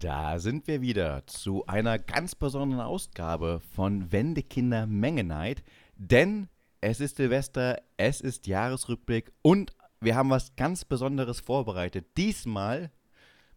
Da 0.00 0.38
sind 0.38 0.66
wir 0.66 0.80
wieder 0.80 1.26
zu 1.26 1.66
einer 1.66 1.98
ganz 1.98 2.34
besonderen 2.34 2.80
Ausgabe 2.80 3.60
von 3.74 4.10
Wendekinder 4.10 4.86
Mengenheit, 4.86 5.62
denn 5.94 6.48
es 6.80 7.00
ist 7.00 7.16
Silvester, 7.16 7.82
es 7.98 8.22
ist 8.22 8.46
Jahresrückblick 8.46 9.30
und 9.42 9.74
wir 10.00 10.16
haben 10.16 10.30
was 10.30 10.56
ganz 10.56 10.86
Besonderes 10.86 11.40
vorbereitet. 11.40 12.16
Diesmal 12.16 12.90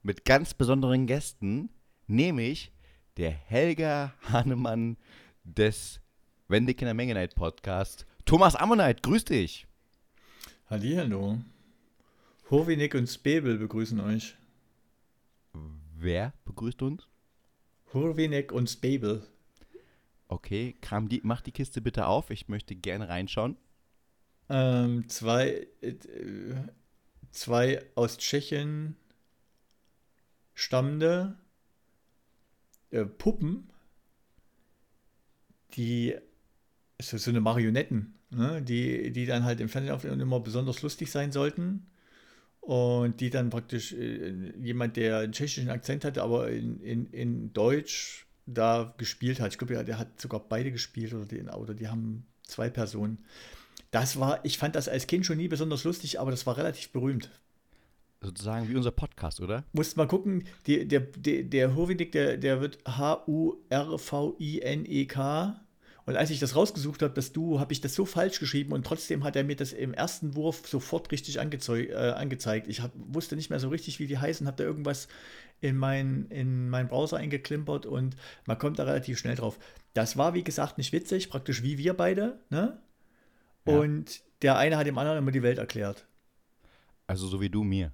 mit 0.01 0.25
ganz 0.25 0.53
besonderen 0.53 1.07
Gästen, 1.07 1.69
nämlich 2.07 2.73
der 3.15 3.31
Helga 3.31 4.13
Hahnemann 4.23 4.97
des 5.45 6.01
Wendekinder 6.49 6.93
Mengenheit 6.93 7.35
Podcast. 7.35 8.05
Thomas 8.25 8.57
Ammonite, 8.57 9.01
grüß 9.01 9.23
dich. 9.23 9.65
Hallihallo. 10.69 11.37
Horvinek 12.49 12.95
und 12.95 13.07
Spebel 13.07 13.57
begrüßen 13.57 14.01
euch. 14.01 14.35
Wer 16.03 16.33
begrüßt 16.43 16.81
uns? 16.81 17.07
Hurwinek 17.93 18.51
und 18.51 18.69
Spabel. 18.69 19.25
Okay, 20.27 20.75
Kram 20.81 21.07
die, 21.07 21.21
mach 21.23 21.39
die 21.39 21.53
Kiste 21.53 21.79
bitte 21.79 22.07
auf. 22.07 22.29
Ich 22.29 22.49
möchte 22.49 22.75
gerne 22.75 23.07
reinschauen. 23.07 23.55
Ähm, 24.49 25.07
zwei, 25.07 25.65
äh, 25.79 25.95
zwei 27.31 27.85
aus 27.95 28.17
Tschechien 28.17 28.97
stammende 30.53 31.37
äh, 32.91 33.05
Puppen, 33.05 33.69
die 35.75 36.15
so, 37.01 37.17
so 37.17 37.29
eine 37.29 37.39
Marionetten, 37.39 38.13
ne, 38.29 38.61
die, 38.61 39.13
die 39.13 39.25
dann 39.25 39.45
halt 39.45 39.61
im 39.61 39.69
Fernsehen 39.69 40.19
immer 40.19 40.41
besonders 40.41 40.81
lustig 40.81 41.09
sein 41.09 41.31
sollten 41.31 41.87
und 42.63 43.19
die 43.19 43.29
dann 43.29 43.49
praktisch 43.49 43.91
äh, 43.93 44.53
jemand, 44.61 44.95
der 44.95 45.17
einen 45.19 45.33
tschechischen 45.33 45.69
Akzent 45.69 46.05
hatte, 46.05 46.23
aber 46.23 46.49
in, 46.49 46.79
in, 46.81 47.07
in 47.07 47.53
Deutsch 47.53 48.25
da 48.45 48.93
gespielt 48.97 49.39
hat. 49.39 49.51
Ich 49.51 49.57
glaube, 49.57 49.83
der 49.83 49.99
hat 49.99 50.19
sogar 50.19 50.39
beide 50.39 50.71
gespielt 50.71 51.13
oder 51.13 51.25
die, 51.25 51.41
oder 51.41 51.73
die 51.73 51.89
haben 51.89 52.25
zwei 52.43 52.69
Personen. 52.69 53.17
Das 53.91 54.19
war, 54.19 54.43
ich 54.43 54.57
fand 54.57 54.75
das 54.75 54.87
als 54.87 55.07
Kind 55.07 55.25
schon 55.25 55.37
nie 55.37 55.47
besonders 55.49 55.83
lustig, 55.83 56.19
aber 56.19 56.31
das 56.31 56.45
war 56.45 56.57
relativ 56.57 56.91
berühmt. 56.91 57.29
Sozusagen 58.21 58.69
wie 58.69 58.75
unser 58.77 58.91
Podcast, 58.91 59.41
oder? 59.41 59.65
Musst 59.73 59.97
mal 59.97 60.07
gucken, 60.07 60.45
die, 60.65 60.87
der, 60.87 61.01
der, 61.01 61.43
der 61.43 61.75
Hurwinik, 61.75 62.13
der, 62.13 62.37
der 62.37 62.61
wird 62.61 62.79
H-U-R-V-I-N-E-K 62.87 63.59
und 66.05 66.17
als 66.17 66.29
ich 66.29 66.39
das 66.39 66.55
rausgesucht 66.55 67.01
habe, 67.01 67.13
das 67.13 67.31
Duo, 67.31 67.59
habe 67.59 67.71
ich 67.71 67.79
das 67.79 67.95
so 67.95 68.05
falsch 68.05 68.39
geschrieben 68.39 68.73
und 68.73 68.85
trotzdem 68.85 69.23
hat 69.23 69.35
er 69.35 69.45
mir 69.45 69.55
das 69.55 69.71
im 69.71 69.93
ersten 69.93 70.35
Wurf 70.35 70.67
sofort 70.67 71.11
richtig 71.11 71.37
äh, 71.37 71.39
angezeigt. 71.39 72.67
Ich 72.67 72.81
hab, 72.81 72.91
wusste 72.95 73.37
nicht 73.37 73.49
mehr 73.49 73.59
so 73.59 73.69
richtig, 73.69 73.99
wie 73.99 74.07
die 74.07 74.17
heißen, 74.17 74.45
habe 74.45 74.57
da 74.57 74.65
irgendwas 74.65 75.07
in, 75.61 75.77
mein, 75.77 76.27
in 76.29 76.69
meinen 76.69 76.89
Browser 76.89 77.17
eingeklimpert 77.17 77.85
und 77.85 78.17
man 78.45 78.57
kommt 78.57 78.79
da 78.79 78.83
relativ 78.83 79.17
schnell 79.17 79.35
drauf. 79.35 79.57
Das 79.93 80.17
war, 80.17 80.33
wie 80.33 80.43
gesagt, 80.43 80.77
nicht 80.77 80.91
witzig, 80.91 81.29
praktisch 81.29 81.63
wie 81.63 81.77
wir 81.77 81.93
beide. 81.93 82.39
Ne? 82.49 82.77
Ja. 83.65 83.77
Und 83.77 84.23
der 84.41 84.57
eine 84.57 84.75
hat 84.75 84.87
dem 84.87 84.97
anderen 84.97 85.19
immer 85.19 85.31
die 85.31 85.43
Welt 85.43 85.57
erklärt. 85.57 86.05
Also 87.07 87.27
so 87.27 87.39
wie 87.39 87.49
du 87.49 87.63
mir. 87.63 87.93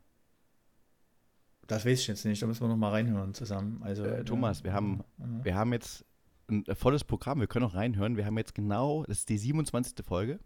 Das 1.67 1.85
weiß 1.85 1.99
ich 1.99 2.07
jetzt 2.07 2.25
nicht, 2.25 2.41
da 2.41 2.47
müssen 2.47 2.61
wir 2.61 2.67
noch 2.69 2.77
mal 2.77 2.89
reinhören 2.89 3.35
zusammen. 3.35 3.83
Also, 3.83 4.03
äh, 4.03 4.25
Thomas, 4.25 4.63
wir 4.63 4.73
haben, 4.73 5.03
ja. 5.19 5.25
wir 5.43 5.55
haben 5.55 5.71
jetzt 5.73 6.03
ein 6.51 6.65
volles 6.75 7.03
Programm. 7.03 7.39
Wir 7.39 7.47
können 7.47 7.65
auch 7.65 7.75
reinhören. 7.75 8.17
Wir 8.17 8.25
haben 8.25 8.37
jetzt 8.37 8.55
genau, 8.55 9.03
das 9.07 9.19
ist 9.19 9.29
die 9.29 9.37
27. 9.37 10.05
Folge. 10.05 10.39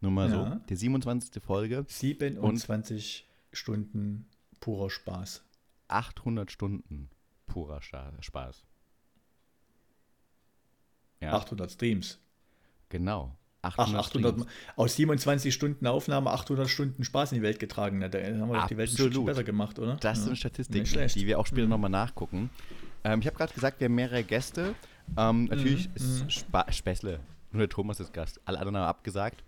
Nur 0.00 0.10
mal 0.10 0.30
ja. 0.30 0.50
so. 0.50 0.60
Die 0.68 0.76
27. 0.76 1.42
Folge. 1.42 1.84
27 1.88 3.28
Stunden 3.52 4.26
purer 4.60 4.90
Spaß. 4.90 5.44
800 5.88 6.50
Stunden 6.50 7.10
purer 7.46 7.80
Spaß. 7.82 8.64
Ja. 11.20 11.32
800 11.32 11.70
Streams. 11.70 12.18
Genau. 12.88 13.36
800, 13.62 13.96
Ach, 13.96 14.06
800 14.06 14.46
aus 14.76 14.96
27 14.96 15.54
Stunden 15.54 15.86
Aufnahme 15.86 16.30
800 16.30 16.68
Stunden 16.68 17.02
Spaß 17.02 17.32
in 17.32 17.36
die 17.36 17.42
Welt 17.42 17.58
getragen. 17.58 18.00
Da 18.00 18.06
haben 18.06 18.48
wir 18.50 18.60
doch 18.60 18.66
die 18.66 18.76
Welt 18.76 18.90
ein 18.90 18.92
Stückchen 18.92 19.24
besser 19.24 19.44
gemacht, 19.44 19.78
oder? 19.78 19.96
Das 19.96 20.18
ja. 20.18 20.24
sind 20.24 20.36
Statistiken, 20.36 21.08
die 21.14 21.26
wir 21.26 21.38
auch 21.38 21.46
später 21.46 21.64
mhm. 21.64 21.70
nochmal 21.70 21.90
nachgucken. 21.90 22.50
Ähm, 23.04 23.20
ich 23.20 23.26
habe 23.26 23.36
gerade 23.36 23.54
gesagt, 23.54 23.80
wir 23.80 23.86
haben 23.86 23.94
mehrere 23.94 24.22
Gäste. 24.22 24.74
Ähm, 25.16 25.44
natürlich 25.44 25.88
mhm. 25.88 25.94
ist 25.96 26.24
mhm. 26.24 26.30
Spa 26.30 26.72
Späßle. 26.72 27.20
Nur 27.52 27.60
der 27.60 27.68
Thomas 27.68 28.00
ist 28.00 28.12
Gast. 28.12 28.40
Alle 28.44 28.58
anderen 28.58 28.76
haben 28.76 28.88
abgesagt. 28.88 29.44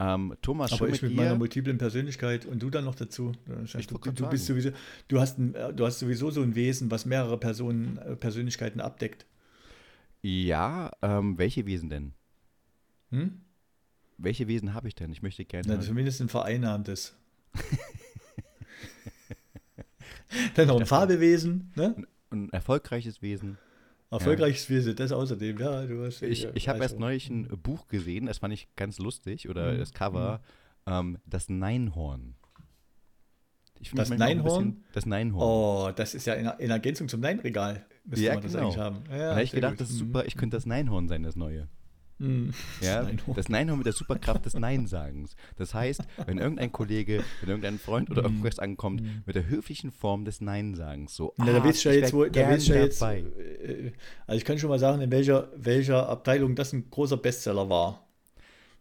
Ähm, 0.00 0.36
Thomas, 0.42 0.72
Aber 0.72 0.86
ich 0.86 1.02
mit, 1.02 1.10
mit 1.10 1.16
meiner 1.16 1.34
multiplen 1.34 1.76
Persönlichkeit 1.76 2.46
und 2.46 2.62
du 2.62 2.70
dann 2.70 2.84
noch 2.84 2.94
dazu. 2.94 3.32
Du, 3.46 3.98
du, 3.98 4.12
du, 4.12 4.28
bist 4.28 4.46
sowieso, 4.46 4.70
du, 5.08 5.18
hast 5.18 5.38
ein, 5.38 5.54
du 5.74 5.86
hast 5.86 5.98
sowieso 5.98 6.30
so 6.30 6.40
ein 6.42 6.54
Wesen, 6.54 6.90
was 6.90 7.04
mehrere 7.04 7.36
Personen, 7.36 7.98
äh, 7.98 8.14
Persönlichkeiten 8.14 8.80
abdeckt. 8.80 9.26
Ja, 10.22 10.92
ähm, 11.02 11.36
welche 11.36 11.66
Wesen 11.66 11.88
denn? 11.88 12.12
Hm? 13.10 13.40
Welche 14.18 14.46
Wesen 14.46 14.74
habe 14.74 14.86
ich 14.88 14.94
denn? 14.94 15.10
Ich 15.10 15.22
möchte 15.22 15.44
gerne. 15.44 15.66
Na, 15.66 15.80
zumindest 15.80 16.20
ein 16.20 16.28
vereinnahmtes. 16.28 17.16
dann 20.54 20.68
noch 20.68 20.78
ein 20.78 20.86
Fabelwesen. 20.86 21.72
Ne? 21.74 21.94
Ein, 21.96 22.06
ein 22.30 22.50
erfolgreiches 22.50 23.22
Wesen. 23.22 23.58
Erfolgreiches 24.10 24.68
ja. 24.68 24.76
Wesen, 24.76 24.96
das 24.96 25.12
außerdem, 25.12 25.58
ja. 25.58 25.86
Du 25.86 26.04
hast, 26.04 26.22
ich 26.22 26.48
ich 26.54 26.68
habe 26.68 26.80
erst 26.80 26.98
neulich 26.98 27.28
ein 27.28 27.46
Buch 27.62 27.88
gesehen, 27.88 28.26
das 28.26 28.38
fand 28.38 28.54
ich 28.54 28.68
ganz 28.74 28.98
lustig, 28.98 29.48
oder 29.48 29.72
mhm. 29.72 29.78
das 29.78 29.92
Cover, 29.92 30.40
mhm. 30.86 30.92
ähm, 30.92 31.18
das 31.26 31.48
Neinhorn. 31.48 32.34
Ich 33.80 33.92
das 33.92 34.10
Neinhorn? 34.10 34.82
das 34.92 35.06
Neinhorn. 35.06 35.42
Oh, 35.42 35.92
das 35.94 36.14
ist 36.14 36.26
ja 36.26 36.34
in, 36.34 36.50
in 36.58 36.70
Ergänzung 36.70 37.08
zum 37.08 37.20
Neinregal. 37.20 37.86
Müsste 38.04 38.24
ja, 38.24 38.34
man 38.34 38.42
das 38.42 38.52
genau. 38.52 38.64
eigentlich 38.64 38.78
haben. 38.78 39.04
Ja, 39.10 39.18
da 39.18 39.30
habe 39.32 39.42
ich 39.42 39.52
gedacht, 39.52 39.72
gut. 39.72 39.80
das 39.82 39.90
ist 39.90 39.98
super, 39.98 40.24
ich 40.24 40.36
könnte 40.36 40.56
das 40.56 40.66
Neinhorn 40.66 41.08
sein, 41.08 41.22
das 41.22 41.36
neue. 41.36 41.68
Mm, 42.18 42.50
ja, 42.80 43.02
das 43.02 43.06
Neinhorn. 43.06 43.36
das 43.36 43.48
Neinhorn 43.48 43.78
mit 43.78 43.86
der 43.86 43.92
Superkraft 43.92 44.44
des 44.44 44.54
Nein-Sagens. 44.54 45.36
Das 45.56 45.74
heißt, 45.74 46.02
wenn 46.26 46.38
irgendein 46.38 46.72
Kollege, 46.72 47.22
wenn 47.40 47.50
irgendein 47.50 47.78
Freund 47.78 48.10
oder 48.10 48.22
mm. 48.22 48.26
irgendwas 48.26 48.58
ankommt, 48.58 49.02
mm. 49.02 49.22
mit 49.26 49.36
der 49.36 49.48
höflichen 49.48 49.92
Form 49.92 50.24
des 50.24 50.40
Nein-Sagens. 50.40 51.14
So, 51.14 51.32
Na, 51.36 51.46
da 51.46 51.58
ah, 51.58 51.64
weißt 51.64 51.84
du 51.84 51.88
ja 51.90 51.94
jetzt, 51.94 52.12
wo, 52.12 52.24
da 52.24 52.48
weißt 52.48 52.68
ja 52.68 52.76
jetzt, 52.76 53.00
äh, 53.02 53.92
also 54.26 54.36
ich 54.36 54.44
kann 54.44 54.58
schon 54.58 54.70
mal 54.70 54.78
sagen, 54.78 55.00
in 55.00 55.10
welcher, 55.10 55.48
welcher 55.56 56.08
Abteilung 56.08 56.54
das 56.54 56.72
ein 56.72 56.90
großer 56.90 57.16
Bestseller 57.16 57.68
war. 57.68 58.08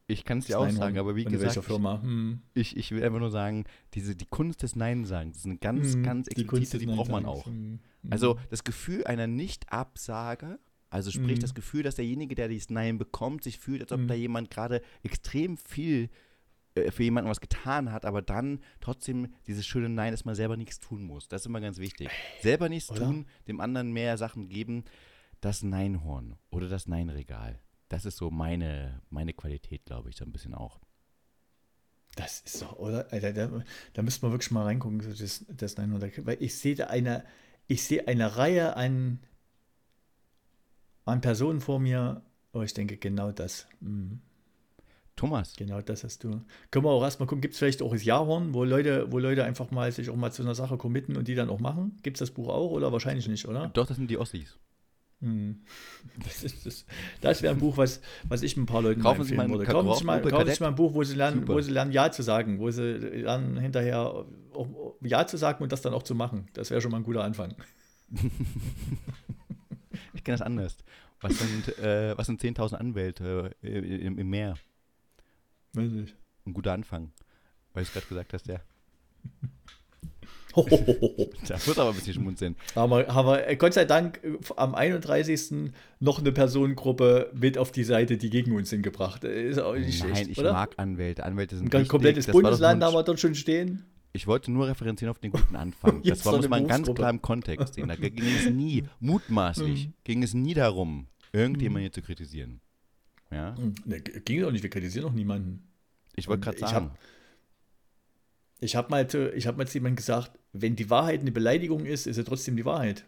Ich 0.09 0.23
kann 0.23 0.37
es 0.37 0.45
dir 0.45 0.57
auch 0.57 0.69
sagen, 0.69 0.97
aber 0.97 1.17
wie 1.17 1.25
gesagt, 1.25 1.67
hm. 1.67 2.39
ich, 2.53 2.77
ich 2.77 2.91
will 2.91 3.03
einfach 3.03 3.19
nur 3.19 3.29
sagen, 3.29 3.65
diese, 3.93 4.15
die 4.15 4.25
Kunst 4.25 4.63
des 4.63 4.77
Nein-Sagens, 4.77 5.33
das 5.33 5.39
ist 5.41 5.45
eine 5.45 5.57
ganz, 5.57 5.93
hm, 5.93 6.03
ganz 6.03 6.27
explizite, 6.29 6.79
die, 6.79 6.85
die 6.85 6.95
braucht 6.95 7.11
man 7.11 7.25
auch. 7.25 7.45
Hm. 7.45 7.79
Also 8.09 8.39
das 8.49 8.63
Gefühl 8.63 9.03
einer 9.05 9.27
Nicht-Absage 9.27 10.59
also 10.97 11.11
sprich 11.11 11.37
mhm. 11.37 11.41
das 11.41 11.53
Gefühl, 11.53 11.83
dass 11.83 11.93
derjenige, 11.93 12.33
der 12.33 12.47
dieses 12.47 12.71
Nein 12.71 12.97
bekommt, 12.97 13.43
sich 13.43 13.59
fühlt, 13.59 13.81
als 13.83 13.91
ob 13.91 13.99
mhm. 13.99 14.07
da 14.07 14.15
jemand 14.15 14.49
gerade 14.49 14.81
extrem 15.03 15.55
viel 15.55 16.09
äh, 16.73 16.89
für 16.89 17.03
jemanden 17.03 17.29
was 17.29 17.39
getan 17.39 17.91
hat, 17.91 18.03
aber 18.03 18.23
dann 18.23 18.61
trotzdem 18.81 19.31
dieses 19.45 19.67
schöne 19.67 19.89
Nein, 19.89 20.11
dass 20.11 20.25
man 20.25 20.33
selber 20.33 20.57
nichts 20.57 20.79
tun 20.79 21.03
muss. 21.03 21.27
Das 21.27 21.43
ist 21.43 21.45
immer 21.45 21.61
ganz 21.61 21.77
wichtig. 21.77 22.09
Selber 22.41 22.67
nichts 22.67 22.89
oder? 22.89 23.01
tun, 23.01 23.27
dem 23.47 23.61
anderen 23.61 23.91
mehr 23.91 24.17
Sachen 24.17 24.49
geben. 24.49 24.85
Das 25.39 25.61
Neinhorn 25.61 26.35
oder 26.49 26.67
das 26.67 26.87
Neinregal. 26.87 27.59
Das 27.89 28.05
ist 28.05 28.17
so 28.17 28.31
meine, 28.31 29.03
meine 29.11 29.33
Qualität, 29.33 29.85
glaube 29.85 30.09
ich, 30.09 30.15
so 30.15 30.25
ein 30.25 30.31
bisschen 30.31 30.55
auch. 30.55 30.79
Das 32.15 32.41
ist 32.41 32.59
doch, 32.63 32.73
oder? 32.77 33.13
Alter, 33.13 33.33
da, 33.33 33.63
da 33.93 34.01
müsste 34.01 34.25
man 34.25 34.31
wirklich 34.31 34.49
mal 34.49 34.63
reingucken, 34.63 34.97
das, 35.15 35.45
das 35.47 35.77
Neinhorn. 35.77 36.11
Weil 36.25 36.41
ich 36.41 36.55
sehe 36.55 36.73
da 36.73 36.87
eine, 36.87 37.23
ich 37.67 37.83
sehe 37.83 38.07
eine 38.07 38.35
Reihe 38.35 38.75
an 38.75 39.19
waren 41.07 41.21
Personen 41.21 41.61
vor 41.61 41.79
mir, 41.79 42.21
oh, 42.53 42.61
ich 42.61 42.73
denke 42.73 42.97
genau 42.97 43.31
das. 43.31 43.65
Mhm. 43.79 44.19
Thomas. 45.15 45.55
Genau 45.55 45.81
das 45.81 46.03
hast 46.03 46.23
du. 46.23 46.41
Können 46.69 46.85
wir 46.85 46.91
auch 46.91 47.01
erstmal 47.01 47.25
gucken, 47.27 47.41
gibt 47.41 47.53
es 47.53 47.59
vielleicht 47.59 47.81
auch 47.81 47.91
das 47.91 48.03
Jahrhorn, 48.03 48.53
wo 48.53 48.63
Leute, 48.63 49.11
wo 49.11 49.17
Leute 49.17 49.43
einfach 49.45 49.71
mal 49.71 49.91
sich 49.91 50.11
auch 50.11 50.15
mal 50.15 50.31
zu 50.31 50.43
einer 50.43 50.53
Sache 50.53 50.77
committen 50.77 51.17
und 51.17 51.27
die 51.27 51.33
dann 51.33 51.49
auch 51.49 51.59
machen? 51.59 51.97
Gibt 52.03 52.17
es 52.17 52.19
das 52.19 52.31
Buch 52.31 52.49
auch 52.49 52.69
oder 52.69 52.91
wahrscheinlich 52.91 53.27
nicht, 53.27 53.47
oder? 53.47 53.69
Doch, 53.73 53.87
das 53.87 53.97
sind 53.97 54.11
die 54.11 54.17
Ossis. 54.17 54.59
Hm. 55.21 55.61
Das, 56.23 56.63
das, 56.63 56.85
das 57.21 57.41
wäre 57.41 57.53
ein 57.55 57.59
Buch, 57.59 57.77
was, 57.77 58.01
was 58.27 58.43
ich 58.43 58.55
ein 58.57 58.67
paar 58.67 58.83
Leuten 58.83 59.01
kaufen 59.01 59.21
empfehlen 59.21 59.41
Sie 59.41 59.47
mal, 59.47 59.57
würde. 59.57 59.71
Kaufen 59.71 59.95
Sie 59.95 60.03
mal, 60.03 60.21
kaufen 60.21 60.53
Sie 60.53 60.61
mal 60.61 60.69
ein 60.69 60.75
Buch, 60.75 60.93
wo 60.93 61.03
Sie, 61.03 61.15
lernen, 61.15 61.47
wo 61.47 61.59
Sie 61.59 61.71
lernen, 61.71 61.91
Ja 61.91 62.11
zu 62.11 62.21
sagen, 62.21 62.59
wo 62.59 62.69
Sie 62.69 62.81
lernen, 62.83 63.57
hinterher 63.57 64.25
Ja 65.01 65.25
zu 65.25 65.37
sagen 65.37 65.63
und 65.63 65.71
das 65.71 65.81
dann 65.81 65.93
auch 65.93 66.03
zu 66.03 66.13
machen. 66.13 66.47
Das 66.53 66.69
wäre 66.69 66.81
schon 66.81 66.91
mal 66.91 66.97
ein 66.97 67.03
guter 67.03 67.23
Anfang. 67.23 67.55
das 70.33 70.41
anders. 70.41 70.77
Was 71.21 71.37
sind, 71.37 71.77
äh, 71.79 72.15
sind 72.23 72.41
10.000 72.41 72.75
Anwälte 72.75 73.55
äh, 73.63 73.79
im, 73.79 74.17
im 74.17 74.29
Meer? 74.29 74.55
Weiß 75.73 75.91
ich. 75.91 76.15
Ein 76.45 76.53
guter 76.53 76.73
Anfang. 76.73 77.11
Weil 77.73 77.83
du 77.83 77.87
es 77.87 77.93
gerade 77.93 78.07
gesagt 78.07 78.33
hast, 78.33 78.47
ja. 78.47 78.59
da 80.65 81.67
wird 81.67 81.77
aber 81.77 81.89
ein 81.89 81.95
bisschen 81.95 82.15
schmunzeln. 82.15 82.55
Aber, 82.73 83.07
aber 83.09 83.55
Gott 83.55 83.73
sei 83.73 83.85
Dank 83.85 84.19
am 84.55 84.73
31. 84.73 85.71
noch 85.99 86.19
eine 86.19 86.31
Personengruppe 86.31 87.31
mit 87.35 87.59
auf 87.59 87.71
die 87.71 87.83
Seite, 87.83 88.17
die 88.17 88.31
gegen 88.31 88.55
uns 88.55 88.71
sind, 88.71 88.81
gebracht. 88.81 89.21
Nein, 89.23 89.53
schlecht, 89.91 90.29
ich 90.29 90.39
oder? 90.39 90.53
mag 90.53 90.71
Anwälte. 90.77 91.23
Anwälte 91.23 91.57
sind 91.57 91.73
Ein 91.73 91.87
komplettes 91.87 92.25
Bundesland 92.25 92.83
haben 92.83 92.93
wir 92.93 93.03
dort 93.03 93.19
schon 93.19 93.35
stehen. 93.35 93.85
Ich 94.17 94.25
wollte 94.25 94.51
nur 94.51 94.67
referenzieren 94.67 95.11
auf 95.11 95.19
den 95.19 95.31
guten 95.31 95.55
Anfang. 95.55 96.01
das 96.03 96.25
war, 96.25 96.35
muss 96.35 96.49
man 96.49 96.67
ganz 96.67 96.91
klar 96.91 97.11
im 97.11 97.21
Kontext 97.21 97.75
sehen. 97.75 97.87
Da 97.87 97.95
ging 97.95 98.17
es 98.17 98.49
nie, 98.49 98.83
mutmaßlich, 98.99 99.87
mhm. 99.87 99.93
ging 100.03 100.23
es 100.23 100.33
nie 100.33 100.55
darum, 100.55 101.05
irgendjemanden 101.31 101.83
hier 101.83 101.91
zu 101.91 102.01
kritisieren. 102.01 102.59
Ja? 103.29 103.55
Ne, 103.85 104.01
ging 104.01 104.41
doch 104.41 104.51
nicht, 104.51 104.63
wir 104.63 104.71
kritisieren 104.71 105.05
doch 105.05 105.13
niemanden. 105.13 105.67
Ich 106.15 106.27
wollte 106.27 106.41
gerade 106.41 106.57
sagen. 106.57 106.91
Ich 108.59 108.75
habe 108.75 108.89
mal, 108.89 109.05
hab 109.05 109.57
mal 109.57 109.67
zu 109.67 109.75
jemandem 109.75 109.97
gesagt, 109.97 110.31
wenn 110.51 110.75
die 110.75 110.89
Wahrheit 110.89 111.21
eine 111.21 111.31
Beleidigung 111.31 111.85
ist, 111.85 112.07
ist 112.07 112.15
sie 112.15 112.23
trotzdem 112.23 112.57
die 112.57 112.65
Wahrheit. 112.65 113.05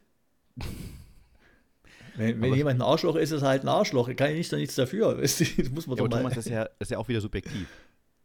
wenn, 2.18 2.40
wenn 2.40 2.54
jemand 2.54 2.78
ein 2.78 2.84
Arschloch 2.84 3.16
ist, 3.16 3.32
ist 3.32 3.42
er 3.42 3.48
halt 3.48 3.64
ein 3.64 3.68
Arschloch. 3.68 4.16
Kann 4.16 4.30
ich 4.30 4.38
nicht, 4.38 4.52
nichts 4.52 4.76
dafür. 4.76 5.16
Das 5.20 5.40
muss 5.72 5.88
man 5.88 5.98
ja, 5.98 6.04
doch 6.04 6.10
mal. 6.12 6.18
Thomas, 6.18 6.36
das 6.36 6.46
ist, 6.46 6.52
ja, 6.52 6.66
das 6.66 6.88
ist 6.88 6.92
ja 6.92 7.00
auch 7.00 7.08
wieder 7.08 7.22
subjektiv. 7.22 7.68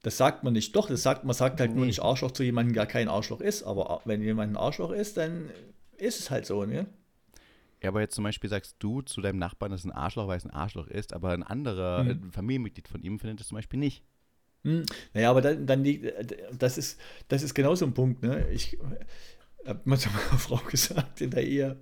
Das 0.04 0.18
sagt 0.18 0.44
man 0.44 0.52
nicht. 0.52 0.76
Doch, 0.76 0.86
das 0.86 1.02
sagt, 1.02 1.24
man 1.24 1.34
sagt 1.34 1.60
halt 1.60 1.70
nee. 1.70 1.76
nur 1.78 1.86
nicht 1.86 2.02
Arschloch 2.02 2.30
zu 2.30 2.42
jemandem, 2.42 2.74
der 2.74 2.84
kein 2.84 3.08
Arschloch 3.08 3.40
ist. 3.40 3.62
Aber 3.62 4.02
wenn 4.04 4.22
jemand 4.22 4.52
ein 4.52 4.56
Arschloch 4.56 4.90
ist, 4.90 5.16
dann 5.16 5.48
ist 5.96 6.20
es 6.20 6.30
halt 6.30 6.44
so, 6.44 6.66
ne? 6.66 6.86
Ja, 7.82 7.88
aber 7.88 8.02
jetzt 8.02 8.14
zum 8.14 8.24
Beispiel 8.24 8.50
sagst 8.50 8.76
du 8.80 9.00
zu 9.00 9.22
deinem 9.22 9.38
Nachbarn, 9.38 9.72
dass 9.72 9.84
ein 9.84 9.92
Arschloch, 9.92 10.28
weil 10.28 10.36
es 10.36 10.44
ein 10.44 10.50
Arschloch 10.50 10.88
ist, 10.88 11.14
aber 11.14 11.30
ein 11.30 11.42
anderer 11.42 12.04
hm. 12.04 12.32
Familienmitglied 12.32 12.86
von 12.86 13.02
ihm 13.02 13.18
findet 13.18 13.40
das 13.40 13.48
zum 13.48 13.56
Beispiel 13.56 13.80
nicht. 13.80 14.04
Hm. 14.64 14.84
Naja, 15.14 15.30
aber 15.30 15.40
dann, 15.40 15.66
dann 15.66 15.82
liegt, 15.82 16.12
das 16.58 16.76
ist, 16.76 17.00
das 17.28 17.42
ist 17.42 17.54
genau 17.54 17.74
so 17.74 17.86
ein 17.86 17.94
Punkt, 17.94 18.22
ne? 18.22 18.46
Ich 18.50 18.78
habe 19.66 19.80
mal 19.84 19.98
zu 19.98 20.08
meiner 20.10 20.38
Frau 20.38 20.56
gesagt 20.70 21.20
in 21.20 21.30
der 21.30 21.46
Ehe. 21.46 21.76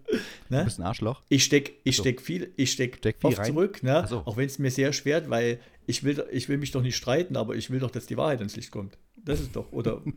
Ne? 0.49 0.58
Du 0.58 0.64
bist 0.64 0.79
ein 0.79 0.84
Arschloch. 0.84 1.23
Ich 1.29 1.44
steck, 1.44 1.81
ich 1.84 1.96
so. 1.96 2.02
steck 2.02 2.20
viel, 2.20 2.52
ich 2.56 2.73
steck, 2.73 2.96
steck 2.99 3.17
viel 3.20 3.29
oft 3.29 3.38
rein. 3.38 3.46
zurück, 3.46 3.82
ne? 3.82 4.06
So. 4.08 4.19
Auch 4.25 4.37
wenn 4.37 4.46
es 4.46 4.58
mir 4.58 4.70
sehr 4.70 4.93
schwert, 4.93 5.31
weil 5.31 5.61
ich 5.87 6.05
will, 6.05 6.25
ich 6.31 6.49
will 6.49 6.58
mich 6.58 6.70
doch 6.70 6.82
nicht 6.82 6.96
streiten, 6.96 7.37
aber 7.37 7.56
ich 7.56 7.70
will 7.70 7.81
doch, 7.81 7.90
dass 7.90 8.06
die 8.06 8.17
Wahrheit 8.17 8.38
ans 8.38 8.56
Licht 8.56 8.70
kommt. 8.70 8.99
Das 9.17 9.40
ist 9.40 9.56
doch, 9.56 9.73
oder? 9.73 10.02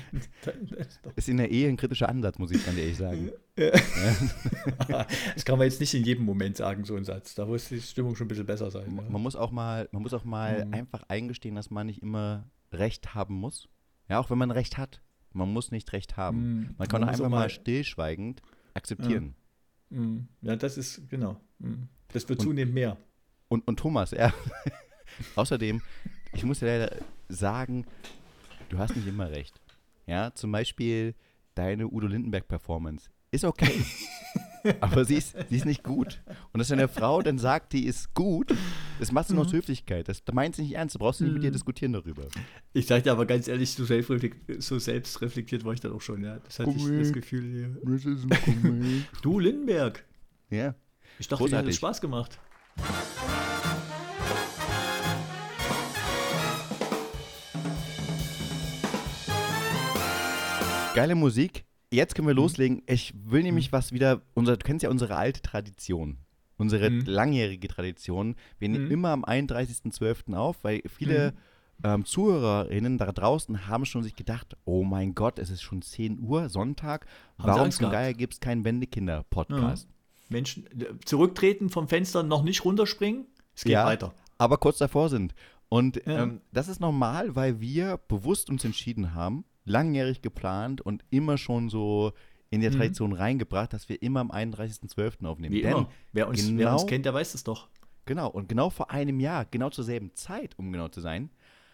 das 1.02 1.12
ist 1.16 1.28
in 1.28 1.36
der 1.36 1.50
Ehe 1.50 1.68
ein 1.68 1.76
kritischer 1.76 2.08
Ansatz, 2.08 2.38
muss 2.38 2.50
ich 2.50 2.64
ganz 2.64 2.78
ehrlich 2.78 2.96
sagen. 2.96 3.30
das 3.56 5.44
kann 5.44 5.58
man 5.58 5.66
jetzt 5.66 5.80
nicht 5.80 5.94
in 5.94 6.04
jedem 6.04 6.24
Moment 6.24 6.56
sagen, 6.56 6.84
so 6.84 6.96
ein 6.96 7.04
Satz. 7.04 7.34
Da 7.34 7.46
muss 7.46 7.68
die 7.68 7.80
Stimmung 7.80 8.16
schon 8.16 8.26
ein 8.26 8.28
bisschen 8.28 8.46
besser 8.46 8.70
sein. 8.70 8.94
Man, 8.94 9.06
ja. 9.06 9.10
man 9.10 9.22
muss 9.22 9.36
auch 9.36 9.50
mal, 9.50 9.88
man 9.92 10.02
muss 10.02 10.14
auch 10.14 10.24
mal 10.24 10.66
mhm. 10.66 10.74
einfach 10.74 11.02
eingestehen, 11.08 11.54
dass 11.54 11.70
man 11.70 11.86
nicht 11.86 12.02
immer 12.02 12.50
Recht 12.72 13.14
haben 13.14 13.34
muss. 13.34 13.68
Ja, 14.08 14.18
auch 14.18 14.30
wenn 14.30 14.38
man 14.38 14.50
Recht 14.50 14.78
hat. 14.78 15.02
Man 15.34 15.52
muss 15.52 15.70
nicht 15.70 15.92
Recht 15.92 16.16
haben. 16.16 16.38
Mhm. 16.38 16.74
Man 16.78 16.88
kann 16.88 17.00
man 17.00 17.10
einfach 17.10 17.28
mal, 17.28 17.50
stillschweigend 17.50 18.42
akzeptieren. 18.74 19.34
Ja. 19.90 19.98
Mhm. 19.98 20.28
ja, 20.42 20.56
das 20.56 20.78
ist, 20.78 21.08
genau. 21.08 21.40
Mhm. 21.58 21.88
Das 22.08 22.28
wird 22.28 22.40
und, 22.40 22.46
zunehmend 22.46 22.74
mehr. 22.74 22.96
Und, 23.48 23.66
und 23.66 23.78
Thomas, 23.78 24.10
ja. 24.12 24.32
Außerdem, 25.36 25.82
ich 26.32 26.44
muss 26.44 26.60
dir 26.60 26.66
leider 26.66 26.96
sagen, 27.28 27.86
du 28.68 28.78
hast 28.78 28.96
nicht 28.96 29.06
immer 29.06 29.30
recht. 29.30 29.60
Ja, 30.06 30.34
zum 30.34 30.52
Beispiel 30.52 31.14
deine 31.54 31.86
Udo 31.86 32.06
Lindenberg-Performance 32.06 33.10
ist 33.30 33.44
okay. 33.44 33.72
aber 34.80 35.04
sie 35.04 35.16
ist, 35.16 35.36
sie 35.48 35.56
ist 35.56 35.64
nicht 35.64 35.82
gut. 35.82 36.22
Und 36.52 36.58
dass 36.58 36.70
eine 36.70 36.88
Frau 36.88 37.22
dann 37.22 37.38
sagt, 37.38 37.72
die 37.72 37.86
ist 37.86 38.14
gut, 38.14 38.54
das 38.98 39.12
machst 39.12 39.30
du 39.30 39.34
mhm. 39.34 39.40
aus 39.40 39.52
Höflichkeit. 39.52 40.08
Das, 40.08 40.24
das 40.24 40.34
meinst 40.34 40.58
du 40.58 40.62
nicht 40.62 40.74
ernst. 40.74 40.94
Du 40.94 40.98
brauchst 40.98 41.20
nicht 41.20 41.30
mhm. 41.30 41.34
mit 41.34 41.42
dir 41.42 41.48
mhm. 41.48 41.54
diskutieren 41.54 41.92
darüber. 41.92 42.24
Ich 42.72 42.86
sag 42.86 43.02
dir 43.02 43.12
aber 43.12 43.26
ganz 43.26 43.48
ehrlich, 43.48 43.72
so, 43.72 43.84
selbstreflektiert, 43.84 44.62
so 44.62 44.78
selbstreflektiert 44.78 45.64
war 45.64 45.72
ich 45.72 45.80
dann 45.80 45.92
auch 45.92 46.00
schon. 46.00 46.22
Ja. 46.22 46.38
Das 46.38 46.58
hatte 46.58 46.72
Komik. 46.72 46.92
ich 46.92 46.98
das 47.00 47.12
Gefühl. 47.12 47.60
Ja. 47.60 47.68
Das 47.82 48.04
ist 48.04 48.24
ein 48.30 49.06
du, 49.22 49.38
Lindenberg. 49.38 50.04
Ja. 50.50 50.74
Ich 51.18 51.28
dachte, 51.28 51.46
dir 51.46 51.56
hat 51.56 51.66
es 51.66 51.76
Spaß 51.76 52.00
gemacht. 52.00 52.38
Geile 60.94 61.14
Musik. 61.14 61.64
Jetzt 61.92 62.14
können 62.14 62.26
wir 62.26 62.34
mhm. 62.34 62.40
loslegen. 62.40 62.82
Ich 62.86 63.14
will 63.24 63.42
nämlich 63.42 63.70
mhm. 63.70 63.72
was 63.72 63.92
wieder, 63.92 64.22
unser, 64.34 64.56
du 64.56 64.64
kennst 64.64 64.82
ja 64.82 64.90
unsere 64.90 65.16
alte 65.16 65.42
Tradition, 65.42 66.16
unsere 66.56 66.88
mhm. 66.88 67.04
langjährige 67.04 67.68
Tradition. 67.68 68.34
Wir 68.58 68.70
nehmen 68.70 68.86
mhm. 68.86 68.90
immer 68.90 69.10
am 69.10 69.24
31.12. 69.24 70.34
auf, 70.34 70.64
weil 70.64 70.82
viele 70.88 71.32
mhm. 71.32 71.84
ähm, 71.84 72.04
Zuhörerinnen 72.06 72.96
da 72.96 73.12
draußen 73.12 73.68
haben 73.68 73.84
schon 73.84 74.02
sich 74.02 74.16
gedacht, 74.16 74.56
oh 74.64 74.84
mein 74.84 75.14
Gott, 75.14 75.38
es 75.38 75.50
ist 75.50 75.60
schon 75.60 75.82
10 75.82 76.18
Uhr, 76.20 76.48
Sonntag, 76.48 77.06
haben 77.38 77.48
warum 77.48 77.70
zum 77.70 77.90
Geier 77.90 78.14
gibt 78.14 78.34
es 78.34 78.40
keinen 78.40 78.64
Wendekinder-Podcast? 78.64 79.86
Ja. 79.86 79.94
Menschen 80.30 80.64
zurücktreten 81.04 81.68
vom 81.68 81.88
Fenster, 81.88 82.22
noch 82.22 82.42
nicht 82.42 82.64
runterspringen, 82.64 83.26
es 83.54 83.64
geht 83.64 83.74
ja, 83.74 83.84
weiter. 83.84 84.14
aber 84.38 84.56
kurz 84.56 84.78
davor 84.78 85.10
sind. 85.10 85.34
Und 85.68 85.96
ja. 86.06 86.22
ähm, 86.22 86.40
das 86.52 86.68
ist 86.68 86.80
normal, 86.80 87.36
weil 87.36 87.60
wir 87.60 87.98
bewusst 88.08 88.48
uns 88.48 88.64
entschieden 88.64 89.14
haben, 89.14 89.44
langjährig 89.64 90.22
geplant 90.22 90.80
und 90.80 91.04
immer 91.10 91.38
schon 91.38 91.68
so 91.68 92.12
in 92.50 92.60
der 92.60 92.70
mhm. 92.70 92.76
Tradition 92.76 93.10
mhm. 93.10 93.16
reingebracht, 93.16 93.72
dass 93.72 93.88
wir 93.88 94.02
immer 94.02 94.20
am 94.20 94.30
31.12. 94.30 95.24
aufnehmen. 95.26 95.54
Wie 95.54 95.62
Denn 95.62 95.72
immer. 95.72 95.90
Wer 96.12 96.28
uns, 96.28 96.46
genau, 96.46 96.58
wer 96.58 96.72
uns 96.72 96.86
kennt, 96.86 97.06
der 97.06 97.14
weiß 97.14 97.34
es 97.34 97.44
doch. 97.44 97.68
Genau, 98.04 98.28
und 98.28 98.48
genau 98.48 98.68
vor 98.70 98.90
einem 98.90 99.20
Jahr, 99.20 99.46
genau 99.50 99.70
zur 99.70 99.84
selben 99.84 100.14
Zeit, 100.14 100.58
um 100.58 100.72
genau 100.72 100.88
zu 100.88 101.00
sein, 101.00 101.30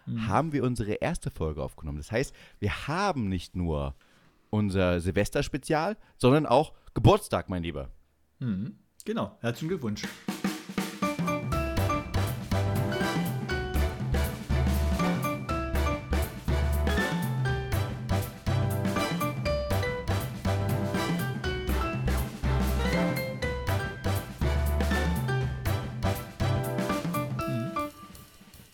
mhm. 0.06 0.28
haben 0.28 0.52
wir 0.52 0.62
unsere 0.62 0.94
erste 0.94 1.30
Folge 1.30 1.62
aufgenommen. 1.62 1.98
Das 1.98 2.12
heißt, 2.12 2.34
wir 2.60 2.86
haben 2.86 3.28
nicht 3.28 3.56
nur 3.56 3.94
unser 4.50 5.00
Silvester-Spezial, 5.00 5.96
sondern 6.16 6.46
auch 6.46 6.74
Geburtstag, 6.94 7.48
mein 7.48 7.62
Lieber. 7.62 7.90
Mhm. 8.38 8.78
Genau, 9.04 9.36
herzlichen 9.40 9.68
Glückwunsch. 9.68 10.02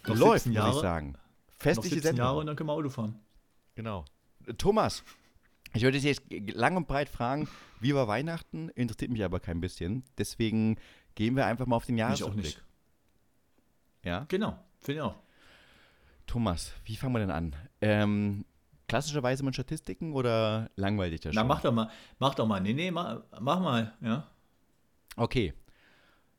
Läuft, 0.07 0.47
Jahre, 0.47 0.69
muss 0.69 0.77
ich 0.77 0.83
sagen. 0.83 1.15
Festliche 1.59 2.01
Sendung. 2.01 2.25
Jahre 2.25 2.39
und 2.39 2.47
dann 2.47 2.57
können 2.57 2.69
wir 2.69 2.75
Auto 2.75 2.91
fahren. 2.91 3.19
Genau. 3.75 4.05
Thomas, 4.59 5.03
ich 5.73 5.83
würde 5.83 5.99
dich 5.99 6.05
jetzt 6.05 6.23
lang 6.55 6.77
und 6.77 6.87
breit 6.87 7.09
fragen, 7.09 7.49
wie 7.81 7.95
war 7.95 8.07
Weihnachten? 8.07 8.69
Interessiert 8.71 9.11
mich 9.11 9.25
aber 9.25 9.41
kein 9.41 9.61
bisschen. 9.61 10.05
Deswegen 10.19 10.77
gehen 11.15 11.37
wir 11.37 11.47
einfach 11.47 11.67
mal 11.67 11.77
auf 11.77 11.87
den 11.87 11.99
Jahresrückblick. 11.99 12.63
Ja? 14.05 14.27
Genau, 14.29 14.59
finde 14.79 15.01
ich 15.01 15.03
auch. 15.03 15.17
Thomas, 16.27 16.73
wie 16.85 16.97
fangen 16.97 17.15
wir 17.15 17.21
denn 17.21 17.31
an? 17.31 17.57
Ähm, 17.81 18.45
klassischerweise 18.89 19.45
mit 19.45 19.55
Statistiken 19.55 20.13
oder 20.13 20.71
langweilig 20.77 21.21
das 21.21 21.35
schon? 21.35 21.43
Na, 21.43 21.55
mach 21.55 21.61
doch 21.61 21.73
mal. 21.73 21.91
Mach 22.19 22.35
doch 22.35 22.47
mal. 22.47 22.61
Nee, 22.61 22.75
nee, 22.75 22.91
mach, 22.91 23.21
mach 23.41 23.61
mal, 23.61 23.95
ja. 24.01 24.27
Okay. 25.17 25.55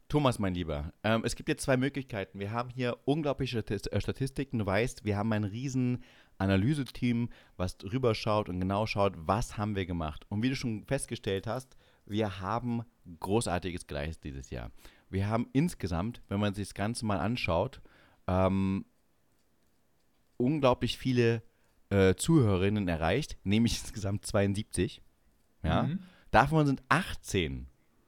Thomas, 0.08 0.38
mein 0.38 0.54
Lieber, 0.54 0.94
ähm, 1.04 1.24
es 1.26 1.36
gibt 1.36 1.50
jetzt 1.50 1.64
zwei 1.64 1.78
Möglichkeiten. 1.78 2.40
Wir 2.40 2.52
haben 2.52 2.70
hier 2.70 2.98
unglaubliche 3.06 3.60
äh, 3.60 4.00
Statistiken. 4.00 4.60
Du 4.60 4.66
weißt, 4.66 5.04
wir 5.04 5.18
haben 5.18 5.34
ein 5.34 5.44
riesen 5.44 6.04
Analyseteam, 6.38 7.30
was 7.58 7.78
drüber 7.78 8.14
schaut 8.14 8.50
und 8.50 8.60
genau 8.60 8.86
schaut, 8.86 9.14
was 9.16 9.58
haben 9.58 9.76
wir 9.76 9.86
gemacht. 9.86 10.26
Und 10.30 10.44
wie 10.44 10.50
du 10.50 10.56
schon 10.56 10.86
festgestellt 10.86 11.48
hast, 11.48 11.76
wir 12.06 12.40
haben 12.40 12.84
großartiges 13.20 13.88
geleistet 13.88 14.26
dieses 14.26 14.52
Jahr. 14.52 14.72
Wir 15.10 15.28
haben 15.28 15.48
insgesamt, 15.54 16.22
wenn 16.28 16.40
man 16.40 16.54
sich 16.54 16.68
das 16.68 16.74
Ganze 16.76 17.06
mal 17.06 17.18
anschaut, 17.18 17.82
ähm, 18.28 18.86
unglaublich 20.38 20.98
viele 20.98 21.42
äh, 21.90 22.16
Zuhörerinnen 22.16 22.88
erreicht, 22.88 23.38
nämlich 23.44 23.80
insgesamt 23.82 24.26
72. 24.26 25.02
Ja? 25.64 25.84
Mhm. 25.84 26.00
Davon 26.32 26.66
sind 26.68 26.84
18 26.90 27.68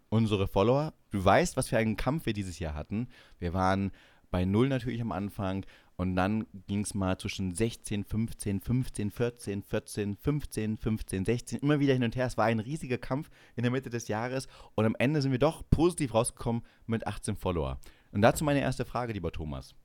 unsere 0.09 0.47
Follower. 0.47 0.93
Du 1.11 1.23
weißt, 1.23 1.57
was 1.57 1.69
für 1.69 1.77
einen 1.77 1.97
Kampf 1.97 2.25
wir 2.25 2.33
dieses 2.33 2.59
Jahr 2.59 2.73
hatten. 2.73 3.07
Wir 3.39 3.53
waren 3.53 3.91
bei 4.29 4.45
0 4.45 4.67
natürlich 4.67 5.01
am 5.01 5.11
Anfang 5.11 5.65
und 5.95 6.15
dann 6.15 6.45
ging 6.67 6.81
es 6.81 6.93
mal 6.93 7.17
zwischen 7.17 7.55
16, 7.55 8.03
15, 8.03 8.61
15, 8.61 9.11
14, 9.11 9.63
14, 9.63 10.15
15, 10.15 10.77
15, 10.77 11.25
16, 11.25 11.59
immer 11.59 11.79
wieder 11.79 11.93
hin 11.93 12.03
und 12.03 12.15
her. 12.15 12.27
Es 12.27 12.37
war 12.37 12.45
ein 12.45 12.59
riesiger 12.59 12.97
Kampf 12.97 13.29
in 13.55 13.63
der 13.63 13.71
Mitte 13.71 13.89
des 13.89 14.07
Jahres 14.07 14.47
und 14.75 14.85
am 14.85 14.95
Ende 14.99 15.21
sind 15.21 15.31
wir 15.31 15.39
doch 15.39 15.67
positiv 15.69 16.13
rausgekommen 16.13 16.63
mit 16.85 17.07
18 17.07 17.35
Follower. 17.35 17.79
Und 18.11 18.21
dazu 18.21 18.43
meine 18.43 18.61
erste 18.61 18.85
Frage, 18.85 19.13
lieber 19.13 19.31
Thomas. 19.31 19.75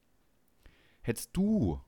Hättest 1.01 1.31
du, 1.37 1.81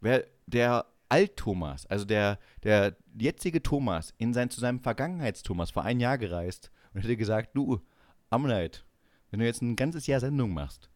wer 0.00 0.26
der 0.46 0.86
Alt-Thomas, 1.08 1.86
also 1.86 2.04
der, 2.04 2.38
der 2.62 2.96
jetzige 3.18 3.62
Thomas, 3.62 4.12
in 4.18 4.34
sein, 4.34 4.50
zu 4.50 4.60
seinem 4.60 4.80
Vergangenheits-Thomas 4.80 5.70
vor 5.70 5.84
ein 5.84 6.00
Jahr 6.00 6.18
gereist 6.18 6.70
und 6.92 7.02
hätte 7.02 7.16
gesagt, 7.16 7.56
du, 7.56 7.80
Ammonite, 8.30 8.80
wenn 9.30 9.40
du 9.40 9.46
jetzt 9.46 9.62
ein 9.62 9.76
ganzes 9.76 10.06
Jahr 10.06 10.20
Sendung 10.20 10.52
machst, 10.52 10.90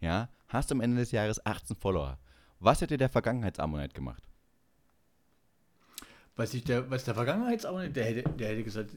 ja, 0.00 0.28
hast 0.48 0.70
du 0.70 0.74
am 0.74 0.80
Ende 0.80 0.98
des 0.98 1.10
Jahres 1.10 1.44
18 1.44 1.76
Follower. 1.76 2.18
Was 2.60 2.80
hätte 2.80 2.96
der 2.96 3.08
Vergangenheits-Ammonite 3.08 3.94
gemacht? 3.94 4.22
Was, 6.36 6.54
ich 6.54 6.64
der, 6.64 6.90
was 6.90 7.04
der 7.04 7.14
Vergangenheits-Ammonite, 7.14 7.92
der 7.92 8.04
hätte, 8.04 8.30
der 8.30 8.48
hätte 8.48 8.64
gesagt, 8.64 8.90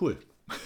cool. 0.00 0.18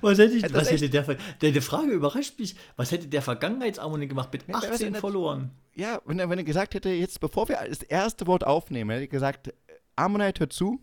Was 0.00 0.18
hätte, 0.18 0.34
ich, 0.34 0.54
was 0.54 0.70
hätte 0.70 0.88
der, 0.88 1.02
der, 1.42 1.50
die 1.52 1.60
Frage 1.60 1.90
überrascht 1.92 2.38
mich, 2.38 2.56
was 2.76 2.90
hätte 2.90 3.06
der 3.08 3.20
Vergangenheitsarmoni 3.20 4.06
gemacht 4.06 4.32
mit 4.32 4.44
18 4.52 4.94
ja, 4.94 5.00
verloren? 5.00 5.50
Ja, 5.74 6.00
wenn 6.06 6.18
er, 6.18 6.30
wenn 6.30 6.38
er 6.38 6.44
gesagt 6.44 6.74
hätte, 6.74 6.88
jetzt 6.88 7.20
bevor 7.20 7.48
wir 7.48 7.58
das 7.68 7.82
erste 7.82 8.26
Wort 8.26 8.46
aufnehmen, 8.46 8.90
hätte 8.90 9.04
er 9.04 9.08
gesagt, 9.08 9.52
Ammonite, 9.96 10.40
hör 10.40 10.50
zu, 10.50 10.80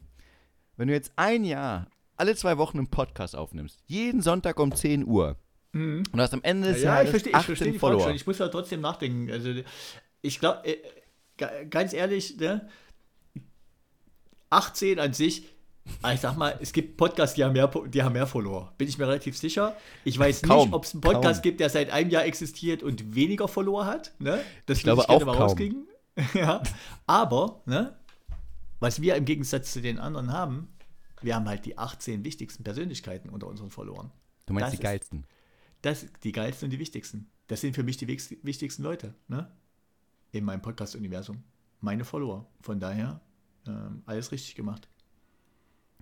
wenn 0.78 0.88
du 0.88 0.94
jetzt 0.94 1.12
ein 1.16 1.44
Jahr 1.44 1.88
alle 2.16 2.36
zwei 2.36 2.58
Wochen 2.58 2.78
einen 2.78 2.88
Podcast 2.88 3.36
aufnimmst, 3.36 3.80
jeden 3.86 4.22
Sonntag 4.22 4.60
um 4.60 4.74
10 4.74 5.06
Uhr, 5.06 5.36
mhm. 5.74 6.04
und 6.12 6.22
hast 6.22 6.34
am 6.34 6.44
Ende 6.44 6.70
des 6.70 6.82
ja, 6.82 6.96
Jahres 6.96 7.00
ja, 7.00 7.04
ich 7.04 7.10
verstehe, 7.10 7.34
18 7.34 7.40
ich 7.54 7.58
verstehe 7.58 7.80
Follower. 7.80 8.12
Ich 8.12 8.26
muss 8.26 8.40
ja 8.40 8.48
trotzdem 8.48 8.82
nachdenken. 8.82 9.32
Also, 9.32 9.54
ich 10.22 10.40
glaube, 10.40 10.62
äh, 10.66 11.66
ganz 11.70 11.94
ehrlich, 11.94 12.38
ne, 12.38 12.68
18 14.50 15.00
an 15.00 15.14
sich, 15.14 15.44
ah, 16.02 16.14
ich 16.14 16.20
sag 16.20 16.38
mal, 16.38 16.58
es 16.62 16.74
gibt 16.74 16.98
Podcasts, 16.98 17.36
die 17.36 17.44
haben 17.44 17.54
mehr, 17.54 17.68
die 17.88 18.02
haben 18.02 18.14
mehr 18.14 18.28
Follower. 18.28 18.74
Bin 18.78 18.88
ich 18.88 18.98
mir 18.98 19.08
relativ 19.08 19.38
sicher. 19.38 19.76
Ich 20.04 20.18
weiß 20.18 20.42
kaum, 20.42 20.68
nicht, 20.68 20.74
ob 20.74 20.86
es 20.86 20.94
einen 20.94 21.02
Podcast 21.02 21.36
kaum. 21.36 21.44
gibt, 21.44 21.60
der 21.60 21.70
seit 21.70 21.92
einem 21.92 22.10
Jahr 22.10 22.26
existiert 22.26 22.84
und 22.84 23.16
weniger 23.16 23.48
Follower 23.48 23.86
hat. 23.86 24.14
Ne? 24.20 24.40
Das 24.66 24.78
ich 24.78 24.84
glaube 24.84 25.04
ich 25.04 25.10
auch 25.10 25.24
mal 25.26 25.36
rauskriegen. 25.36 25.88
ja. 26.34 26.64
Aber, 27.06 27.62
ne, 27.66 27.98
was 28.80 29.02
wir 29.02 29.16
im 29.16 29.26
Gegensatz 29.26 29.74
zu 29.74 29.82
den 29.82 30.00
anderen 30.00 30.32
haben, 30.32 30.70
wir 31.22 31.36
haben 31.36 31.48
halt 31.48 31.66
die 31.66 31.78
18 31.78 32.24
wichtigsten 32.24 32.64
Persönlichkeiten 32.64 33.30
unter 33.30 33.48
unseren 33.48 33.72
Followern. 33.72 34.12
Du 34.46 34.54
meinst 34.54 34.68
das 34.68 34.78
die 34.78 34.84
geilsten? 34.84 35.20
Ist, 35.20 35.28
das, 35.82 36.06
die 36.24 36.32
geilsten 36.32 36.68
und 36.68 36.72
die 36.72 36.80
wichtigsten. 36.80 37.30
Das 37.48 37.62
sind 37.62 37.76
für 37.76 37.84
mich 37.84 37.98
die 37.98 38.08
wichtigsten 38.08 38.84
Leute, 38.84 39.16
ne? 39.28 39.52
In 40.32 40.44
meinem 40.44 40.62
Podcast-Universum. 40.62 41.44
Meine 41.82 42.04
Follower. 42.04 42.46
Von 42.62 42.80
daher 42.80 43.22
ähm, 43.66 44.04
alles 44.06 44.32
richtig 44.32 44.56
gemacht. 44.56 44.90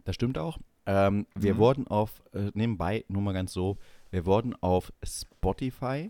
Das 0.03 0.15
stimmt 0.15 0.37
auch. 0.37 0.57
Ähm, 0.85 1.27
wir 1.35 1.55
mhm. 1.55 1.57
wurden 1.57 1.87
auf, 1.87 2.23
äh, 2.33 2.51
nebenbei, 2.53 3.05
nur 3.07 3.21
mal 3.21 3.33
ganz 3.33 3.53
so, 3.53 3.77
wir 4.11 4.25
wurden 4.25 4.55
auf 4.61 4.93
Spotify 5.03 6.09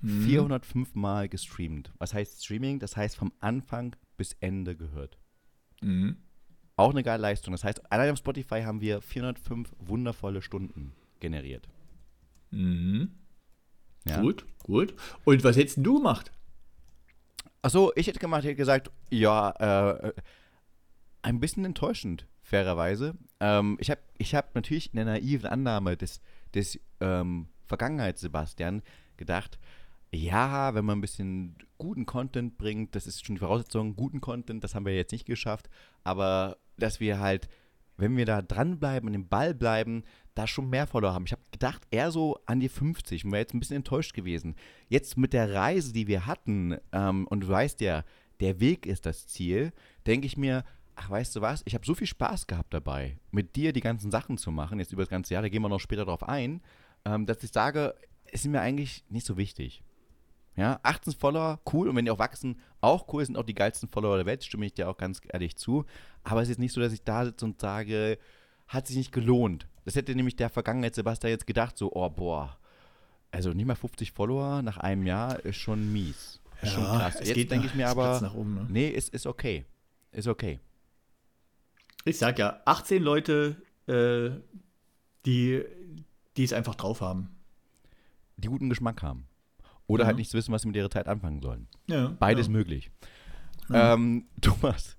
mhm. 0.00 0.24
405 0.24 0.94
Mal 0.94 1.28
gestreamt. 1.28 1.92
Was 1.98 2.14
heißt 2.14 2.44
Streaming? 2.44 2.78
Das 2.78 2.96
heißt 2.96 3.16
vom 3.16 3.32
Anfang 3.40 3.96
bis 4.16 4.34
Ende 4.40 4.76
gehört. 4.76 5.18
Mhm. 5.82 6.16
Auch 6.76 6.90
eine 6.90 7.02
geile 7.02 7.20
Leistung. 7.20 7.52
Das 7.52 7.64
heißt, 7.64 7.92
allein 7.92 8.10
auf 8.10 8.18
Spotify 8.18 8.62
haben 8.62 8.80
wir 8.80 9.00
405 9.00 9.74
wundervolle 9.78 10.42
Stunden 10.42 10.92
generiert. 11.20 11.68
Mhm. 12.50 13.10
Ja. 14.06 14.20
Gut, 14.20 14.46
gut. 14.62 14.94
Und 15.24 15.44
was 15.44 15.56
hättest 15.56 15.78
du 15.78 15.98
gemacht? 15.98 16.32
Achso, 17.60 17.92
ich 17.94 18.08
hätte 18.08 18.18
gemacht, 18.18 18.40
ich 18.40 18.46
hätte 18.48 18.56
gesagt, 18.56 18.90
ja, 19.10 19.50
äh, 19.50 20.12
ein 21.22 21.38
bisschen 21.38 21.64
enttäuschend, 21.64 22.26
fairerweise. 22.42 23.14
Ähm, 23.38 23.76
ich 23.80 23.90
habe 23.90 24.00
ich 24.18 24.34
hab 24.34 24.54
natürlich 24.54 24.92
in 24.92 24.96
der 24.96 25.04
naiven 25.04 25.46
Annahme 25.46 25.96
des, 25.96 26.20
des 26.54 26.80
ähm, 27.00 27.46
Vergangenheits-Sebastian 27.66 28.82
gedacht, 29.16 29.58
ja, 30.14 30.74
wenn 30.74 30.84
man 30.84 30.98
ein 30.98 31.00
bisschen 31.00 31.56
guten 31.78 32.06
Content 32.06 32.58
bringt, 32.58 32.94
das 32.94 33.06
ist 33.06 33.24
schon 33.24 33.36
die 33.36 33.40
Voraussetzung, 33.40 33.96
guten 33.96 34.20
Content, 34.20 34.62
das 34.62 34.74
haben 34.74 34.86
wir 34.86 34.94
jetzt 34.94 35.12
nicht 35.12 35.26
geschafft, 35.26 35.70
aber 36.04 36.58
dass 36.76 37.00
wir 37.00 37.18
halt, 37.18 37.48
wenn 37.96 38.16
wir 38.16 38.26
da 38.26 38.42
dranbleiben 38.42 39.08
und 39.08 39.14
im 39.14 39.28
Ball 39.28 39.54
bleiben, 39.54 40.04
da 40.34 40.46
schon 40.46 40.70
mehr 40.70 40.86
Follower 40.86 41.12
haben. 41.12 41.24
Ich 41.26 41.32
habe 41.32 41.42
gedacht, 41.50 41.82
eher 41.90 42.10
so 42.10 42.38
an 42.46 42.60
die 42.60 42.68
50 42.68 43.24
und 43.24 43.32
wäre 43.32 43.42
jetzt 43.42 43.54
ein 43.54 43.60
bisschen 43.60 43.76
enttäuscht 43.76 44.14
gewesen. 44.14 44.54
Jetzt 44.88 45.16
mit 45.16 45.32
der 45.32 45.52
Reise, 45.52 45.92
die 45.92 46.06
wir 46.06 46.26
hatten, 46.26 46.76
ähm, 46.92 47.26
und 47.28 47.40
du 47.40 47.48
weißt 47.48 47.80
ja, 47.80 48.04
der 48.40 48.60
Weg 48.60 48.86
ist 48.86 49.06
das 49.06 49.26
Ziel, 49.26 49.72
denke 50.06 50.26
ich 50.26 50.36
mir, 50.36 50.64
ach, 50.94 51.10
weißt 51.10 51.36
du 51.36 51.40
was, 51.40 51.62
ich 51.64 51.74
habe 51.74 51.86
so 51.86 51.94
viel 51.94 52.06
Spaß 52.06 52.46
gehabt 52.46 52.74
dabei, 52.74 53.18
mit 53.30 53.56
dir 53.56 53.72
die 53.72 53.80
ganzen 53.80 54.10
Sachen 54.10 54.36
zu 54.36 54.50
machen, 54.50 54.78
jetzt 54.78 54.92
über 54.92 55.02
das 55.02 55.10
ganze 55.10 55.34
Jahr, 55.34 55.42
da 55.42 55.48
gehen 55.48 55.62
wir 55.62 55.68
noch 55.68 55.80
später 55.80 56.04
drauf 56.04 56.22
ein, 56.22 56.60
ähm, 57.04 57.26
dass 57.26 57.42
ich 57.42 57.50
sage, 57.50 57.94
ist 58.30 58.46
mir 58.46 58.60
eigentlich 58.60 59.04
nicht 59.08 59.26
so 59.26 59.36
wichtig. 59.36 59.82
Ja, 60.56 60.80
18 60.82 61.14
Follower, 61.14 61.60
cool. 61.72 61.88
Und 61.88 61.96
wenn 61.96 62.04
die 62.04 62.10
auch 62.10 62.18
wachsen, 62.18 62.60
auch 62.80 63.12
cool, 63.12 63.24
sind 63.24 63.36
auch 63.36 63.44
die 63.44 63.54
geilsten 63.54 63.88
Follower 63.88 64.16
der 64.16 64.26
Welt, 64.26 64.44
stimme 64.44 64.66
ich 64.66 64.74
dir 64.74 64.88
auch 64.88 64.98
ganz 64.98 65.20
ehrlich 65.32 65.56
zu. 65.56 65.84
Aber 66.24 66.42
es 66.42 66.48
ist 66.48 66.58
nicht 66.58 66.72
so, 66.72 66.80
dass 66.80 66.92
ich 66.92 67.02
da 67.02 67.24
sitze 67.24 67.44
und 67.44 67.60
sage, 67.60 68.18
hat 68.68 68.86
sich 68.86 68.96
nicht 68.96 69.12
gelohnt. 69.12 69.66
Das 69.84 69.96
hätte 69.96 70.14
nämlich 70.14 70.36
der 70.36 70.50
Vergangenheit 70.50 70.94
Sebastian 70.94 71.30
jetzt 71.30 71.46
gedacht, 71.46 71.76
so, 71.76 71.92
oh 71.92 72.08
boah, 72.10 72.58
also 73.30 73.50
nicht 73.50 73.66
mal 73.66 73.74
50 73.74 74.12
Follower 74.12 74.62
nach 74.62 74.76
einem 74.76 75.06
Jahr 75.06 75.40
ist 75.44 75.56
schon 75.56 75.92
mies. 75.92 76.40
Ist 76.60 76.62
ja, 76.62 76.68
schon 76.68 76.84
krass. 76.84 77.16
Jetzt 77.22 77.50
denke 77.50 77.66
ich 77.66 77.74
mir 77.74 77.88
aber, 77.88 78.32
oben, 78.36 78.54
ne? 78.54 78.66
nee, 78.68 78.88
ist, 78.88 79.08
ist 79.08 79.26
okay. 79.26 79.64
Ist 80.12 80.28
okay. 80.28 80.60
Ich 82.04 82.18
sag 82.18 82.38
ja, 82.38 82.60
18 82.66 83.02
Leute, 83.02 83.56
äh, 83.86 84.30
die, 85.24 85.62
die 86.36 86.44
es 86.44 86.52
einfach 86.52 86.74
drauf 86.74 87.00
haben. 87.00 87.30
Die 88.36 88.48
guten 88.48 88.68
Geschmack 88.68 89.02
haben. 89.02 89.26
Oder 89.92 90.04
ja. 90.04 90.06
halt 90.08 90.16
nicht 90.16 90.32
wissen, 90.34 90.52
was 90.52 90.62
sie 90.62 90.68
mit 90.68 90.76
ihrer 90.76 90.90
Zeit 90.90 91.06
anfangen 91.06 91.40
sollen. 91.42 91.68
Ja, 91.86 92.08
Beides 92.18 92.46
ja. 92.46 92.52
möglich. 92.52 92.90
Ähm, 93.72 94.26
Thomas, 94.40 94.96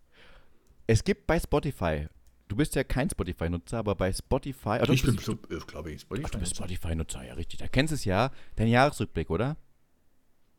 es 0.87 1.03
gibt 1.03 1.27
bei 1.27 1.39
Spotify, 1.39 2.07
du 2.47 2.55
bist 2.55 2.75
ja 2.75 2.83
kein 2.83 3.09
Spotify-Nutzer, 3.09 3.79
aber 3.79 3.95
bei 3.95 4.13
Spotify. 4.13 4.69
Also 4.69 4.93
ich 4.93 5.03
bin, 5.03 5.15
äh, 5.15 5.57
glaube 5.65 5.91
ich, 5.91 6.01
Spotify. 6.01 6.25
Ach, 6.27 6.29
du 6.29 6.39
bist 6.39 6.55
Spotify-Nutzer, 6.55 7.25
ja, 7.25 7.33
richtig. 7.33 7.59
Da 7.59 7.67
kennst 7.67 7.91
du 7.91 7.95
es 7.95 8.05
ja. 8.05 8.31
Dein 8.55 8.67
Jahresrückblick, 8.67 9.29
oder? 9.29 9.57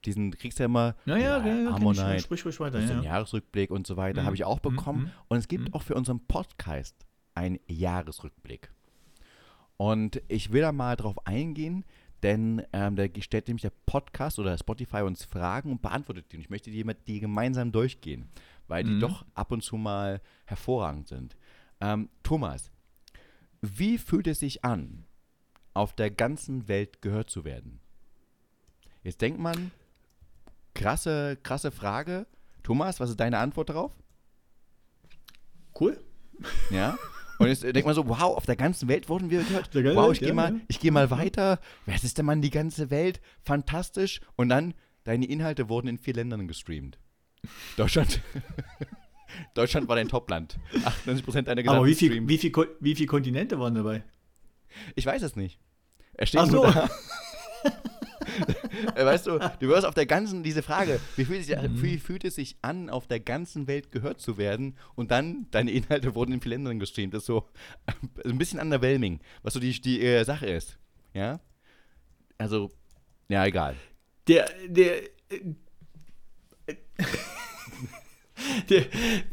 Diesen 0.04 0.32
kriegst 0.32 0.58
du 0.58 0.64
ja 0.64 0.66
immer. 0.66 0.96
Ja, 1.06 1.16
ja, 1.16 1.46
ja, 1.46 1.54
ja 1.62 1.72
Harmonite, 1.72 2.20
sprich 2.20 2.44
ruhig 2.44 2.60
weiter. 2.60 2.80
Ja. 2.80 3.00
Jahresrückblick 3.00 3.70
und 3.70 3.86
so 3.86 3.96
weiter. 3.96 4.22
Mhm. 4.22 4.26
Habe 4.26 4.36
ich 4.36 4.44
auch 4.44 4.60
bekommen. 4.60 5.04
Mhm. 5.04 5.10
Und 5.28 5.38
es 5.38 5.48
gibt 5.48 5.68
mhm. 5.68 5.74
auch 5.74 5.82
für 5.82 5.94
unseren 5.94 6.20
Podcast 6.26 7.06
einen 7.34 7.58
Jahresrückblick. 7.66 8.70
Und 9.76 10.22
ich 10.28 10.52
will 10.52 10.60
da 10.60 10.72
mal 10.72 10.96
drauf 10.96 11.26
eingehen, 11.26 11.84
denn 12.24 12.62
ähm, 12.72 12.96
da 12.96 13.04
stellt 13.20 13.48
nämlich 13.48 13.62
der 13.62 13.72
Podcast 13.84 14.38
oder 14.38 14.56
Spotify 14.56 15.02
uns 15.02 15.24
Fragen 15.24 15.70
und 15.70 15.82
beantwortet 15.82 16.32
die. 16.32 16.36
Und 16.36 16.42
ich 16.42 16.48
möchte 16.48 16.70
die 16.70 16.82
die 17.06 17.20
gemeinsam 17.20 17.70
durchgehen, 17.70 18.30
weil 18.66 18.82
die 18.82 18.92
mhm. 18.92 19.00
doch 19.00 19.26
ab 19.34 19.52
und 19.52 19.62
zu 19.62 19.76
mal 19.76 20.22
hervorragend 20.46 21.06
sind. 21.06 21.36
Ähm, 21.82 22.08
Thomas, 22.22 22.70
wie 23.60 23.98
fühlt 23.98 24.26
es 24.26 24.40
sich 24.40 24.64
an, 24.64 25.04
auf 25.74 25.92
der 25.92 26.10
ganzen 26.10 26.66
Welt 26.66 27.02
gehört 27.02 27.28
zu 27.28 27.44
werden? 27.44 27.78
Jetzt 29.02 29.20
denkt 29.20 29.38
man, 29.38 29.70
krasse, 30.72 31.36
krasse 31.42 31.70
Frage. 31.70 32.26
Thomas, 32.62 33.00
was 33.00 33.10
ist 33.10 33.20
deine 33.20 33.38
Antwort 33.38 33.68
darauf? 33.68 33.92
Cool. 35.78 36.02
Ja. 36.70 36.96
Und 37.38 37.48
jetzt 37.48 37.62
denkt 37.62 37.84
man 37.84 37.94
so, 37.94 38.08
wow, 38.08 38.36
auf 38.36 38.46
der 38.46 38.56
ganzen 38.56 38.88
Welt 38.88 39.08
wurden 39.08 39.30
wir 39.30 39.42
gehört. 39.42 39.74
Wow, 39.74 40.12
ich 40.12 40.20
gehe 40.20 40.32
mal, 40.32 40.60
ich 40.68 40.80
geh 40.80 40.90
mal 40.90 41.10
weiter. 41.10 41.58
Wer 41.86 41.96
ist 41.96 42.16
denn 42.16 42.26
Mann, 42.26 42.42
die 42.42 42.50
ganze 42.50 42.90
Welt? 42.90 43.20
Fantastisch. 43.42 44.20
Und 44.36 44.48
dann, 44.48 44.74
deine 45.04 45.26
Inhalte 45.26 45.68
wurden 45.68 45.88
in 45.88 45.98
vier 45.98 46.14
Ländern 46.14 46.46
gestreamt. 46.46 46.98
Deutschland. 47.76 48.20
Deutschland 49.54 49.88
war 49.88 49.96
dein 49.96 50.08
Topland. 50.08 50.58
98% 50.72 51.42
deiner 51.42 51.62
gesamten 51.62 51.68
Aber 51.78 51.86
wie 51.86 51.94
viel, 51.94 52.28
wie, 52.28 52.38
viel, 52.38 52.52
wie 52.80 52.94
viele 52.94 53.08
Kontinente 53.08 53.58
waren 53.58 53.74
dabei? 53.74 54.04
Ich 54.94 55.06
weiß 55.06 55.22
es 55.22 55.36
nicht. 55.36 55.58
Er 56.14 56.26
steht 56.26 56.40
Ach 56.40 56.46
so. 56.46 56.64
Äh, 58.94 59.04
weißt 59.04 59.26
du, 59.26 59.38
du 59.38 59.68
wirst 59.68 59.86
auf 59.86 59.94
der 59.94 60.06
ganzen, 60.06 60.42
diese 60.42 60.62
Frage, 60.62 61.00
wie 61.16 61.24
fühlt, 61.24 61.44
sich, 61.44 61.56
mhm. 61.56 61.82
wie 61.82 61.98
fühlt 61.98 62.24
es 62.24 62.34
sich 62.34 62.56
an, 62.62 62.90
auf 62.90 63.06
der 63.06 63.20
ganzen 63.20 63.66
Welt 63.66 63.92
gehört 63.92 64.20
zu 64.20 64.36
werden 64.36 64.76
und 64.94 65.10
dann, 65.10 65.46
deine 65.50 65.70
Inhalte 65.70 66.14
wurden 66.14 66.32
in 66.32 66.40
vielen 66.40 66.64
Ländern 66.64 66.78
gestreamt. 66.78 67.14
Das 67.14 67.22
ist 67.22 67.26
so 67.26 67.48
ein 68.24 68.38
bisschen 68.38 68.60
underwhelming, 68.60 69.20
was 69.42 69.54
so 69.54 69.60
die, 69.60 69.80
die 69.80 70.00
äh, 70.02 70.24
Sache 70.24 70.46
ist. 70.46 70.78
Ja? 71.12 71.40
Also, 72.38 72.70
ja, 73.28 73.44
egal. 73.46 73.76
Der, 74.26 74.48
der, 74.68 75.02
äh, 75.02 75.54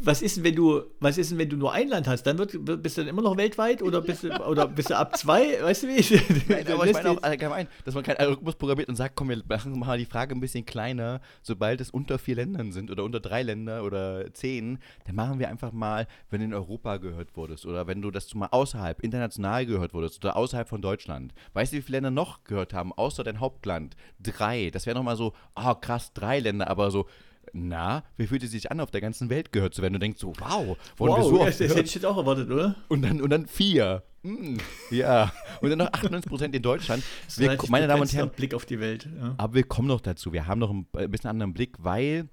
was 0.03 0.21
ist 0.21 0.37
denn, 0.37 0.43
wenn 0.43 0.55
du, 0.55 0.83
was 0.99 1.17
ist 1.17 1.31
denn, 1.31 1.37
wenn 1.39 1.49
du 1.49 1.57
nur 1.57 1.73
ein 1.73 1.87
Land 1.87 2.07
hast? 2.07 2.23
Dann 2.23 2.37
wird, 2.37 2.51
bist 2.83 2.97
du 2.97 3.01
dann 3.01 3.09
immer 3.09 3.21
noch 3.21 3.35
weltweit 3.35 3.81
oder 3.81 4.01
bist 4.01 4.23
du, 4.23 4.29
oder 4.45 4.67
bist 4.67 4.89
du 4.89 4.97
ab 4.97 5.17
zwei? 5.17 5.61
Weißt 5.61 5.83
du 5.83 5.87
wie? 5.87 6.21
Nein, 6.47 6.67
aber 6.71 6.85
ich 6.85 6.93
meine 6.93 7.09
auch 7.09 7.23
allgemein, 7.23 7.67
dass 7.83 7.95
man 7.95 8.03
keinen 8.03 8.17
Algorithmus 8.17 8.55
programmiert 8.55 8.89
und 8.89 8.95
sagt, 8.95 9.15
komm, 9.15 9.29
wir 9.29 9.41
machen 9.47 9.77
mal 9.79 9.97
die 9.97 10.05
Frage 10.05 10.35
ein 10.35 10.39
bisschen 10.39 10.65
kleiner, 10.65 11.21
sobald 11.41 11.81
es 11.81 11.89
unter 11.89 12.19
vier 12.19 12.35
Ländern 12.35 12.71
sind 12.71 12.91
oder 12.91 13.03
unter 13.03 13.19
drei 13.19 13.41
Länder 13.41 13.83
oder 13.83 14.31
zehn, 14.33 14.79
dann 15.05 15.15
machen 15.15 15.39
wir 15.39 15.49
einfach 15.49 15.71
mal, 15.71 16.07
wenn 16.29 16.39
du 16.41 16.45
in 16.45 16.53
Europa 16.53 16.97
gehört 16.97 17.35
wurdest 17.35 17.65
oder 17.65 17.87
wenn 17.87 18.01
du 18.01 18.11
das 18.11 18.33
mal 18.35 18.49
außerhalb, 18.51 19.01
international 19.01 19.65
gehört 19.65 19.93
wurdest 19.93 20.23
oder 20.23 20.37
außerhalb 20.37 20.69
von 20.69 20.81
Deutschland. 20.81 21.33
Weißt 21.53 21.73
du, 21.73 21.77
wie 21.77 21.81
viele 21.81 21.97
Länder 21.97 22.11
noch 22.11 22.43
gehört 22.43 22.73
haben, 22.73 22.93
außer 22.93 23.23
dein 23.23 23.39
Hauptland? 23.39 23.95
Drei. 24.19 24.69
Das 24.71 24.85
wäre 24.85 24.95
nochmal 24.95 25.15
so, 25.15 25.33
oh 25.55 25.73
krass, 25.73 26.13
drei 26.13 26.39
Länder, 26.39 26.69
aber 26.69 26.91
so 26.91 27.07
na, 27.53 28.03
wie 28.17 28.27
fühlt 28.27 28.43
es 28.43 28.51
sich 28.51 28.71
an, 28.71 28.79
auf 28.79 28.91
der 28.91 29.01
ganzen 29.01 29.29
Welt 29.29 29.51
gehört 29.51 29.73
zu 29.73 29.81
werden? 29.81 29.93
Du 29.93 29.99
denkst 29.99 30.19
so, 30.19 30.33
wow, 30.39 30.77
wollen 30.97 31.11
wow, 31.11 31.17
wir 31.17 31.23
so 31.23 31.37
ja, 31.39 31.45
das 31.45 31.59
hätte 31.59 31.81
ich 31.81 31.95
jetzt 31.95 32.05
auch 32.05 32.17
erwartet, 32.17 32.49
oder? 32.49 32.75
Und 32.87 33.01
dann, 33.01 33.21
und 33.21 33.29
dann 33.29 33.47
vier. 33.47 34.03
Mm, 34.23 34.57
ja. 34.89 35.31
Und 35.61 35.69
dann 35.69 35.79
noch 35.79 35.93
98 35.93 36.29
Prozent 36.29 36.55
in 36.55 36.61
Deutschland. 36.61 37.03
Wir, 37.35 37.57
meine 37.69 37.87
Damen 37.87 38.01
und 38.01 38.13
Herren. 38.13 38.29
Blick 38.29 38.53
auf 38.53 38.65
die 38.65 38.79
Welt. 38.79 39.09
Ja. 39.19 39.35
Aber 39.37 39.53
wir 39.53 39.63
kommen 39.63 39.87
noch 39.87 40.01
dazu. 40.01 40.33
Wir 40.33 40.47
haben 40.47 40.59
noch 40.59 40.71
ein 40.71 40.85
bisschen 41.11 41.29
anderen 41.29 41.53
Blick, 41.53 41.75
weil 41.79 42.29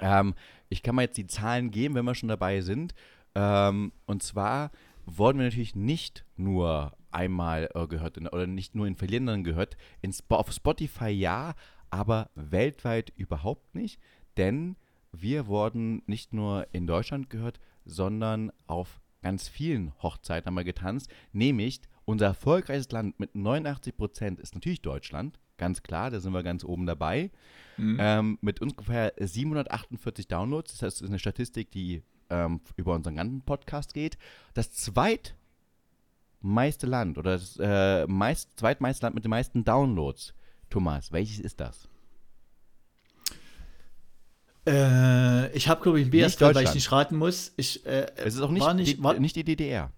ähm, 0.00 0.34
ich 0.68 0.82
kann 0.82 0.94
mal 0.94 1.02
jetzt 1.02 1.16
die 1.16 1.26
Zahlen 1.26 1.70
geben, 1.70 1.94
wenn 1.94 2.04
wir 2.04 2.14
schon 2.14 2.28
dabei 2.28 2.60
sind. 2.60 2.94
Ähm, 3.34 3.92
und 4.06 4.22
zwar 4.22 4.70
wurden 5.06 5.38
wir 5.38 5.44
natürlich 5.44 5.74
nicht 5.74 6.24
nur 6.36 6.92
einmal 7.10 7.70
äh, 7.74 7.86
gehört 7.86 8.16
in, 8.16 8.26
oder 8.26 8.46
nicht 8.46 8.74
nur 8.74 8.86
in 8.86 8.96
Verlierenden 8.96 9.44
gehört. 9.44 9.76
In, 10.02 10.12
auf 10.28 10.52
Spotify 10.52 11.08
ja, 11.08 11.54
aber 11.90 12.30
weltweit 12.34 13.12
überhaupt 13.16 13.74
nicht, 13.74 14.00
denn 14.36 14.76
wir 15.12 15.46
wurden 15.46 16.02
nicht 16.06 16.32
nur 16.32 16.66
in 16.72 16.86
Deutschland 16.86 17.30
gehört, 17.30 17.60
sondern 17.84 18.52
auf 18.66 19.00
ganz 19.22 19.48
vielen 19.48 19.92
Hochzeiten 20.02 20.46
haben 20.46 20.54
wir 20.54 20.64
getanzt, 20.64 21.10
nämlich 21.32 21.80
unser 22.04 22.26
erfolgreichstes 22.26 22.92
Land 22.92 23.18
mit 23.18 23.34
89 23.34 23.96
Prozent 23.96 24.38
ist 24.40 24.54
natürlich 24.54 24.82
Deutschland, 24.82 25.40
ganz 25.56 25.82
klar, 25.82 26.10
da 26.10 26.20
sind 26.20 26.32
wir 26.32 26.42
ganz 26.42 26.62
oben 26.64 26.84
dabei, 26.86 27.30
mhm. 27.76 27.96
ähm, 28.00 28.38
mit 28.42 28.60
ungefähr 28.60 29.14
748 29.18 30.28
Downloads, 30.28 30.72
das 30.72 30.82
heißt, 30.82 30.96
das 30.98 31.02
ist 31.02 31.08
eine 31.08 31.18
Statistik, 31.18 31.70
die 31.70 32.02
ähm, 32.30 32.60
über 32.76 32.94
unseren 32.94 33.16
ganzen 33.16 33.42
Podcast 33.42 33.94
geht. 33.94 34.18
Das 34.54 34.72
zweitmeiste 34.72 35.36
Land 36.86 37.18
oder 37.18 37.32
das 37.32 37.58
äh, 37.60 38.06
meist, 38.06 38.50
zweitmeiste 38.58 39.06
Land 39.06 39.14
mit 39.14 39.24
den 39.24 39.30
meisten 39.30 39.64
Downloads, 39.64 40.34
Thomas, 40.70 41.12
welches 41.12 41.40
ist 41.40 41.60
das? 41.60 41.88
Äh, 44.66 45.54
ich 45.54 45.68
habe, 45.68 45.82
glaube 45.82 46.00
ich, 46.00 46.06
ein 46.06 46.10
BS 46.10 46.36
drin, 46.36 46.54
weil 46.54 46.64
ich 46.64 46.74
nicht 46.74 46.90
raten 46.90 47.16
muss. 47.16 47.52
Ich, 47.56 47.84
äh, 47.84 48.06
es 48.16 48.34
ist 48.34 48.40
auch 48.40 48.50
nicht, 48.50 48.74
nicht, 48.74 49.02
war, 49.02 49.14
nicht 49.14 49.36
die 49.36 49.44
DDR. 49.44 49.90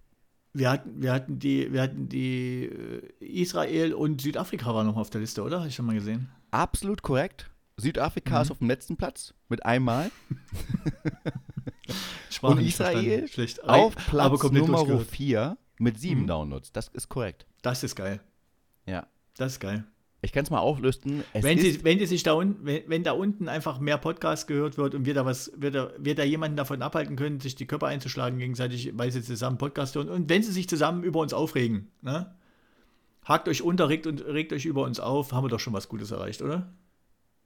Wir 0.53 0.71
hatten, 0.71 1.03
wir 1.03 1.13
hatten 1.13 1.39
die, 1.39 1.73
wir 1.73 1.83
hatten 1.83 2.09
die 2.09 2.65
äh, 2.65 3.43
Israel 3.43 3.95
und 3.95 4.21
Südafrika 4.21 4.75
waren 4.75 4.87
noch 4.87 4.97
auf 4.97 5.11
der 5.11 5.21
Liste, 5.21 5.43
oder? 5.43 5.59
Habe 5.59 5.69
ich 5.69 5.75
schon 5.75 5.87
mal 5.87 5.95
gesehen. 5.95 6.29
Absolut 6.51 7.03
korrekt. 7.03 7.51
Südafrika 7.77 8.37
mhm. 8.37 8.43
ist 8.43 8.51
auf 8.51 8.59
dem 8.59 8.69
letzten 8.69 8.97
Platz 8.97 9.35
mit 9.49 9.65
einmal. 9.65 10.11
und 12.41 12.61
Israel 12.61 13.29
Schlecht. 13.29 13.63
auf 13.65 13.95
Platz 13.95 14.43
Nummer 14.51 15.01
4 15.01 15.59
mit 15.79 16.01
sieben 16.01 16.23
mhm. 16.23 16.27
Downloads. 16.27 16.73
Das 16.73 16.89
ist 16.89 17.09
korrekt. 17.09 17.47
Das 17.63 17.83
ist 17.83 17.95
geil. 17.95 18.21
Ja. 18.87 19.07
Das 19.37 19.53
ist 19.53 19.61
geil. 19.61 19.85
Ich 20.23 20.33
kann 20.33 20.45
es 20.45 20.51
mal 20.51 20.59
auflösten. 20.59 21.23
Es 21.33 21.45
wenn, 21.45 21.59
sie, 21.59 21.85
wenn, 21.85 21.99
die 21.99 22.07
sich 22.07 22.23
da 22.23 22.33
unten, 22.33 22.65
wenn, 22.65 22.83
wenn, 22.89 23.05
da 23.05 23.13
unten 23.13 23.49
einfach 23.49 23.79
mehr 23.79 23.99
Podcasts 23.99 24.47
gehört 24.47 24.79
wird 24.79 24.95
und 24.95 25.07
wir 25.07 25.15
da 25.15 25.25
was, 25.25 25.53
wir 25.57 25.71
da, 25.71 25.93
wir 25.99 26.15
da 26.15 26.25
jemanden 26.25 26.57
davon 26.57 26.83
abhalten 26.83 27.17
können, 27.17 27.41
sich 27.41 27.55
die 27.55 27.67
Köpfe 27.67 27.87
einzuschlagen 27.87 28.39
gegenseitig, 28.39 28.93
weil 28.95 29.13
sie 29.13 29.23
zusammen 29.23 29.59
Podcast 29.59 29.95
hören 29.95 30.09
und 30.09 30.29
wenn 30.29 30.43
sie 30.43 30.53
sich 30.53 30.69
zusammen 30.69 31.05
über 31.05 31.21
uns 31.21 31.33
aufregen, 31.33 31.91
ne? 32.03 32.35
Hakt 33.25 33.49
euch 33.49 33.61
unter, 33.61 33.89
regt, 33.89 34.07
und, 34.07 34.25
regt 34.25 34.53
euch 34.53 34.67
über 34.67 34.85
uns 34.85 35.01
auf, 35.01 35.33
haben 35.33 35.45
wir 35.45 35.49
doch 35.49 35.59
schon 35.59 35.73
was 35.73 35.89
Gutes 35.89 36.13
erreicht, 36.13 36.43
oder? 36.43 36.73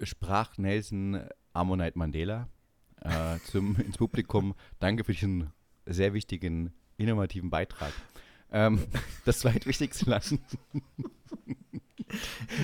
Sprach 0.02 0.58
Nelson 0.58 1.22
Ammonite 1.54 1.98
Mandela 1.98 2.48
äh, 3.00 3.38
zum, 3.46 3.76
ins 3.76 3.96
Publikum. 3.96 4.54
Danke 4.78 5.04
für 5.04 5.12
diesen 5.12 5.52
sehr 5.86 6.12
wichtigen, 6.12 6.72
innovativen 6.98 7.48
Beitrag. 7.48 7.92
Ähm, 8.52 8.80
das 9.24 9.40
zweitwichtigste 9.40 10.04
Land 10.10 10.38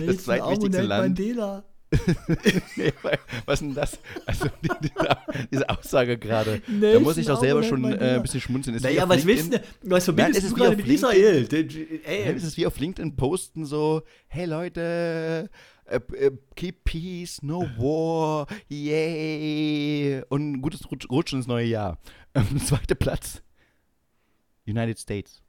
das 0.07 0.25
zweitwichtigste 0.25 0.83
Land. 0.83 1.19
Mandela. 1.19 1.65
nee, 2.77 2.93
was 3.45 3.61
ist 3.61 3.67
denn 3.67 3.75
das? 3.75 3.99
Also 4.27 4.47
diese, 4.61 4.93
diese 5.53 5.69
Aussage 5.71 6.19
gerade. 6.19 6.61
Da 6.81 6.99
muss 6.99 7.17
ich 7.17 7.27
doch 7.27 7.39
selber 7.39 7.63
schon 7.63 7.85
äh, 7.85 8.17
ein 8.17 8.23
bisschen 8.23 8.41
schmunzeln. 8.41 8.75
Ist 8.77 8.83
naja, 8.83 9.09
was 9.09 9.25
willst 9.25 9.55
du? 9.55 9.63
Was 9.83 10.05
verbindest 10.05 10.43
Nein, 10.43 10.51
du 10.51 10.57
gerade 10.57 10.77
mit 10.77 10.89
Israel? 10.89 11.49
Ey. 12.05 12.35
Ist 12.35 12.43
es 12.43 12.57
wie 12.57 12.67
auf 12.67 12.79
LinkedIn 12.79 13.15
posten 13.15 13.65
so, 13.65 14.03
hey 14.27 14.47
Leute, 14.47 15.49
uh, 15.89 15.97
uh, 15.97 16.31
keep 16.57 16.83
peace, 16.83 17.41
no 17.43 17.61
war, 17.77 18.49
yay. 18.69 20.23
Und 20.29 20.55
ein 20.55 20.63
gutes 20.63 20.81
Rutschen 20.91 21.39
ins 21.39 21.47
neue 21.47 21.67
Jahr. 21.67 21.99
Ähm, 22.35 22.61
zweiter 22.65 22.97
Platz. 22.97 23.43
United 24.67 24.99
States. 24.99 25.46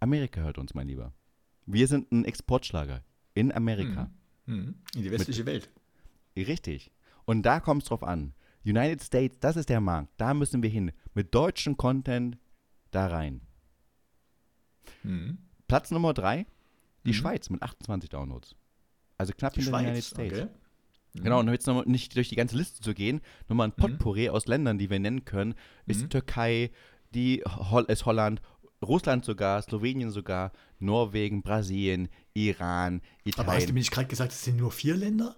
Amerika 0.00 0.40
hört 0.40 0.58
uns, 0.58 0.74
mein 0.74 0.88
Lieber. 0.88 1.12
Wir 1.66 1.88
sind 1.88 2.12
ein 2.12 2.24
Exportschlager 2.24 3.02
in 3.34 3.52
Amerika. 3.52 4.10
Mhm. 4.46 4.76
In 4.94 5.02
die 5.02 5.10
westliche 5.10 5.44
Mit, 5.44 5.46
Welt. 5.46 5.70
Richtig. 6.36 6.92
Und 7.24 7.42
da 7.42 7.60
kommt 7.60 7.82
es 7.82 7.88
drauf 7.88 8.02
an. 8.02 8.34
United 8.64 9.02
States, 9.02 9.38
das 9.40 9.56
ist 9.56 9.68
der 9.68 9.80
Markt. 9.80 10.12
Da 10.16 10.34
müssen 10.34 10.62
wir 10.62 10.70
hin. 10.70 10.92
Mit 11.14 11.34
deutschem 11.34 11.76
Content 11.76 12.38
da 12.90 13.06
rein. 13.06 13.40
Mhm. 15.02 15.38
Platz 15.68 15.90
Nummer 15.90 16.14
drei, 16.14 16.46
die 17.04 17.10
mhm. 17.10 17.14
Schweiz 17.14 17.50
mit 17.50 17.62
28 17.62 18.10
Downloads. 18.10 18.54
Also 19.18 19.32
knapp 19.32 19.54
die 19.54 19.62
hinter 19.62 19.78
den 19.78 19.86
United 19.86 20.04
States. 20.04 20.38
Okay. 20.40 20.50
Mhm. 21.14 21.22
Genau, 21.22 21.40
und 21.40 21.48
jetzt 21.48 21.66
noch 21.66 21.84
nicht 21.86 22.14
durch 22.16 22.28
die 22.28 22.36
ganze 22.36 22.56
Liste 22.56 22.80
zu 22.80 22.94
gehen, 22.94 23.20
nochmal 23.48 23.68
ein 23.68 23.74
mhm. 23.76 23.80
Potpourri 23.80 24.28
aus 24.28 24.46
Ländern, 24.46 24.78
die 24.78 24.90
wir 24.90 24.98
nennen 24.98 25.24
können, 25.24 25.54
ist. 25.86 26.10
Türkei, 26.10 26.70
die 27.14 27.42
ist 27.88 28.06
Holland, 28.06 28.42
Russland 28.82 29.24
sogar, 29.24 29.62
Slowenien 29.62 30.10
sogar, 30.10 30.52
Norwegen, 30.78 31.42
Brasilien, 31.42 32.08
Iran, 32.34 33.00
Italien. 33.24 33.48
Aber 33.48 33.56
hast 33.56 33.68
du 33.68 33.72
mir 33.72 33.80
nicht 33.80 33.90
gerade 33.90 34.08
gesagt, 34.08 34.32
es 34.32 34.44
sind 34.44 34.56
nur 34.58 34.70
vier 34.70 34.96
Länder? 34.96 35.36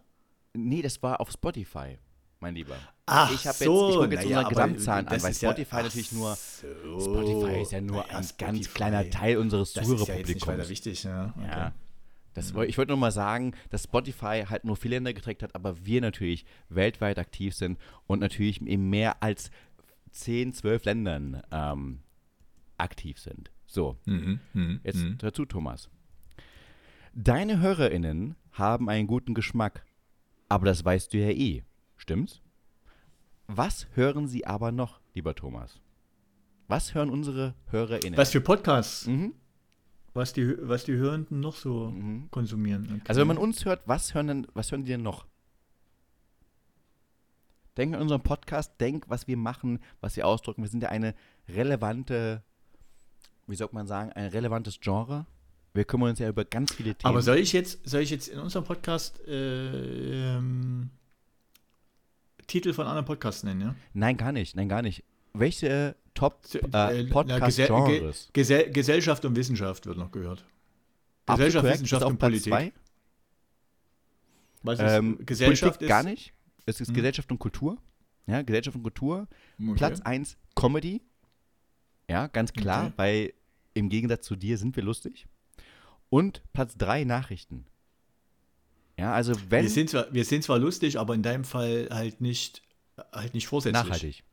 Nee, 0.54 0.82
das 0.82 1.02
war 1.02 1.20
auf 1.20 1.30
Spotify, 1.30 1.98
mein 2.40 2.54
Lieber. 2.54 2.76
Ach 3.06 3.32
ich 3.32 3.46
habe 3.46 3.56
so, 3.56 3.64
jetzt, 3.64 3.90
ich 3.90 4.00
gucke 4.00 4.14
jetzt 4.14 4.24
unsere 4.26 4.48
Gesamtzahlen 4.48 5.08
an, 5.08 5.22
weil 5.22 5.34
Spotify 5.34 5.76
ja, 5.76 5.82
natürlich 5.82 6.12
nur, 6.12 6.36
so, 6.36 7.00
Spotify 7.00 7.62
ist 7.62 7.72
ja 7.72 7.80
nur 7.80 8.06
ja, 8.06 8.16
ein 8.16 8.24
Spotify, 8.24 8.52
ganz 8.52 8.74
kleiner 8.74 9.10
Teil 9.10 9.38
unseres 9.38 9.72
Zuhörerpublikums. 9.72 10.44
Das 10.44 10.56
ist 10.56 10.64
ja 10.64 10.68
wichtig, 10.68 11.04
ja. 11.04 11.34
Okay. 11.36 11.46
ja. 11.48 11.72
Das, 12.34 12.52
mhm. 12.52 12.62
Ich 12.62 12.78
wollte 12.78 12.92
nur 12.92 12.98
mal 12.98 13.12
sagen, 13.12 13.54
dass 13.70 13.84
Spotify 13.84 14.44
halt 14.48 14.64
nur 14.64 14.76
vier 14.76 14.90
Länder 14.90 15.12
geträgt 15.12 15.42
hat, 15.42 15.54
aber 15.54 15.84
wir 15.84 16.00
natürlich 16.00 16.44
weltweit 16.68 17.18
aktiv 17.18 17.54
sind 17.54 17.78
und 18.06 18.20
natürlich 18.20 18.60
in 18.60 18.88
mehr 18.90 19.22
als 19.22 19.50
10, 20.12 20.52
12 20.52 20.84
Ländern 20.84 21.42
ähm, 21.50 22.00
aktiv 22.78 23.18
sind. 23.18 23.50
So, 23.66 23.98
mhm, 24.06 24.40
mh, 24.54 24.80
jetzt 24.84 25.02
mh. 25.02 25.16
dazu, 25.18 25.44
Thomas. 25.44 25.90
Deine 27.14 27.60
HörerInnen 27.60 28.36
haben 28.52 28.88
einen 28.88 29.06
guten 29.06 29.34
Geschmack, 29.34 29.84
aber 30.48 30.66
das 30.66 30.84
weißt 30.84 31.12
du 31.12 31.18
ja 31.18 31.30
eh, 31.30 31.64
stimmt's? 31.96 32.40
Was 33.46 33.88
hören 33.94 34.28
sie 34.28 34.46
aber 34.46 34.72
noch, 34.72 35.00
lieber 35.14 35.34
Thomas? 35.34 35.80
Was 36.68 36.94
hören 36.94 37.08
unsere 37.08 37.54
HörerInnen? 37.70 38.16
Was 38.16 38.30
für 38.30 38.42
Podcasts? 38.42 39.06
Mhm. 39.06 39.34
Was, 40.12 40.32
die, 40.32 40.54
was 40.60 40.84
die 40.84 40.96
Hörenden 40.96 41.40
noch 41.40 41.54
so 41.54 41.90
mhm. 41.90 42.30
konsumieren. 42.30 42.84
Okay. 42.84 43.02
Also 43.08 43.20
wenn 43.20 43.28
man 43.28 43.38
uns 43.38 43.64
hört, 43.64 43.82
was 43.86 44.14
hören, 44.14 44.26
denn, 44.26 44.46
was 44.54 44.70
hören 44.70 44.84
die 44.84 44.92
denn 44.92 45.02
noch? 45.02 45.26
Denk 47.76 47.94
an 47.94 48.02
unseren 48.02 48.22
Podcast, 48.22 48.80
denk, 48.80 49.08
was 49.08 49.28
wir 49.28 49.36
machen, 49.36 49.78
was 50.00 50.16
wir 50.16 50.26
ausdrücken. 50.26 50.62
Wir 50.62 50.68
sind 50.68 50.82
ja 50.82 50.88
eine 50.88 51.14
relevante 51.48 52.42
wie 53.48 53.56
soll 53.56 53.68
man 53.72 53.86
sagen, 53.86 54.12
ein 54.12 54.26
relevantes 54.26 54.78
Genre. 54.80 55.26
Wir 55.74 55.84
kümmern 55.84 56.10
uns 56.10 56.18
ja 56.18 56.28
über 56.28 56.44
ganz 56.44 56.74
viele 56.74 56.94
Themen. 56.94 57.10
Aber 57.10 57.22
soll 57.22 57.38
ich 57.38 57.52
jetzt, 57.52 57.88
soll 57.88 58.02
ich 58.02 58.10
jetzt 58.10 58.28
in 58.28 58.38
unserem 58.38 58.64
Podcast 58.64 59.20
äh, 59.26 60.36
ähm, 60.36 60.90
Titel 62.46 62.72
von 62.72 62.86
anderen 62.86 63.04
Podcasts 63.04 63.42
nennen, 63.42 63.60
ja? 63.60 63.74
Nein, 63.92 64.16
gar 64.16 64.32
nicht. 64.32 64.56
Nein, 64.56 64.68
gar 64.68 64.82
nicht. 64.82 65.04
Welche 65.34 65.96
Top 66.14 66.40
äh, 66.54 67.04
Podcast-Genres? 67.04 68.30
Gesell 68.32 68.70
Gesellschaft 68.70 69.24
und 69.24 69.36
Wissenschaft 69.36 69.86
wird 69.86 69.98
noch 69.98 70.10
gehört. 70.10 70.44
Gesellschaft, 71.26 71.62
korrekt, 71.62 71.74
Wissenschaft 71.74 72.06
und 72.06 72.18
Politik. 72.18 72.52
Zwei? 72.52 72.72
Was 74.62 74.80
ist 74.80 74.92
ähm, 74.92 75.18
Gesellschaft 75.24 75.78
Politik 75.78 75.82
ist 75.82 75.88
gar 75.88 76.02
nicht. 76.02 76.32
Es 76.66 76.80
ist 76.80 76.88
hm. 76.88 76.94
Gesellschaft 76.94 77.30
und 77.30 77.38
Kultur. 77.38 77.78
Ja, 78.26 78.42
Gesellschaft 78.42 78.76
und 78.76 78.82
Kultur. 78.82 79.28
Okay. 79.60 79.74
Platz 79.76 80.00
1 80.00 80.36
Comedy. 80.54 81.02
Ja, 82.10 82.26
ganz 82.26 82.52
klar, 82.52 82.86
okay. 82.86 82.92
weil 82.96 83.32
im 83.78 83.88
Gegensatz 83.88 84.26
zu 84.26 84.36
dir 84.36 84.58
sind 84.58 84.76
wir 84.76 84.82
lustig. 84.82 85.26
Und 86.10 86.42
Platz 86.52 86.76
3 86.76 87.04
Nachrichten. 87.04 87.66
Ja, 88.98 89.12
also 89.12 89.32
wenn. 89.48 89.62
Wir 89.62 89.70
sind, 89.70 89.90
zwar, 89.90 90.12
wir 90.12 90.24
sind 90.24 90.42
zwar 90.42 90.58
lustig, 90.58 90.98
aber 90.98 91.14
in 91.14 91.22
deinem 91.22 91.44
Fall 91.44 91.88
halt 91.90 92.20
nicht, 92.20 92.62
halt 93.12 93.34
nicht 93.34 93.46
vorsätzlich. 93.46 93.84
Nachhaltig. 93.84 94.24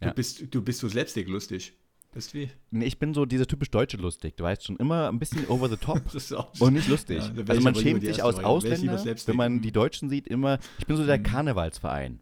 Du, 0.00 0.10
bist, 0.12 0.54
du 0.54 0.62
bist 0.62 0.80
so 0.80 0.88
slapstick 0.88 1.28
lustig. 1.28 1.72
Das 2.12 2.32
wie? 2.32 2.48
Ich 2.72 2.98
bin 2.98 3.12
so 3.12 3.26
dieser 3.26 3.46
typisch 3.46 3.70
deutsche 3.70 3.98
lustig. 3.98 4.36
Du 4.36 4.44
weißt 4.44 4.64
schon, 4.64 4.76
immer 4.76 5.08
ein 5.08 5.18
bisschen 5.18 5.46
over 5.48 5.68
the 5.68 5.76
top 5.76 6.00
und 6.60 6.72
nicht 6.72 6.88
lustig. 6.88 7.18
Ja, 7.18 7.44
also 7.46 7.60
man 7.60 7.74
schämt 7.74 8.02
sich 8.02 8.22
aus 8.22 8.38
Ausländer, 8.38 9.04
wenn 9.04 9.36
man 9.36 9.60
die 9.60 9.72
Deutschen 9.72 10.08
sieht, 10.08 10.26
immer. 10.26 10.58
Ich 10.78 10.86
bin 10.86 10.96
so 10.96 11.04
der 11.04 11.18
mhm. 11.18 11.24
Karnevalsverein. 11.24 12.20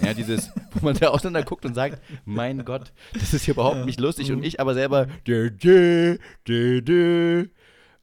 Ja, 0.00 0.14
dieses, 0.14 0.50
wo 0.72 0.84
man 0.84 0.94
der 0.94 1.12
Ausländer 1.12 1.42
guckt 1.42 1.64
und 1.64 1.74
sagt, 1.74 2.00
mein 2.24 2.64
Gott, 2.64 2.92
das 3.14 3.34
ist 3.34 3.44
hier 3.44 3.54
überhaupt 3.54 3.86
nicht 3.86 4.00
lustig 4.00 4.30
und 4.32 4.44
ich 4.44 4.60
aber 4.60 4.74
selber, 4.74 5.06
dö, 5.26 5.50
dö, 5.50 6.18
dö, 6.46 6.82
dö. 6.82 7.46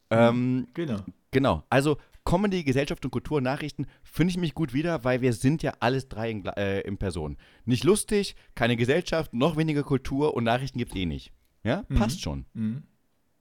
Ähm, 0.09 0.67
genau. 0.73 0.99
Genau. 1.31 1.63
Also 1.69 1.97
Comedy, 2.25 2.63
Gesellschaft 2.63 3.03
und 3.03 3.11
Kultur, 3.11 3.41
Nachrichten 3.41 3.85
finde 4.03 4.31
ich 4.31 4.37
mich 4.37 4.53
gut 4.53 4.73
wieder, 4.73 5.03
weil 5.03 5.21
wir 5.21 5.33
sind 5.33 5.61
ja 5.61 5.73
alles 5.79 6.07
drei 6.07 6.29
in, 6.31 6.45
äh, 6.45 6.81
in 6.81 6.97
Person. 6.97 7.37
Nicht 7.65 7.83
lustig, 7.83 8.35
keine 8.55 8.77
Gesellschaft, 8.77 9.33
noch 9.33 9.57
weniger 9.57 9.83
Kultur 9.83 10.33
und 10.33 10.45
Nachrichten 10.45 10.77
gibt 10.77 10.91
es 10.93 10.97
eh 10.97 11.05
nicht. 11.05 11.33
Ja, 11.63 11.83
mhm. 11.89 11.95
passt 11.95 12.21
schon. 12.21 12.45
Mhm. 12.53 12.83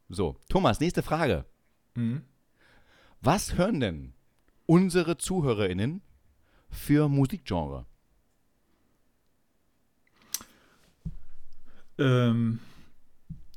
So, 0.08 0.36
Thomas, 0.48 0.80
nächste 0.80 1.02
Frage. 1.02 1.44
Mhm. 1.94 2.22
Was 3.20 3.56
hören 3.56 3.80
denn 3.80 4.14
unsere 4.66 5.16
ZuhörerInnen 5.16 6.02
für 6.68 7.08
Musikgenre? 7.08 7.86
Ähm, 12.02 12.58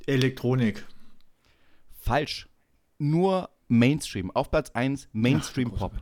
Elektronik. 0.06 0.86
Falsch. 1.98 2.48
Nur 2.98 3.50
Mainstream. 3.68 4.30
Auf 4.30 4.50
Platz 4.50 4.70
1 4.70 5.08
Mainstream 5.12 5.72
Ach, 5.74 5.78
Pop. 5.78 5.92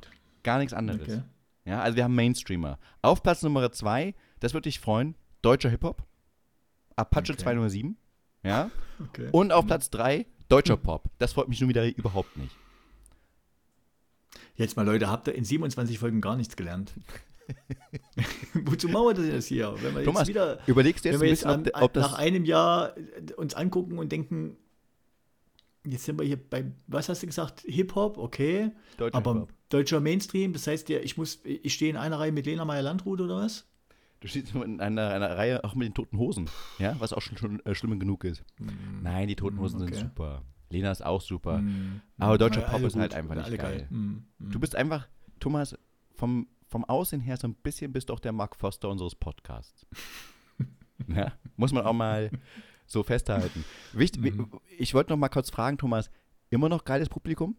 Gar 0.43 0.59
nichts 0.59 0.75
anderes. 0.75 1.03
Okay. 1.03 1.23
Ja, 1.65 1.81
also 1.81 1.97
wir 1.97 2.05
haben 2.05 2.15
Mainstreamer. 2.15 2.79
Auf 3.01 3.23
Platz 3.23 3.43
Nummer 3.43 3.73
2, 3.73 4.15
das 4.41 4.53
würde 4.53 4.69
dich 4.69 4.81
freuen, 4.81 5.15
deutscher 5.41 5.71
Hip-Hop. 5.71 6.05
Apache 6.97 7.33
okay. 7.33 7.43
207. 7.43 7.97
Ja. 8.43 8.71
Okay. 9.03 9.29
Und 9.33 9.53
auf 9.53 9.67
Platz 9.67 9.91
3 9.91 10.27
deutscher 10.49 10.77
Pop. 10.77 11.11
Das 11.19 11.33
freut 11.33 11.49
mich 11.49 11.61
nun 11.61 11.71
wieder 11.71 11.87
überhaupt 11.97 12.37
nicht. 12.37 12.55
Jetzt 14.57 14.77
mal, 14.77 14.85
Leute, 14.85 15.09
habt 15.09 15.27
ihr 15.27 15.35
in 15.35 15.45
27 15.45 15.99
Folgen 15.99 16.21
gar 16.21 16.37
nichts 16.37 16.55
gelernt? 16.55 16.93
Wozu 18.55 18.89
mauert 18.89 19.19
ihr 19.19 19.33
das 19.33 19.47
hier? 19.47 19.75
Wenn 19.81 19.97
wir 19.97 20.05
Thomas, 20.05 20.23
jetzt 20.23 20.29
wieder, 20.29 20.59
überlegst 20.67 21.05
du 21.05 21.09
jetzt, 21.09 21.21
wenn 21.21 21.23
wir 21.23 21.29
jetzt 21.31 21.45
bisschen, 21.45 21.75
ob, 21.75 21.83
ob 21.83 21.97
nach 21.97 22.19
einem 22.19 22.45
Jahr 22.45 22.95
uns 23.37 23.55
angucken 23.55 23.99
und 23.99 24.13
denken, 24.13 24.57
jetzt 25.87 26.05
sind 26.05 26.19
wir 26.19 26.27
hier 26.27 26.37
bei, 26.37 26.73
was 26.87 27.09
hast 27.09 27.23
du 27.23 27.27
gesagt, 27.27 27.61
Hip-Hop, 27.67 28.19
okay, 28.19 28.71
deutscher 28.97 29.19
aber 29.19 29.35
Hip 29.41 29.49
deutscher 29.75 30.01
Mainstream, 30.01 30.53
das 30.53 30.67
heißt 30.67 30.89
ich 30.91 31.17
muss, 31.17 31.41
ich 31.45 31.75
stehe 31.75 31.91
in 31.91 31.97
einer 31.97 32.19
Reihe 32.19 32.33
mit 32.33 32.47
Lena 32.47 32.65
Meyer-Landrut 32.65 33.21
oder 33.21 33.37
was? 33.37 33.67
Du 34.21 34.29
stehst 34.29 34.55
in 34.55 34.81
einer, 34.81 35.11
einer, 35.11 35.37
Reihe 35.37 35.65
auch 35.65 35.75
mit 35.75 35.89
den 35.89 35.95
Toten 35.95 36.17
Hosen, 36.17 36.49
ja, 36.79 36.97
was 37.01 37.13
auch 37.13 37.21
schon, 37.21 37.37
schon 37.37 37.61
äh, 37.67 37.75
schlimm 37.75 37.99
genug 37.99 38.25
ist. 38.25 38.43
Mm. 38.59 39.03
Nein, 39.03 39.29
die 39.29 39.37
Toten 39.37 39.59
Hosen 39.59 39.83
okay. 39.83 39.95
sind 39.95 40.09
super. 40.09 40.43
Lena 40.71 40.91
ist 40.93 41.05
auch 41.05 41.21
super. 41.21 41.59
Mm. 41.59 42.01
Aber 42.19 42.39
deutscher 42.39 42.63
Pop 42.63 42.81
ist 42.83 42.97
halt 42.97 43.15
einfach 43.15 43.35
nicht 43.35 43.49
geil. 43.49 43.59
geil. 43.59 43.89
Mm. 43.91 44.25
Du 44.39 44.59
bist 44.61 44.77
einfach, 44.77 45.09
Thomas, 45.41 45.77
vom, 46.15 46.47
vom 46.75 46.85
Aussehen 46.87 47.21
her 47.21 47.37
so 47.37 47.47
ein 47.47 47.55
bisschen 47.55 47.93
bist 47.93 48.09
du 48.09 48.15
auch 48.15 48.19
der 48.19 48.33
Mark 48.33 48.57
Foster 48.57 48.89
unseres 48.89 49.15
Podcasts. 49.15 49.87
ja, 51.07 51.33
muss 51.55 51.73
man 51.73 51.87
auch 51.87 51.93
mal 51.93 52.33
so 52.85 53.05
festhalten. 53.05 53.65
Wichtig, 53.93 54.35
mhm. 54.35 54.51
Ich 54.77 54.93
wollte 54.93 55.11
noch 55.11 55.17
mal 55.17 55.29
kurz 55.29 55.51
fragen, 55.51 55.79
Thomas, 55.79 56.11
immer 56.51 56.69
noch 56.69 56.85
geiles 56.85 57.09
Publikum? 57.09 57.57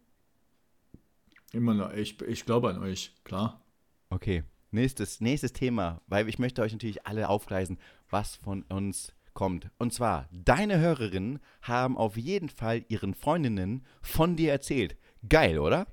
Immer 1.53 1.75
noch, 1.75 1.93
ich, 1.93 2.21
ich 2.23 2.43
glaube 2.43 2.69
an 2.69 2.79
euch, 2.79 3.13
klar. 3.23 3.63
Okay, 4.09 4.43
nächstes, 4.71 5.21
nächstes 5.21 5.53
Thema, 5.53 6.01
weil 6.07 6.27
ich 6.27 6.37
möchte 6.37 6.61
euch 6.61 6.73
natürlich 6.73 7.07
alle 7.07 7.29
aufgleisen, 7.29 7.79
was 8.09 8.35
von 8.35 8.63
uns 8.63 9.15
kommt. 9.33 9.71
Und 9.77 9.93
zwar, 9.93 10.27
deine 10.33 10.77
Hörerinnen 10.79 11.39
haben 11.61 11.95
auf 11.95 12.17
jeden 12.17 12.49
Fall 12.49 12.83
ihren 12.89 13.13
Freundinnen 13.13 13.85
von 14.01 14.35
dir 14.35 14.51
erzählt. 14.51 14.97
Geil, 15.29 15.57
oder? 15.57 15.87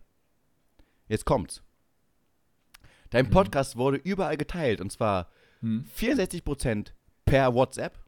Jetzt 1.07 1.25
kommt's. 1.25 1.63
Dein 3.13 3.27
mhm. 3.27 3.31
Podcast 3.31 3.77
wurde 3.77 3.99
überall 3.99 4.37
geteilt 4.37 4.81
und 4.81 4.91
zwar 4.91 5.29
mhm. 5.61 5.85
64% 5.97 6.93
per 7.25 7.55
WhatsApp, 7.55 7.99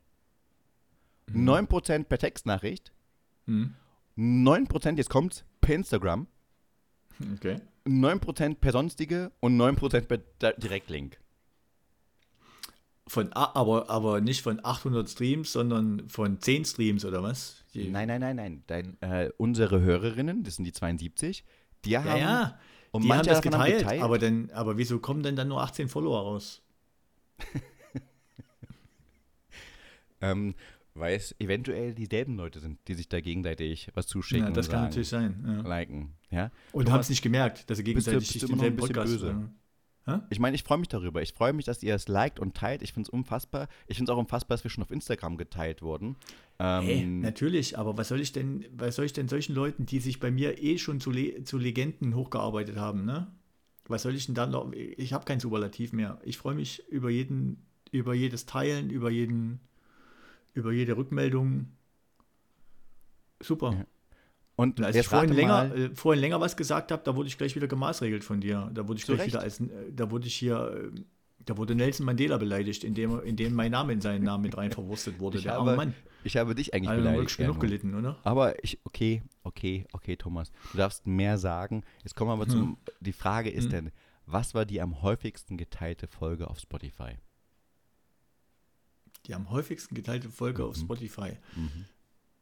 mhm. 1.31 1.49
9% 1.49 2.05
per 2.05 2.19
Textnachricht, 2.19 2.93
mhm. 3.47 3.75
9%, 4.17 4.97
jetzt 4.97 5.11
kommt's, 5.11 5.45
per 5.61 5.75
Instagram, 5.75 6.27
okay. 7.35 7.61
9% 7.87 8.55
per 8.57 8.73
sonstige 8.73 9.31
und 9.41 9.61
9% 9.61 10.01
per 10.03 10.53
Direktlink. 10.55 11.19
Von, 13.07 13.35
aber, 13.35 13.91
aber 13.91 14.23
nicht 14.23 14.41
von 14.41 14.65
800 14.65 15.11
Streams, 15.11 15.53
sondern 15.53 16.09
von 16.09 16.41
10 16.41 16.65
Streams 16.65 17.05
oder 17.05 17.23
was? 17.23 17.63
Die 17.75 17.91
nein, 17.91 18.09
nein, 18.09 18.23
nein, 18.23 18.37
nein. 18.37 18.63
Dein, 18.67 18.97
äh, 19.03 19.31
unsere 19.37 19.83
Hörerinnen, 19.83 20.43
das 20.43 20.57
sind 20.57 20.65
die 20.65 20.73
72, 20.73 21.45
die 21.85 21.99
haben, 21.99 22.19
ja, 22.19 22.59
und 22.95 23.03
die 23.03 23.13
haben 23.13 23.27
das 23.27 23.43
geteilt, 23.43 23.75
haben 23.75 23.79
geteilt, 23.79 24.03
Aber, 24.03 24.19
dann, 24.19 24.51
aber 24.53 24.77
wieso 24.79 25.01
kommen 25.01 25.23
denn 25.23 25.35
dann 25.35 25.49
nur 25.49 25.61
18 25.61 25.89
Follower 25.89 26.21
raus? 26.21 26.63
ähm, 30.21 30.55
weil 30.95 31.17
es 31.17 31.35
eventuell 31.41 31.93
dieselben 31.93 32.37
Leute 32.37 32.61
sind, 32.61 32.79
die 32.87 32.95
sich 32.95 33.09
da 33.09 33.21
gegenseitig 33.21 33.89
was 33.95 34.07
zuschicken. 34.07 34.47
Ja, 34.47 34.53
das 34.53 34.69
kann 34.69 34.77
sagen, 34.77 34.85
natürlich 34.85 35.09
sein. 35.09 35.45
Ja. 35.45 35.69
Liken, 35.69 36.15
ja. 36.31 36.51
Und 36.71 36.89
haben 36.91 37.01
es 37.01 37.09
nicht 37.09 37.23
gemerkt, 37.23 37.69
dass 37.69 37.79
sie 37.79 37.85
gegenseitig 37.85 38.33
bist 38.33 38.43
du, 38.43 38.47
bist 38.47 38.53
ein 38.53 38.77
bisschen 38.77 38.77
Podcast 38.77 39.13
böse. 39.13 39.27
Hören. 39.27 39.55
Ich 40.29 40.39
meine, 40.39 40.55
ich 40.55 40.65
freue 40.65 40.79
mich 40.79 40.89
darüber. 40.89 41.23
Ich 41.23 41.33
freue 41.33 41.53
mich, 41.53 41.65
dass 41.65 41.83
ihr 41.83 41.95
es 41.95 42.09
liked 42.09 42.39
und 42.39 42.55
teilt. 42.55 42.83
Ich 42.83 42.93
finde 42.93 43.09
es 43.09 43.11
unfassbar. 43.11 43.69
Ich 43.87 43.97
finde 43.97 44.13
es 44.13 44.15
auch 44.15 44.21
unfassbar, 44.21 44.57
dass 44.57 44.65
wir 44.65 44.71
schon 44.71 44.85
auf 44.85 44.91
Instagram 44.91 45.39
geteilt 45.39 45.81
wurden. 45.81 46.17
Ähm, 46.59 46.85
hey, 46.85 47.07
natürlich, 47.07 47.79
aber 47.79 47.97
was 47.97 48.09
soll 48.09 48.21
ich 48.21 48.33
denn, 48.33 48.67
was 48.77 48.97
soll 48.97 49.07
ich 49.07 49.15
denn 49.15 49.29
solchen 49.29 49.55
Leuten, 49.55 49.87
die 49.87 50.01
sich 50.01 50.21
bei 50.21 50.31
mir 50.31 50.63
eh 50.63 50.79
schon 50.79 51.01
zu, 51.01 51.11
Le 51.11 51.45
zu 51.45 51.59
Legenden 51.59 52.15
hochgearbeitet 52.15 52.77
haben, 52.77 53.05
ne? 53.05 53.29
Was 53.87 54.03
soll 54.03 54.15
ich 54.15 54.27
denn 54.27 54.35
dann 54.35 54.51
noch? 54.51 54.73
Ich 54.73 55.13
habe 55.13 55.25
kein 55.25 55.41
Superlativ 55.41 55.93
mehr. 55.93 56.19
Ich 56.23 56.39
freue 56.39 56.55
mich 56.55 56.87
über 56.89 57.11
jeden, 57.11 57.67
über 57.91 58.15
jedes 58.15 58.47
Teilen, 58.47 58.91
über 58.91 59.11
jeden, 59.11 59.61
über 60.55 60.73
jede 60.73 60.97
Rückmeldung. 60.97 61.69
Super. 63.41 63.73
Ja. 63.73 63.87
Und 64.57 64.81
als 64.81 64.97
ich 64.97 65.07
vorhin 65.07 65.33
länger, 65.33 65.75
äh, 65.75 65.91
vorhin 65.95 66.21
länger 66.21 66.41
was 66.41 66.57
gesagt 66.57 66.93
habe, 66.93 67.03
da 67.05 67.17
wurde 67.17 67.29
ich 67.29 67.37
gleich 67.37 67.57
wieder 67.57 67.67
gemaßregelt 67.67 68.23
von 68.23 68.41
dir. 68.41 68.71
Da 68.73 68.87
wurde 68.87 68.99
ich 68.99 69.07
gleich 69.07 69.21
Recht? 69.21 69.29
wieder 69.29 69.41
als, 69.41 69.61
äh, 69.61 69.67
da 69.93 70.11
wurde 70.11 70.27
ich 70.29 70.35
hier, 70.35 70.91
äh, 70.95 71.01
da 71.45 71.57
wurde 71.57 71.75
Nelson 71.75 72.07
Mandela 72.07 72.39
beleidigt, 72.39 72.85
indem, 72.85 73.21
indem 73.21 73.55
mein 73.55 73.73
Name 73.73 73.93
in 73.93 74.01
seinen 74.01 74.23
Namen 74.23 74.45
mit 74.45 74.57
rein 74.57 74.71
verwurstet 74.71 75.19
wurde. 75.19 75.39
Ich 75.39 75.45
der 75.45 75.55
habe, 75.55 75.71
arme 75.71 75.77
Mann. 75.77 75.95
Ich 76.23 76.37
habe 76.37 76.55
dich 76.55 76.73
eigentlich 76.73 76.89
also, 76.89 77.03
beleidigt. 77.03 77.37
genug 77.37 77.61
gelitten, 77.61 77.95
oder? 77.95 78.17
Aber 78.23 78.63
ich, 78.65 78.79
okay, 78.85 79.23
okay, 79.43 79.87
okay, 79.93 80.17
Thomas. 80.17 80.53
Du 80.73 80.79
darfst 80.79 81.07
mehr 81.07 81.37
sagen. 81.37 81.83
Jetzt 82.03 82.15
kommen 82.15 82.31
wir 82.31 82.35
aber 82.35 82.47
hm. 82.47 82.51
zum, 82.51 82.79
die 83.01 83.13
Frage 83.13 83.51
ist 83.51 83.65
hm. 83.65 83.71
denn, 83.71 83.91
was 84.27 84.55
war 84.55 84.65
die 84.65 84.81
am 84.81 85.03
häufigsten 85.03 85.57
geteilte 85.57 86.07
Folge 86.07 86.49
auf 86.49 86.59
Spotify? 86.61 87.17
Die 89.27 89.35
am 89.35 89.51
häufigsten 89.51 89.95
geteilte 89.95 90.29
Folge 90.31 90.63
mhm. 90.63 90.69
auf 90.69 90.77
Spotify. 90.77 91.33
Mhm. 91.57 91.85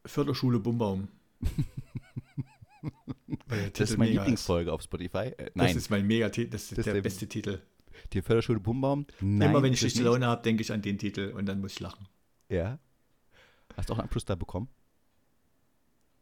Förderschule 0.05 0.59
Bumbaum. 0.59 1.09
Das 3.73 3.91
ist 3.91 3.99
meine 3.99 4.13
Lieblingsfolge 4.13 4.71
ist. 4.71 4.75
auf 4.75 4.83
Spotify. 4.83 5.19
Äh, 5.19 5.51
nein. 5.55 5.69
Das 5.69 5.77
ist 5.77 5.91
mein 5.91 6.07
mega 6.07 6.29
das 6.29 6.39
ist, 6.39 6.53
das 6.53 6.69
ist 6.71 6.87
der, 6.87 6.95
der, 6.95 7.03
beste 7.03 7.27
Titel. 7.27 7.61
Die 8.13 8.23
Förderschule 8.23 8.61
Bumbaum? 8.61 9.07
Nein, 9.21 9.51
Immer 9.51 9.63
wenn 9.63 9.73
ich 9.73 9.81
schlechte 9.81 10.03
Laune 10.03 10.27
habe, 10.27 10.43
denke 10.43 10.63
ich 10.63 10.73
an 10.73 10.83
den 10.83 10.99
Titel 10.99 11.33
und 11.37 11.47
dann 11.47 11.61
muss 11.61 11.73
ich 11.73 11.81
lachen. 11.81 12.09
Ja. 12.49 12.79
Hast 13.77 13.89
du 13.89 13.95
auch 13.95 13.99
einen 13.99 14.07
Abschluss 14.07 14.25
da 14.25 14.35
bekommen? 14.35 14.69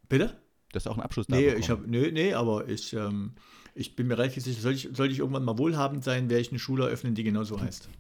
Bitte? 0.09 0.41
Du 0.73 0.77
hast 0.77 0.87
auch 0.87 0.95
einen 0.95 1.03
Abschluss 1.03 1.27
da 1.27 1.37
nee, 1.37 1.47
bekommen? 1.47 1.63
Ich 1.63 1.71
hab, 1.71 1.87
nee, 1.87 2.11
nee, 2.11 2.35
aber 2.35 2.69
ich, 2.69 2.93
ähm, 2.93 3.33
ich 3.75 3.97
bin 3.97 4.07
mir 4.07 4.19
relativ 4.19 4.45
sicher, 4.45 4.61
soll 4.61 4.73
ich, 4.73 4.89
soll 4.93 5.11
ich 5.11 5.19
irgendwann 5.19 5.45
mal 5.45 5.59
wohlhabend 5.59 6.05
sein, 6.05 6.31
werde 6.31 6.41
ich 6.43 6.51
eine 6.51 6.59
Schule 6.59 6.85
eröffnen, 6.85 7.15
die 7.15 7.25
genauso 7.25 7.61
heißt. 7.61 7.89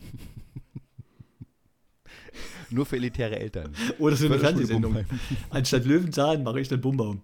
Nur 2.71 2.87
für 2.87 2.97
elitäre 2.97 3.39
Eltern. 3.39 3.75
Oder 3.99 4.17
so 4.17 4.27
eine 4.27 4.39
Fernsehsendung. 4.39 5.05
Anstatt 5.51 5.85
Löwenzahn 5.85 6.43
mache 6.43 6.61
ich 6.61 6.69
dann 6.69 6.81
Bumbaum. 6.81 7.23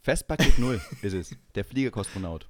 Festpaket 0.00 0.58
0 0.58 0.80
ist 1.02 1.14
es. 1.14 1.36
Der 1.54 1.64
Fliegerkosmonaut. 1.64 2.48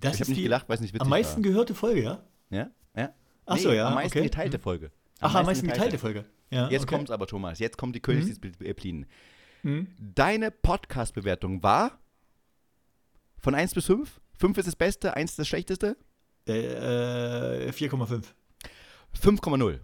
Das 0.00 0.14
ich 0.14 0.20
habe 0.20 0.30
nicht 0.30 0.42
gelacht, 0.42 0.68
weil 0.68 0.76
es 0.76 0.80
nicht 0.80 0.94
witzig 0.94 1.02
Am 1.02 1.08
meisten 1.08 1.44
war. 1.44 1.50
gehörte 1.50 1.74
Folge, 1.74 2.02
ja? 2.02 2.22
Ja, 2.50 2.70
ja. 2.96 3.14
Ach 3.46 3.56
nee, 3.56 3.62
so, 3.62 3.72
ja. 3.72 3.88
Am 3.88 3.94
meisten 3.94 4.18
okay. 4.18 4.28
geteilte 4.28 4.58
Folge. 4.58 4.86
Am 5.20 5.30
Ach, 5.30 5.34
am 5.36 5.46
meisten 5.46 5.66
geteilte, 5.66 5.96
geteilte 5.96 5.98
Folge. 5.98 6.24
Ja, 6.50 6.68
jetzt 6.70 6.84
okay. 6.84 6.94
kommt 6.94 7.08
es 7.08 7.10
aber, 7.12 7.26
Thomas. 7.26 7.58
Jetzt 7.58 7.76
kommt 7.76 7.94
die 7.94 8.00
Königsdisziplin. 8.00 9.06
Mhm. 9.62 9.88
Deine 9.98 10.50
Podcast-Bewertung 10.50 11.62
war 11.62 11.98
von 13.38 13.54
1 13.54 13.74
bis 13.74 13.86
5? 13.86 14.20
5 14.38 14.58
ist 14.58 14.66
das 14.66 14.76
Beste, 14.76 15.14
1 15.14 15.30
ist 15.30 15.38
das 15.38 15.48
Schlechteste? 15.48 15.96
Äh, 16.46 17.70
4,5. 17.70 18.24
5,0. 19.20 19.80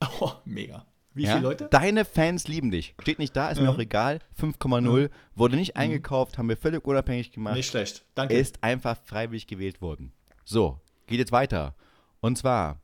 Oh, 0.20 0.32
mega. 0.44 0.86
Wie 1.14 1.24
ja? 1.24 1.32
viele 1.32 1.42
Leute? 1.42 1.68
Deine 1.70 2.04
Fans 2.04 2.48
lieben 2.48 2.70
dich. 2.70 2.94
Steht 3.00 3.18
nicht 3.18 3.36
da, 3.36 3.48
ist 3.48 3.58
ja. 3.58 3.64
mir 3.64 3.70
auch 3.70 3.78
egal. 3.78 4.18
5,0. 4.40 5.02
Ja. 5.02 5.08
Wurde 5.34 5.56
nicht 5.56 5.74
mhm. 5.74 5.80
eingekauft, 5.80 6.38
haben 6.38 6.48
wir 6.48 6.56
völlig 6.56 6.84
unabhängig 6.84 7.30
gemacht. 7.30 7.54
Nicht 7.54 7.68
schlecht. 7.68 8.04
Danke. 8.14 8.34
Ist 8.34 8.62
einfach 8.62 8.98
freiwillig 9.04 9.46
gewählt 9.46 9.80
worden. 9.80 10.12
So, 10.44 10.80
geht 11.06 11.18
jetzt 11.18 11.32
weiter. 11.32 11.74
Und 12.20 12.36
zwar, 12.36 12.80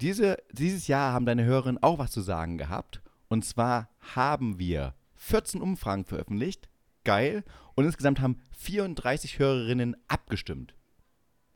diese, 0.00 0.36
dieses 0.52 0.88
Jahr 0.88 1.12
haben 1.12 1.26
deine 1.26 1.44
Hörerinnen 1.44 1.82
auch 1.82 1.98
was 1.98 2.12
zu 2.12 2.20
sagen 2.20 2.58
gehabt. 2.58 3.00
Und 3.28 3.44
zwar 3.44 3.88
haben 4.14 4.58
wir 4.58 4.94
14 5.14 5.60
Umfragen 5.60 6.04
veröffentlicht. 6.04 6.68
Geil. 7.04 7.44
Und 7.74 7.84
insgesamt 7.84 8.20
haben 8.20 8.42
34 8.58 9.38
Hörerinnen 9.38 9.96
abgestimmt. 10.08 10.74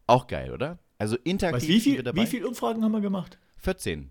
Auch 0.07 0.27
geil, 0.27 0.53
oder? 0.53 0.79
Also 0.99 1.17
interaktiv. 1.17 1.69
Wie, 1.69 1.81
viel, 1.81 2.05
wie 2.15 2.27
viele 2.27 2.49
Umfragen 2.49 2.83
haben 2.83 2.93
wir 2.93 3.01
gemacht? 3.01 3.39
14. 3.59 4.11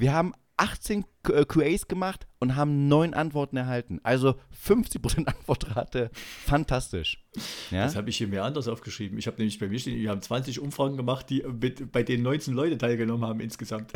Wir 0.00 0.12
haben 0.12 0.32
18 0.56 1.04
QAs 1.22 1.82
äh, 1.82 1.86
gemacht 1.86 2.26
und 2.38 2.56
haben 2.56 2.88
neun 2.88 3.14
Antworten 3.14 3.56
erhalten. 3.56 4.00
Also 4.02 4.36
50% 4.66 5.26
Antwortrate. 5.26 6.10
Fantastisch. 6.14 7.22
Ja? 7.70 7.84
Das 7.84 7.96
habe 7.96 8.08
ich 8.10 8.16
hier 8.16 8.28
mir 8.28 8.44
anders 8.44 8.68
aufgeschrieben. 8.68 9.18
Ich 9.18 9.26
habe 9.26 9.36
nämlich 9.36 9.58
bei 9.58 9.68
mir 9.68 9.78
stehen, 9.78 10.00
wir 10.00 10.10
haben 10.10 10.22
20 10.22 10.60
Umfragen 10.60 10.96
gemacht, 10.96 11.28
die 11.28 11.42
mit, 11.42 11.92
bei 11.92 12.02
denen 12.02 12.22
19 12.22 12.54
Leute 12.54 12.78
teilgenommen 12.78 13.28
haben 13.28 13.40
insgesamt. 13.40 13.92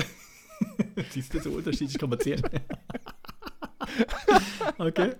Siehst 1.10 1.32
du, 1.32 1.40
so 1.40 1.50
unterschiedlich 1.50 1.98
kann 1.98 2.10
man 2.10 2.20
zählen. 2.20 2.42
okay. 4.76 5.14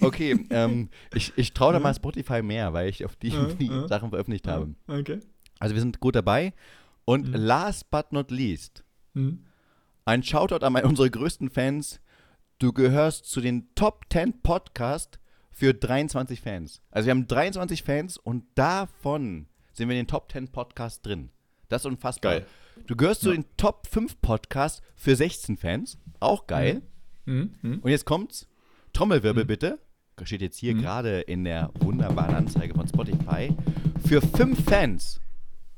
Okay, 0.00 0.46
ähm, 0.48 0.88
ich, 1.12 1.32
ich 1.36 1.52
traue 1.52 1.74
da 1.74 1.80
mal 1.80 1.94
Spotify 1.94 2.42
mehr, 2.42 2.72
weil 2.72 2.88
ich 2.88 3.04
auf 3.04 3.16
die, 3.16 3.30
die 3.60 3.70
Sachen 3.88 4.08
veröffentlicht 4.08 4.48
habe. 4.48 4.74
Okay. 4.86 5.20
Also 5.58 5.74
wir 5.74 5.82
sind 5.82 6.00
gut 6.00 6.16
dabei. 6.16 6.54
Und 7.04 7.28
mhm. 7.28 7.34
last 7.34 7.90
but 7.90 8.12
not 8.12 8.30
least, 8.30 8.84
mhm 9.12 9.44
ein 10.04 10.22
Shoutout 10.22 10.64
an 10.64 10.74
unsere 10.84 11.10
größten 11.10 11.50
Fans, 11.50 12.00
du 12.58 12.72
gehörst 12.72 13.26
zu 13.26 13.40
den 13.40 13.72
Top 13.74 14.06
10 14.10 14.42
Podcast 14.42 15.18
für 15.50 15.74
23 15.74 16.40
Fans. 16.40 16.82
Also 16.90 17.06
wir 17.06 17.10
haben 17.12 17.26
23 17.26 17.82
Fans 17.82 18.18
und 18.18 18.44
davon 18.54 19.46
sind 19.72 19.88
wir 19.88 19.96
in 19.96 20.04
den 20.04 20.08
Top 20.08 20.30
10 20.32 20.48
Podcast 20.48 21.06
drin. 21.06 21.30
Das 21.68 21.82
ist 21.82 21.86
unfassbar. 21.86 22.32
Geil. 22.32 22.46
Du 22.86 22.96
gehörst 22.96 23.22
ja. 23.22 23.30
zu 23.30 23.36
den 23.36 23.44
Top 23.56 23.86
5 23.86 24.20
Podcasts 24.20 24.82
für 24.96 25.14
16 25.14 25.56
Fans. 25.56 25.98
Auch 26.20 26.46
geil. 26.46 26.82
Mhm. 27.24 27.54
Mhm. 27.62 27.78
Und 27.80 27.90
jetzt 27.90 28.04
kommt's. 28.04 28.48
Trommelwirbel 28.92 29.44
mhm. 29.44 29.48
bitte. 29.48 29.78
Steht 30.24 30.42
jetzt 30.42 30.58
hier 30.58 30.74
mhm. 30.74 30.82
gerade 30.82 31.20
in 31.22 31.44
der 31.44 31.70
wunderbaren 31.80 32.34
Anzeige 32.34 32.74
von 32.74 32.86
Spotify. 32.86 33.54
Für 34.06 34.20
5 34.20 34.64
Fans 34.64 35.20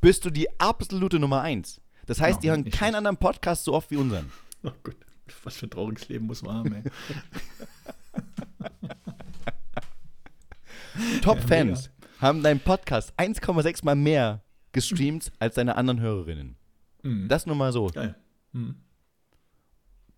bist 0.00 0.24
du 0.24 0.30
die 0.30 0.48
absolute 0.60 1.18
Nummer 1.18 1.40
1. 1.42 1.80
Das 2.06 2.20
heißt, 2.20 2.42
die 2.42 2.50
hören 2.50 2.68
keinen 2.70 2.96
anderen 2.96 3.16
Podcast 3.16 3.64
so 3.64 3.72
oft 3.72 3.90
wie 3.90 3.96
unseren. 3.96 4.30
Oh 4.66 4.72
Gott, 4.82 4.96
was 5.42 5.56
für 5.56 5.66
ein 5.66 5.70
trauriges 5.70 6.08
Leben 6.08 6.24
muss 6.24 6.40
man 6.40 6.56
haben, 6.56 6.74
ey. 6.74 6.82
Top-Fans 11.20 11.84
ja, 11.84 12.22
haben 12.22 12.42
deinen 12.42 12.60
Podcast 12.60 13.12
1,6 13.18 13.84
mal 13.84 13.94
mehr 13.94 14.42
gestreamt 14.72 15.32
als 15.38 15.56
deine 15.56 15.76
anderen 15.76 16.00
Hörerinnen. 16.00 16.56
Mhm. 17.02 17.28
Das 17.28 17.44
nur 17.44 17.56
mal 17.56 17.72
so. 17.72 17.88
Geil. 17.88 18.14
Mhm. 18.52 18.76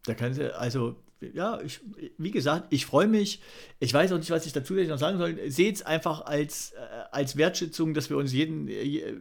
Da 0.04 0.14
kannst 0.14 0.38
du, 0.38 0.56
also, 0.56 1.02
ja, 1.20 1.60
ich, 1.60 1.80
wie 2.18 2.30
gesagt, 2.30 2.66
ich 2.70 2.86
freue 2.86 3.08
mich. 3.08 3.40
Ich 3.80 3.92
weiß 3.92 4.12
auch 4.12 4.18
nicht, 4.18 4.30
was 4.30 4.46
ich 4.46 4.52
dazu 4.52 4.74
noch 4.74 4.98
sagen 4.98 5.18
soll. 5.18 5.50
Seht 5.50 5.76
es 5.76 5.82
einfach 5.82 6.22
als, 6.22 6.72
äh, 6.72 7.04
als 7.10 7.36
Wertschätzung, 7.36 7.94
dass 7.94 8.10
wir 8.10 8.16
uns 8.16 8.32
jeden, 8.32 8.68
äh, 8.68 9.14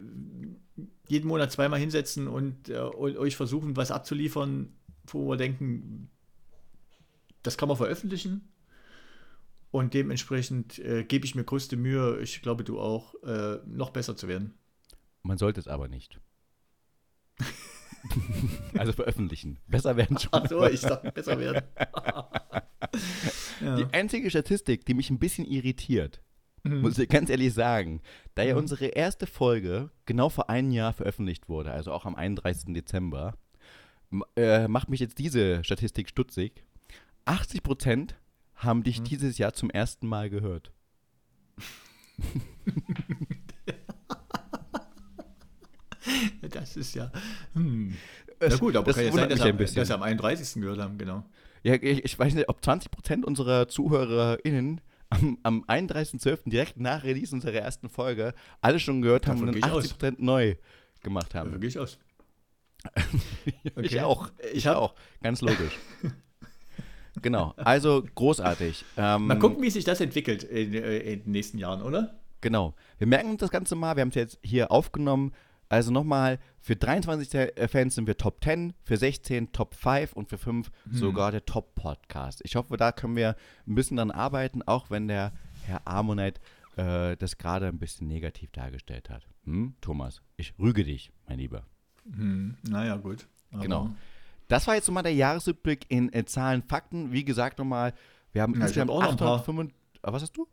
jeden 1.08 1.28
Monat 1.28 1.52
zweimal 1.52 1.80
hinsetzen 1.80 2.28
und, 2.28 2.68
äh, 2.68 2.78
und 2.78 3.16
euch 3.16 3.36
versuchen, 3.36 3.76
was 3.76 3.90
abzuliefern, 3.90 4.72
wo 5.06 5.28
wir 5.28 5.36
denken, 5.36 6.10
das 7.42 7.56
kann 7.56 7.68
man 7.68 7.76
veröffentlichen. 7.76 8.52
Und 9.70 9.94
dementsprechend 9.94 10.78
äh, 10.78 11.04
gebe 11.04 11.26
ich 11.26 11.34
mir 11.34 11.44
größte 11.44 11.76
Mühe, 11.76 12.20
ich 12.20 12.40
glaube 12.42 12.64
du 12.64 12.80
auch, 12.80 13.14
äh, 13.24 13.58
noch 13.66 13.90
besser 13.90 14.16
zu 14.16 14.28
werden. 14.28 14.54
Man 15.22 15.38
sollte 15.38 15.60
es 15.60 15.68
aber 15.68 15.88
nicht. 15.88 16.20
also 18.78 18.92
veröffentlichen. 18.92 19.58
Besser 19.66 19.96
werden 19.96 20.18
schon. 20.18 20.30
Ach 20.32 20.48
so, 20.48 20.64
ich 20.66 20.80
sag 20.80 21.12
besser 21.14 21.38
werden. 21.38 21.62
ja. 23.60 23.76
Die 23.76 23.86
einzige 23.92 24.30
Statistik, 24.30 24.84
die 24.86 24.94
mich 24.94 25.10
ein 25.10 25.18
bisschen 25.18 25.44
irritiert, 25.44 26.22
mhm. 26.68 26.80
muss 26.80 26.98
ich 26.98 27.08
ganz 27.08 27.30
ehrlich 27.30 27.54
sagen, 27.54 28.00
da 28.34 28.42
ja 28.42 28.54
mhm. 28.54 28.60
unsere 28.60 28.86
erste 28.86 29.26
Folge 29.26 29.90
genau 30.04 30.28
vor 30.28 30.50
einem 30.50 30.70
Jahr 30.70 30.92
veröffentlicht 30.92 31.48
wurde, 31.48 31.72
also 31.72 31.92
auch 31.92 32.04
am 32.04 32.14
31. 32.14 32.74
Dezember, 32.74 33.34
äh, 34.36 34.68
macht 34.68 34.88
mich 34.88 35.00
jetzt 35.00 35.18
diese 35.18 35.64
Statistik 35.64 36.08
stutzig. 36.08 36.64
80 37.24 37.62
Prozent 37.62 38.16
haben 38.54 38.82
dich 38.82 39.00
mhm. 39.00 39.04
dieses 39.04 39.38
Jahr 39.38 39.52
zum 39.52 39.70
ersten 39.70 40.06
Mal 40.06 40.30
gehört. 40.30 40.72
das 46.50 46.76
ist 46.76 46.94
ja. 46.94 47.10
Hm. 47.54 47.96
Na 48.40 48.56
gut, 48.56 48.76
aber 48.76 48.86
das 48.86 48.96
kann 48.96 49.04
ja 49.06 49.12
sein, 49.12 49.28
dass, 49.28 49.40
am, 49.40 49.58
dass 49.58 49.90
am 49.90 50.02
31. 50.02 50.62
gehört 50.62 50.78
haben, 50.78 50.96
genau. 50.98 51.24
Ja, 51.62 51.74
ich, 51.74 52.04
ich 52.04 52.18
weiß 52.18 52.34
nicht, 52.34 52.48
ob 52.48 52.64
20 52.64 52.90
Prozent 52.90 53.24
unserer 53.24 53.68
ZuhörerInnen 53.68 54.80
am, 55.10 55.38
am 55.42 55.64
31.12. 55.64 56.50
direkt 56.50 56.78
nach 56.78 57.04
Release 57.04 57.34
unserer 57.34 57.54
ersten 57.54 57.88
Folge 57.88 58.34
alle 58.60 58.80
schon 58.80 59.02
gehört 59.02 59.26
haben 59.26 59.40
und 59.42 59.62
80 59.62 59.90
Prozent 59.92 60.22
neu 60.22 60.56
gemacht 61.02 61.34
haben. 61.34 61.50
Davon 61.50 61.60
gehe 61.60 61.68
ich 61.70 61.78
aus. 61.78 61.98
okay. 63.76 63.82
Ich 63.82 64.00
auch. 64.00 64.30
Ich, 64.38 64.56
ich 64.56 64.68
auch. 64.68 64.94
Ganz 65.22 65.40
logisch. 65.40 65.78
genau. 67.22 67.54
Also 67.56 68.04
großartig. 68.14 68.84
Ähm, 68.96 69.26
mal 69.26 69.38
gucken, 69.38 69.62
wie 69.62 69.70
sich 69.70 69.84
das 69.84 70.00
entwickelt 70.00 70.44
in, 70.44 70.74
äh, 70.74 70.98
in, 70.98 71.24
den 71.24 71.32
nächsten 71.32 71.58
Jahren, 71.58 71.82
oder? 71.82 72.18
Genau. 72.40 72.74
Wir 72.98 73.06
merken 73.06 73.30
uns 73.30 73.40
das 73.40 73.50
Ganze 73.50 73.74
mal. 73.74 73.96
Wir 73.96 74.02
haben 74.02 74.10
es 74.10 74.14
jetzt 74.14 74.38
hier 74.42 74.70
aufgenommen. 74.70 75.32
Also 75.68 75.90
nochmal, 75.90 76.38
für 76.60 76.76
23 76.76 77.34
äh, 77.34 77.68
Fans 77.68 77.96
sind 77.96 78.06
wir 78.06 78.16
Top 78.16 78.42
10, 78.42 78.74
für 78.84 78.96
16 78.96 79.52
Top 79.52 79.74
5 79.74 80.12
und 80.12 80.28
für 80.28 80.38
5 80.38 80.70
hm. 80.84 80.92
sogar 80.92 81.32
der 81.32 81.44
Top 81.44 81.74
Podcast. 81.74 82.40
Ich 82.44 82.56
hoffe, 82.56 82.76
da 82.76 82.92
können 82.92 83.16
wir 83.16 83.36
ein 83.66 83.74
bisschen 83.74 83.96
dran 83.96 84.10
arbeiten, 84.10 84.62
auch 84.62 84.90
wenn 84.90 85.08
der 85.08 85.32
Herr 85.64 85.86
Armonite 85.86 86.40
äh, 86.76 87.16
das 87.16 87.38
gerade 87.38 87.66
ein 87.66 87.78
bisschen 87.78 88.06
negativ 88.06 88.52
dargestellt 88.52 89.10
hat. 89.10 89.26
Hm? 89.44 89.74
Thomas, 89.80 90.22
ich 90.36 90.54
rüge 90.58 90.84
dich, 90.84 91.12
mein 91.28 91.38
Lieber. 91.38 91.64
Hm, 92.04 92.56
naja, 92.62 92.96
gut. 92.96 93.26
genau. 93.50 93.90
Das 94.48 94.66
war 94.68 94.76
jetzt 94.76 94.86
nochmal 94.86 95.02
der 95.02 95.14
Jahresrückblick 95.14 95.86
in 95.88 96.12
äh, 96.12 96.24
Zahlen, 96.24 96.62
Fakten. 96.62 97.12
Wie 97.12 97.24
gesagt 97.24 97.58
nochmal, 97.58 97.92
wir 98.32 98.42
haben 98.42 98.54
ja, 98.54 98.60
insgesamt 98.60 98.90
auch 98.90 99.02
noch 99.02 99.10
ein 99.10 99.16
paar. 99.16 99.44
Ah, 100.02 100.12
was 100.12 100.22
hast 100.22 100.36
du? 100.36 100.46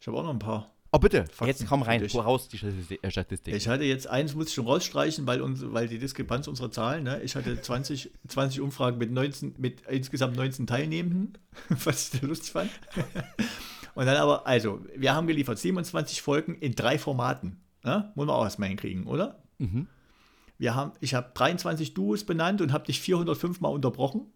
Ich 0.00 0.08
habe 0.08 0.18
auch 0.18 0.24
noch 0.24 0.30
ein 0.30 0.40
paar. 0.40 0.71
Oh, 0.94 0.98
bitte, 0.98 1.24
Fakten 1.24 1.46
jetzt 1.46 1.66
komm 1.66 1.80
rein, 1.80 2.06
hol 2.06 2.20
raus 2.20 2.48
die 2.48 2.58
Statistik. 2.58 3.54
Ich 3.54 3.66
hatte 3.66 3.84
jetzt 3.84 4.06
eins, 4.06 4.34
muss 4.34 4.48
ich 4.48 4.54
schon 4.54 4.66
rausstreichen, 4.66 5.26
weil, 5.26 5.40
uns, 5.40 5.62
weil 5.64 5.88
die 5.88 5.98
Diskrepanz 5.98 6.48
unserer 6.48 6.70
Zahlen, 6.70 7.04
ne? 7.04 7.22
ich 7.22 7.34
hatte 7.34 7.58
20, 7.58 8.10
20 8.28 8.60
Umfragen 8.60 8.98
mit, 8.98 9.10
19, 9.10 9.54
mit 9.56 9.80
insgesamt 9.88 10.36
19 10.36 10.66
Teilnehmenden, 10.66 11.38
was 11.70 12.12
ich 12.12 12.20
da 12.20 12.26
lustig 12.26 12.52
fand. 12.52 12.70
Und 13.94 14.04
dann 14.04 14.16
aber, 14.16 14.46
also, 14.46 14.80
wir 14.94 15.14
haben 15.14 15.26
geliefert 15.26 15.58
27 15.58 16.20
Folgen 16.20 16.56
in 16.56 16.74
drei 16.74 16.98
Formaten. 16.98 17.62
Ne? 17.84 18.12
Muss 18.14 18.26
man 18.26 18.36
auch 18.36 18.44
erstmal 18.44 18.68
hinkriegen, 18.68 19.06
oder? 19.06 19.42
Mhm. 19.58 19.86
Wir 20.58 20.74
haben, 20.74 20.92
ich 21.00 21.14
habe 21.14 21.30
23 21.32 21.94
Duos 21.94 22.24
benannt 22.24 22.60
und 22.60 22.72
habe 22.72 22.84
dich 22.84 23.00
405 23.00 23.60
Mal 23.62 23.70
unterbrochen. 23.70 24.26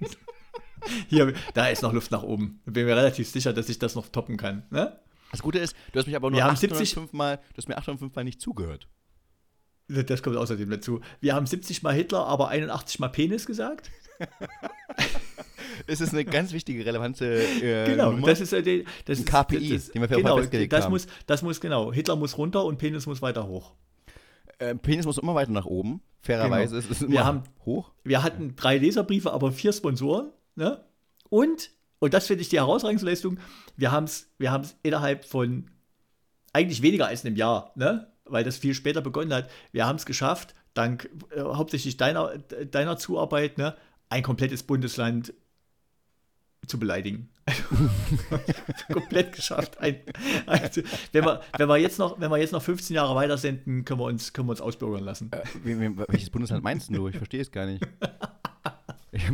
Hier, 1.08 1.34
da 1.52 1.68
ist 1.68 1.82
noch 1.82 1.92
Luft 1.92 2.10
nach 2.10 2.22
oben. 2.22 2.60
Bin 2.64 2.86
mir 2.86 2.96
relativ 2.96 3.28
sicher, 3.28 3.52
dass 3.52 3.68
ich 3.68 3.78
das 3.78 3.94
noch 3.94 4.08
toppen 4.08 4.38
kann. 4.38 4.64
Ne? 4.70 4.98
Das 5.30 5.42
Gute 5.42 5.58
ist, 5.58 5.76
du 5.92 5.98
hast 5.98 6.06
mich 6.06 6.16
aber 6.16 6.30
nur 6.30 6.42
805 6.42 7.12
Mal, 7.12 7.36
du 7.36 7.56
hast 7.56 7.68
mir 7.68 7.76
805 7.76 8.14
Mal 8.14 8.24
nicht 8.24 8.40
zugehört. 8.40 8.88
Das 9.88 10.22
kommt 10.22 10.36
außerdem 10.36 10.70
dazu. 10.70 11.00
Wir 11.20 11.34
haben 11.34 11.46
70 11.46 11.82
Mal 11.82 11.94
Hitler, 11.94 12.26
aber 12.26 12.48
81 12.48 13.00
Mal 13.00 13.08
Penis 13.08 13.46
gesagt. 13.46 13.90
es 15.86 16.00
ist 16.00 16.12
eine 16.12 16.24
ganz 16.24 16.52
wichtige, 16.52 16.86
relevante 16.86 17.26
äh, 17.26 17.86
Genau, 17.86 18.12
Nummer. 18.12 18.28
das 18.28 18.40
ist 18.40 18.52
äh, 18.52 18.84
das 19.04 19.18
ein 19.18 19.24
KPI, 19.24 19.70
das, 19.70 19.90
den 19.90 20.02
wir 20.02 20.08
für 20.08 20.16
genau, 20.16 20.36
festgelegt 20.36 20.72
das 20.72 20.84
haben. 20.84 20.92
Muss, 20.92 21.06
das 21.26 21.42
muss, 21.42 21.60
genau, 21.60 21.92
Hitler 21.92 22.16
muss 22.16 22.38
runter 22.38 22.64
und 22.64 22.78
Penis 22.78 23.06
muss 23.06 23.20
weiter 23.20 23.48
hoch. 23.48 23.74
Äh, 24.58 24.74
Penis 24.76 25.06
muss 25.06 25.18
immer 25.18 25.34
weiter 25.34 25.52
nach 25.52 25.66
oben. 25.66 26.02
Fairerweise 26.20 26.76
genau. 26.76 26.78
ist 26.78 26.90
es 26.90 27.02
immer 27.02 27.12
wir 27.12 27.24
haben, 27.24 27.42
hoch. 27.64 27.90
Wir 28.04 28.22
hatten 28.22 28.54
drei 28.54 28.78
Leserbriefe, 28.78 29.32
aber 29.32 29.52
vier 29.52 29.72
Sponsoren. 29.72 30.30
Ne? 30.54 30.84
Und 31.30 31.70
und 32.00 32.14
das 32.14 32.26
finde 32.26 32.42
ich 32.42 32.48
die 32.48 32.58
herausragende 32.58 33.04
Leistung. 33.04 33.38
Wir 33.76 33.92
haben 33.92 34.04
es 34.04 34.28
wir 34.38 34.50
haben's 34.50 34.76
innerhalb 34.82 35.24
von 35.24 35.70
eigentlich 36.52 36.82
weniger 36.82 37.06
als 37.06 37.24
einem 37.24 37.36
Jahr, 37.36 37.72
ne? 37.76 38.10
weil 38.24 38.42
das 38.42 38.56
viel 38.56 38.74
später 38.74 39.02
begonnen 39.02 39.32
hat. 39.32 39.50
Wir 39.72 39.86
haben 39.86 39.96
es 39.96 40.06
geschafft, 40.06 40.54
dank 40.74 41.08
äh, 41.34 41.40
hauptsächlich 41.40 41.96
deiner, 41.96 42.38
deiner 42.38 42.96
Zuarbeit, 42.96 43.58
ne? 43.58 43.76
ein 44.08 44.22
komplettes 44.22 44.62
Bundesland 44.62 45.34
zu 46.66 46.78
beleidigen. 46.78 47.28
komplett 48.92 49.32
geschafft. 49.32 49.78
Ein, 49.78 50.00
also, 50.46 50.82
wenn, 51.12 51.24
wir, 51.24 51.40
wenn, 51.58 51.68
wir 51.68 51.76
jetzt 51.78 51.98
noch, 51.98 52.20
wenn 52.20 52.30
wir 52.30 52.38
jetzt 52.38 52.52
noch 52.52 52.62
15 52.62 52.94
Jahre 52.94 53.14
weiter 53.14 53.36
senden, 53.36 53.84
können 53.84 54.00
wir 54.00 54.04
uns, 54.04 54.32
können 54.32 54.48
wir 54.48 54.52
uns 54.52 54.60
ausbürgern 54.60 55.04
lassen. 55.04 55.30
Äh, 55.32 56.04
welches 56.08 56.30
Bundesland 56.30 56.62
meinst 56.62 56.94
du? 56.94 57.08
Ich 57.08 57.16
verstehe 57.16 57.42
es 57.42 57.50
gar 57.50 57.66
nicht. 57.66 57.86
Ich, 59.12 59.24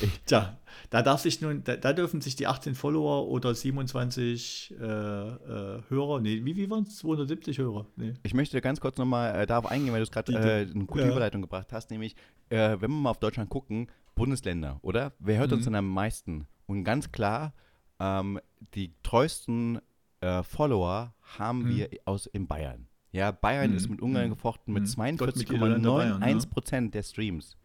ich, 0.00 0.20
Tja, 0.24 0.56
da 0.90 1.02
darf 1.02 1.20
sich 1.20 1.40
nun, 1.40 1.62
da, 1.64 1.76
da, 1.76 1.92
dürfen 1.92 2.20
sich 2.20 2.36
die 2.36 2.46
18 2.46 2.74
Follower 2.74 3.28
oder 3.28 3.54
27 3.54 4.74
äh, 4.80 4.84
äh, 4.84 5.82
Hörer, 5.88 6.20
nee, 6.20 6.44
wie, 6.44 6.56
wie 6.56 6.70
waren 6.70 6.84
es? 6.84 6.96
270 6.98 7.58
Hörer? 7.58 7.86
Nee. 7.96 8.14
Ich 8.22 8.34
möchte 8.34 8.60
ganz 8.60 8.80
kurz 8.80 8.96
nochmal 8.96 9.34
äh, 9.34 9.46
darauf 9.46 9.66
eingehen, 9.66 9.92
weil 9.92 10.00
du 10.00 10.04
es 10.04 10.10
gerade 10.10 10.32
äh, 10.32 10.70
eine 10.70 10.86
gute 10.86 11.04
ja. 11.04 11.10
Überleitung 11.10 11.42
gebracht 11.42 11.72
hast, 11.72 11.90
nämlich, 11.90 12.16
äh, 12.48 12.76
wenn 12.80 12.90
wir 12.90 13.00
mal 13.00 13.10
auf 13.10 13.18
Deutschland 13.18 13.50
gucken, 13.50 13.88
Bundesländer, 14.14 14.78
oder? 14.82 15.12
Wer 15.18 15.38
hört 15.38 15.50
mhm. 15.50 15.56
uns 15.56 15.64
denn 15.64 15.74
am 15.74 15.88
meisten? 15.88 16.46
Und 16.66 16.84
ganz 16.84 17.12
klar, 17.12 17.52
ähm, 18.00 18.40
die 18.74 18.94
treuesten 19.02 19.80
äh, 20.20 20.42
Follower 20.42 21.14
haben 21.38 21.64
mhm. 21.64 21.68
wir 21.68 21.90
aus 22.04 22.26
in 22.26 22.46
Bayern. 22.46 22.88
Ja, 23.12 23.30
Bayern 23.30 23.70
mhm. 23.70 23.76
ist 23.76 23.88
mit 23.88 24.00
Ungarn 24.00 24.26
mhm. 24.26 24.30
gefochten 24.30 24.72
mit 24.74 24.84
42,91% 24.84 26.72
ja. 26.72 26.80
der 26.88 27.02
Streams. 27.02 27.56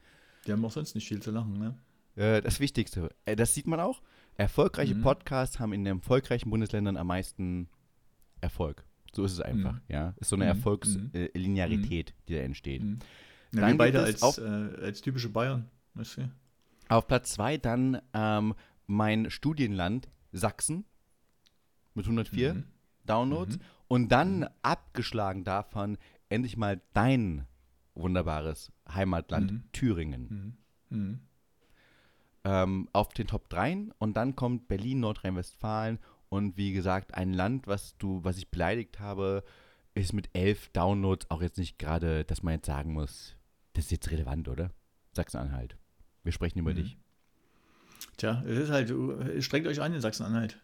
Die 0.46 0.52
haben 0.52 0.64
auch 0.66 0.72
sonst 0.72 0.96
nicht 0.96 1.08
viel 1.08 1.22
zu 1.22 1.32
lachen, 1.32 1.54
ne? 1.54 1.76
Äh, 2.16 2.42
das 2.42 2.60
Wichtigste. 2.60 3.10
Äh, 3.26 3.36
das 3.36 3.54
sieht 3.54 3.68
man 3.68 3.80
auch. 3.80 4.02
Erfolgreiche 4.36 4.96
mhm. 4.96 5.02
Podcasts 5.02 5.60
haben 5.60 5.74
in 5.74 5.84
den 5.86 5.98
erfolgreichen 5.98 6.50
Bundesländern 6.50 6.98
am 6.98 7.08
meisten 7.08 7.70
Erfolg. 8.42 8.84
So 9.14 9.24
ist 9.24 9.34
es 9.34 9.42
einfach, 9.42 9.74
mhm. 9.74 9.82
ja. 9.90 10.14
Ist 10.20 10.30
so 10.30 10.36
eine 10.36 10.46
mhm. 10.46 10.50
Erfolgslinearität, 10.50 12.10
mhm. 12.10 12.22
äh, 12.22 12.26
die 12.28 12.34
da 12.34 12.40
entsteht. 12.40 12.84
Mhm. 12.84 13.00
Ja, 13.54 13.68
wir 13.68 13.78
beide 13.78 14.02
als, 14.02 14.24
auf, 14.24 14.40
äh, 14.40 14.42
als 14.42 15.02
typische 15.02 15.30
Bayern. 15.30 15.70
Weißt 15.94 16.18
du? 16.18 16.32
Auf 16.90 17.08
Platz 17.08 17.34
zwei 17.34 17.58
dann 17.58 18.02
ähm, 18.14 18.56
mein 18.88 19.30
Studienland 19.30 20.10
Sachsen 20.32 20.86
mit 21.94 22.06
104 22.06 22.56
mhm. 22.56 22.64
Downloads. 23.06 23.60
Und 23.88 24.10
dann 24.10 24.50
abgeschlagen 24.64 25.44
davon 25.44 25.98
endlich 26.30 26.58
mal 26.58 26.82
dein 26.94 27.46
wunderbares 27.94 28.72
Heimatland 28.92 29.72
Thüringen. 29.72 30.58
Ähm, 32.44 32.90
auf 32.94 33.10
den 33.10 33.28
Top 33.28 33.50
3 33.50 33.88
und 34.00 34.16
dann 34.18 34.36
kommt 34.36 34.68
Berlin, 34.68 35.00
Nordrhein-Westfalen 35.00 36.00
und 36.30 36.58
wie 36.58 36.74
gesagt, 36.74 37.14
ein 37.14 37.34
Land, 37.34 37.68
was 37.68 37.98
du, 37.98 38.24
was 38.24 38.38
ich 38.38 38.50
beleidigt 38.50 39.00
habe, 39.00 39.44
ist 39.94 40.14
mit 40.14 40.30
elf 40.34 40.70
Downloads 40.70 41.30
auch 41.30 41.42
jetzt 41.42 41.58
nicht 41.58 41.78
gerade, 41.78 42.26
dass 42.26 42.44
man 42.44 42.56
jetzt 42.56 42.66
sagen 42.66 42.94
muss, 42.94 43.36
das 43.74 43.86
ist 43.86 43.92
jetzt 43.92 44.12
relevant, 44.12 44.48
oder? 44.48 44.72
Sachsen-Anhalt. 45.14 45.78
Wir 46.24 46.32
sprechen 46.32 46.60
über 46.60 46.72
mhm. 46.72 46.78
dich. 46.78 46.98
Tja, 48.18 48.44
es 48.46 48.58
ist 48.58 48.70
halt, 48.70 48.94
strengt 49.44 49.68
euch 49.68 49.82
an 49.82 49.94
in 49.94 50.02
Sachsen-Anhalt. 50.02 50.60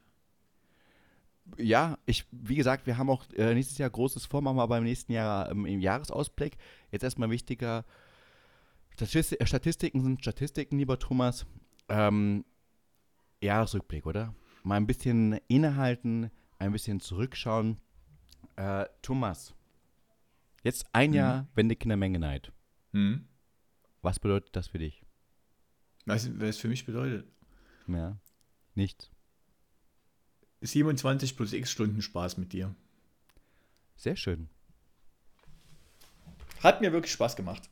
Ja, 1.58 1.98
ich, 2.06 2.26
wie 2.32 2.56
gesagt, 2.56 2.86
wir 2.86 2.98
haben 2.98 3.10
auch 3.10 3.26
äh, 3.36 3.54
nächstes 3.54 3.78
Jahr 3.78 3.90
großes 3.90 4.26
vor, 4.26 4.42
machen 4.42 4.58
wir 4.58 4.64
aber 4.64 4.78
im 4.78 4.84
nächsten 4.84 5.12
Jahr 5.14 5.50
ähm, 5.50 5.66
im 5.66 5.82
Jahresausblick. 5.82 6.58
Jetzt 6.92 7.04
erstmal 7.04 7.32
wichtiger, 7.32 7.86
Statistik, 8.96 9.48
Statistiken 9.48 10.04
sind 10.04 10.22
Statistiken, 10.22 10.78
lieber 10.78 11.00
Thomas. 11.00 11.46
Ähm, 11.90 12.46
Jahresrückblick, 13.42 14.06
oder? 14.06 14.34
Mal 14.64 14.78
ein 14.78 14.88
bisschen 14.88 15.40
innehalten, 15.48 16.32
ein 16.58 16.72
bisschen 16.72 17.00
zurückschauen. 17.00 17.80
Äh, 18.56 18.86
Thomas, 19.02 19.54
jetzt 20.64 20.86
ein 20.94 21.12
mhm. 21.12 21.16
Jahr 21.16 21.48
Wendekindermenge-Neid. 21.56 22.52
Mhm. 22.92 23.28
Was 24.02 24.20
bedeutet 24.20 24.56
das 24.56 24.68
für 24.68 24.80
dich? 24.80 25.04
Weißt 26.06 26.28
du, 26.28 26.40
was 26.40 26.50
es 26.50 26.58
für 26.58 26.68
mich 26.68 26.86
bedeutet? 26.86 27.28
Ja, 27.88 28.18
nichts. 28.76 29.12
27 30.62 31.38
plus 31.38 31.54
x 31.54 31.72
Stunden 31.72 32.02
Spaß 32.02 32.38
mit 32.38 32.54
dir. 32.54 32.76
Sehr 33.96 34.16
schön. 34.16 34.50
Hat 36.62 36.82
mir 36.82 36.92
wirklich 36.92 37.14
Spaß 37.14 37.36
gemacht. 37.36 37.70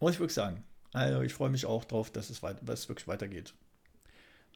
Muss 0.00 0.14
ich 0.14 0.20
wirklich 0.20 0.34
sagen. 0.34 0.64
Also 0.92 1.22
ich 1.22 1.32
freue 1.32 1.50
mich 1.50 1.66
auch 1.66 1.84
drauf, 1.84 2.10
dass 2.10 2.30
es, 2.30 2.42
weit, 2.42 2.56
dass 2.62 2.80
es 2.80 2.88
wirklich 2.88 3.08
weitergeht. 3.08 3.54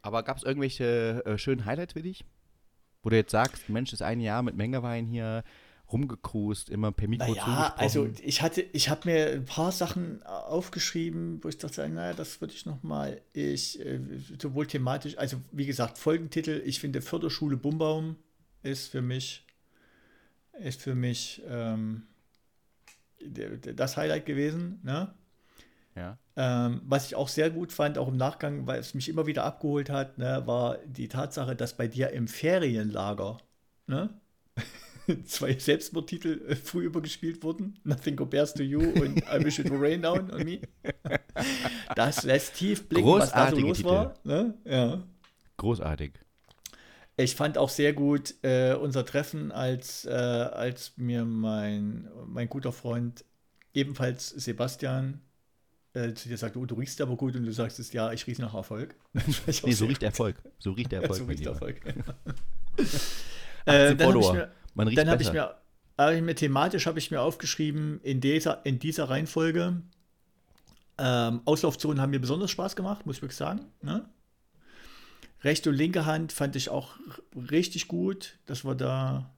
Aber 0.03 0.23
gab 0.23 0.37
es 0.37 0.43
irgendwelche 0.43 1.23
äh, 1.25 1.39
schönen 1.39 1.65
Highlights 1.65 1.95
für 1.95 2.03
dich? 2.03 2.25
Wo 3.03 3.11
du 3.11 3.17
jetzt 3.17 3.31
sagst, 3.31 3.69
Mensch, 3.69 3.93
ist 3.93 4.03
ein 4.03 4.21
Jahr 4.21 4.43
mit 4.43 4.57
Mengewein 4.57 5.07
hier 5.07 5.45
rumgekrust, 5.93 6.71
immer 6.71 6.93
per 6.93 7.09
Mikro 7.09 7.35
naja, 7.35 7.75
also 7.77 8.09
ich 8.23 8.43
hatte, 8.43 8.63
ich 8.73 8.89
habe 8.89 9.09
mir 9.11 9.29
ein 9.33 9.45
paar 9.45 9.71
Sachen 9.71 10.23
aufgeschrieben, 10.25 11.43
wo 11.45 11.49
ich 11.49 11.59
dachte, 11.59 11.89
naja, 11.89 12.15
das 12.15 12.41
würde 12.41 12.55
ich 12.55 12.65
noch 12.65 12.83
mal, 12.83 13.21
ich, 13.33 13.79
äh, 13.81 14.01
sowohl 14.39 14.67
thematisch, 14.67 15.19
also 15.19 15.37
wie 15.53 15.67
gesagt, 15.67 15.99
Folgentitel, 15.99 16.63
ich 16.65 16.81
finde 16.81 17.03
Förderschule 17.03 17.57
Bumbaum 17.57 18.17
ist 18.63 18.91
für 18.91 19.03
mich, 19.03 19.45
ist 20.59 20.81
für 20.81 20.95
mich 20.95 21.43
ähm, 21.49 22.07
das 23.21 23.97
Highlight 23.97 24.27
gewesen, 24.27 24.81
ne? 24.83 25.15
Ja. 25.97 26.19
Ähm, 26.37 26.83
was 26.85 27.07
ich 27.07 27.15
auch 27.15 27.29
sehr 27.29 27.51
gut 27.51 27.73
fand, 27.73 27.99
auch 27.99 28.09
im 28.09 28.17
Nachgang, 28.17 28.67
weil 28.67 28.81
es 28.81 28.95
mich 28.95 29.09
immer 29.09 29.27
wieder 29.27 29.45
abgeholt 29.45 29.91
hat, 29.91 30.19
ne, 30.19 30.43
war 30.47 30.79
die 30.87 31.09
Tatsache, 31.09 31.55
dass 31.55 31.77
bei 31.77 31.87
dir 31.87 32.11
im 32.11 32.27
Ferienlager 32.27 33.39
ne, 33.87 34.11
zwei 35.25 35.55
Selbstmordtitel 35.55 36.45
äh, 36.49 36.57
früh 36.57 36.85
übergespielt 36.85 37.43
wurden. 37.43 37.79
Nothing 37.85 38.17
compares 38.17 38.55
to 38.55 38.63
you 38.63 38.81
und 38.81 39.19
I 39.19 39.45
wish 39.45 39.59
it 39.59 39.71
would 39.71 39.81
rain 39.81 40.03
down 40.03 40.31
on 40.31 40.45
me. 40.45 40.61
Das 41.95 42.25
lässt 42.25 42.55
tief 42.55 42.89
blicken, 42.89 43.09
was 43.09 43.31
da 43.31 43.51
so 43.51 43.57
los 43.59 43.77
Titel. 43.77 43.89
war. 43.89 44.15
Ne? 44.25 44.55
Ja. 44.65 45.03
Großartig. 45.57 46.13
Ich 47.17 47.37
fand 47.37 47.59
auch 47.59 47.69
sehr 47.69 47.93
gut 47.93 48.35
äh, 48.43 48.75
unser 48.75 49.07
Treffen, 49.07 49.53
als, 49.53 50.05
äh, 50.05 50.11
als 50.11 50.95
mir 50.97 51.25
mein, 51.25 52.09
mein 52.27 52.49
guter 52.49 52.73
Freund, 52.73 53.25
ebenfalls 53.73 54.31
Sebastian, 54.31 55.21
äh, 55.95 56.13
zu 56.13 56.29
dir 56.29 56.37
sagt, 56.37 56.57
oh, 56.57 56.67
du 56.67 56.75
riechst 56.75 57.01
aber 57.01 57.17
gut 57.17 57.37
und 57.37 57.45
du 57.45 57.53
sagst 57.53 57.79
es, 57.79 57.93
ja, 57.93 58.13
ich 58.13 58.27
rieche 58.27 58.43
nach 58.43 58.55
Erfolg. 58.55 58.95
nee, 59.13 59.73
so 59.73 59.87
riecht 59.87 60.03
Erfolg. 60.03 60.37
So 60.59 60.73
riecht 60.73 60.93
der 60.93 61.03
Erfolg. 61.03 61.19
so 61.19 61.25
riecht 61.25 61.47
Erfolg. 61.47 61.81
äh, 63.67 63.95
dann 63.95 64.19
ich 64.19 64.33
mir, 64.33 64.51
Man 64.75 64.89
riecht 64.89 64.99
dann 64.99 65.09
habe 65.09 65.23
ich 65.23 65.33
mir, 65.33 65.55
hab 65.97 66.13
ich 66.13 66.23
mir 66.23 66.35
thematisch 66.35 66.87
habe 66.87 66.99
ich 66.99 67.11
mir 67.11 67.21
aufgeschrieben, 67.21 68.01
in 68.03 68.21
dieser, 68.21 68.67
in 68.67 68.79
dieser 68.81 69.09
Reihenfolge, 69.09 69.83
ähm, 70.99 71.41
Auslaufzonen 71.45 72.01
haben 72.01 72.11
mir 72.11 72.21
besonders 72.21 72.51
Spaß 72.51 72.77
gemacht, 72.77 73.07
muss 73.07 73.17
ich 73.17 73.23
wirklich 73.23 73.37
sagen. 73.37 73.61
Ne? 73.83 74.09
Rechte 75.43 75.71
und 75.71 75.77
linke 75.77 76.07
Hand 76.07 76.33
fand 76.33 76.57
ich 76.57 76.71
auch 76.71 76.97
richtig 77.51 77.87
gut, 77.87 78.39
dass 78.47 78.65
wir 78.65 78.75
da 78.75 79.31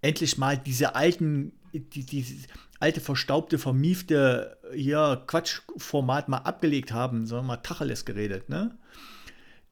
endlich 0.00 0.38
mal 0.38 0.56
diese 0.58 0.94
alten, 0.94 1.52
die, 1.72 2.04
die 2.04 2.44
alte, 2.80 3.00
verstaubte, 3.00 3.58
vermiefte 3.58 4.58
hier 4.74 5.22
Quatschformat 5.26 6.28
mal 6.28 6.38
abgelegt 6.38 6.92
haben, 6.92 7.26
sondern 7.26 7.46
mal 7.46 7.56
Tacheles 7.58 8.04
geredet, 8.04 8.48
ne? 8.48 8.78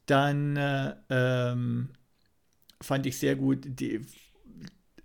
Dann 0.07 0.57
äh, 0.57 0.95
ähm, 1.11 1.91
fand 2.81 3.07
ich 3.07 3.19
sehr 3.19 3.37
gut 3.37 3.65
die, 3.65 4.07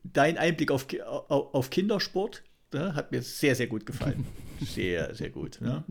dein 0.03 0.37
Einblick 0.37 0.71
auf, 0.71 0.87
auf 1.27 1.69
Kindersport, 1.69 2.43
ne? 2.73 2.93
hat 2.95 3.11
mir 3.11 3.21
sehr, 3.21 3.55
sehr 3.55 3.67
gut 3.67 3.85
gefallen. 3.85 4.25
sehr, 4.61 5.15
sehr 5.15 5.29
gut. 5.29 5.59
Ne? 5.61 5.83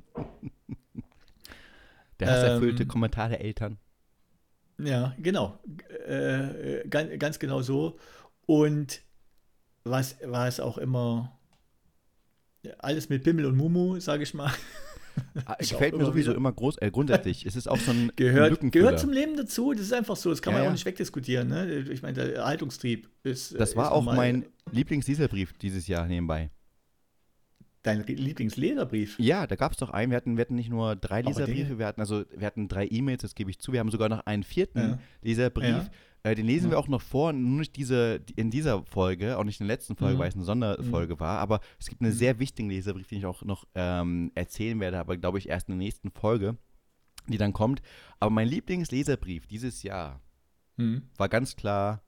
Der 2.21 2.31
hasserfüllte 2.31 2.85
ähm, 2.85 2.89
Kommentar 2.89 3.29
der 3.29 3.41
Eltern. 3.41 3.79
Ja, 4.79 5.15
genau. 5.19 5.59
Äh, 6.07 6.87
ganz, 6.89 7.19
ganz 7.19 7.39
genau 7.39 7.63
so. 7.63 7.99
Und 8.47 9.03
was, 9.85 10.17
was 10.25 10.61
auch 10.61 10.79
immer, 10.79 11.39
alles 12.79 13.09
mit 13.09 13.25
Pimmel 13.25 13.47
und 13.47 13.57
Mumu, 13.57 14.01
sage 14.01 14.23
ich 14.23 14.35
mal. 14.35 14.53
Ah, 15.45 15.57
gefällt 15.59 15.97
mir 15.97 16.05
sowieso 16.05 16.31
wieder. 16.31 16.37
immer 16.37 16.53
groß, 16.53 16.79
äh, 16.79 16.91
grundsätzlich. 16.91 17.47
Es 17.47 17.57
ist 17.57 17.69
auch 17.69 17.79
so 17.79 17.91
ein 17.91 18.13
gehört, 18.17 18.61
gehört 18.73 19.01
zum 19.01 19.11
Leben 19.11 19.37
dazu. 19.37 19.73
Das 19.73 19.83
ist 19.83 19.93
einfach 19.93 20.17
so. 20.17 20.31
Das 20.31 20.43
kann 20.43 20.53
ja, 20.53 20.59
man 20.59 20.65
ja. 20.65 20.71
auch 20.71 20.75
nicht 20.75 20.85
wegdiskutieren. 20.85 21.49
Ne? 21.49 21.81
Ich 21.91 22.03
meine, 22.03 22.15
der 22.15 22.37
Erhaltungstrieb 22.37 23.09
ist. 23.23 23.59
Das 23.59 23.77
war 23.77 23.87
ist 23.87 23.93
auch 23.93 24.03
mein 24.03 24.47
Lieblingsdieselbrief 24.71 25.53
dieses 25.55 25.87
Jahr 25.87 26.07
nebenbei. 26.07 26.51
Dein 27.83 28.05
Lieblingsleserbrief? 28.05 29.19
Ja, 29.19 29.47
da 29.47 29.57
gab 29.57 29.73
es 29.73 29.79
doch 29.79 29.89
einen. 29.89 30.11
Wir 30.11 30.17
hatten, 30.17 30.37
wir 30.37 30.43
hatten 30.43 30.55
nicht 30.55 30.69
nur 30.69 30.97
drei 30.97 31.23
Leserbriefe, 31.23 31.79
wir 31.79 31.87
hatten 31.87 32.03
also 32.03 32.25
wir 32.37 32.47
hatten 32.47 32.69
drei 32.69 32.87
E-Mails, 32.87 33.23
das 33.23 33.35
gebe 33.35 33.51
ich 33.51 33.59
zu. 33.59 33.73
Wir 33.73 33.81
haben 33.81 33.91
sogar 33.91 34.11
noch 34.11 34.27
einen 34.27 34.43
vierten 34.43 34.79
ja. 34.79 34.99
Leserbrief. 35.23 35.91
Äh, 36.23 36.35
den 36.35 36.47
lesen 36.47 36.67
ja. 36.67 36.73
wir 36.73 36.79
auch 36.79 36.89
noch 36.89 37.01
vor, 37.01 37.33
nur 37.33 37.61
nicht 37.61 37.77
diese, 37.77 38.21
in 38.37 38.51
dieser 38.51 38.85
Folge, 38.85 39.39
auch 39.39 39.45
nicht 39.45 39.61
in 39.61 39.67
der 39.67 39.75
letzten 39.75 39.97
Folge, 39.97 40.17
mhm. 40.17 40.19
weil 40.19 40.29
es 40.29 40.35
eine 40.35 40.45
Sonderfolge 40.45 41.15
mhm. 41.15 41.21
war. 41.21 41.39
Aber 41.39 41.61
es 41.79 41.89
gibt 41.89 42.03
einen 42.03 42.13
mhm. 42.13 42.17
sehr 42.17 42.39
wichtigen 42.39 42.69
Leserbrief, 42.69 43.09
den 43.09 43.19
ich 43.19 43.27
auch 43.27 43.43
noch 43.43 43.67
ähm, 43.75 44.31
erzählen 44.35 44.79
werde, 44.81 44.99
aber 44.99 45.17
glaube 45.17 45.39
ich 45.39 45.49
erst 45.49 45.69
in 45.69 45.79
der 45.79 45.85
nächsten 45.85 46.11
Folge, 46.11 46.57
die 47.29 47.39
dann 47.39 47.53
kommt. 47.53 47.81
Aber 48.19 48.31
mein 48.31 48.49
Lieblingsleserbrief 48.49 49.47
dieses 49.47 49.83
Jahr 49.83 50.21
mhm. 50.77 51.09
war 51.17 51.29
ganz 51.29 51.57
klar, 51.57 52.03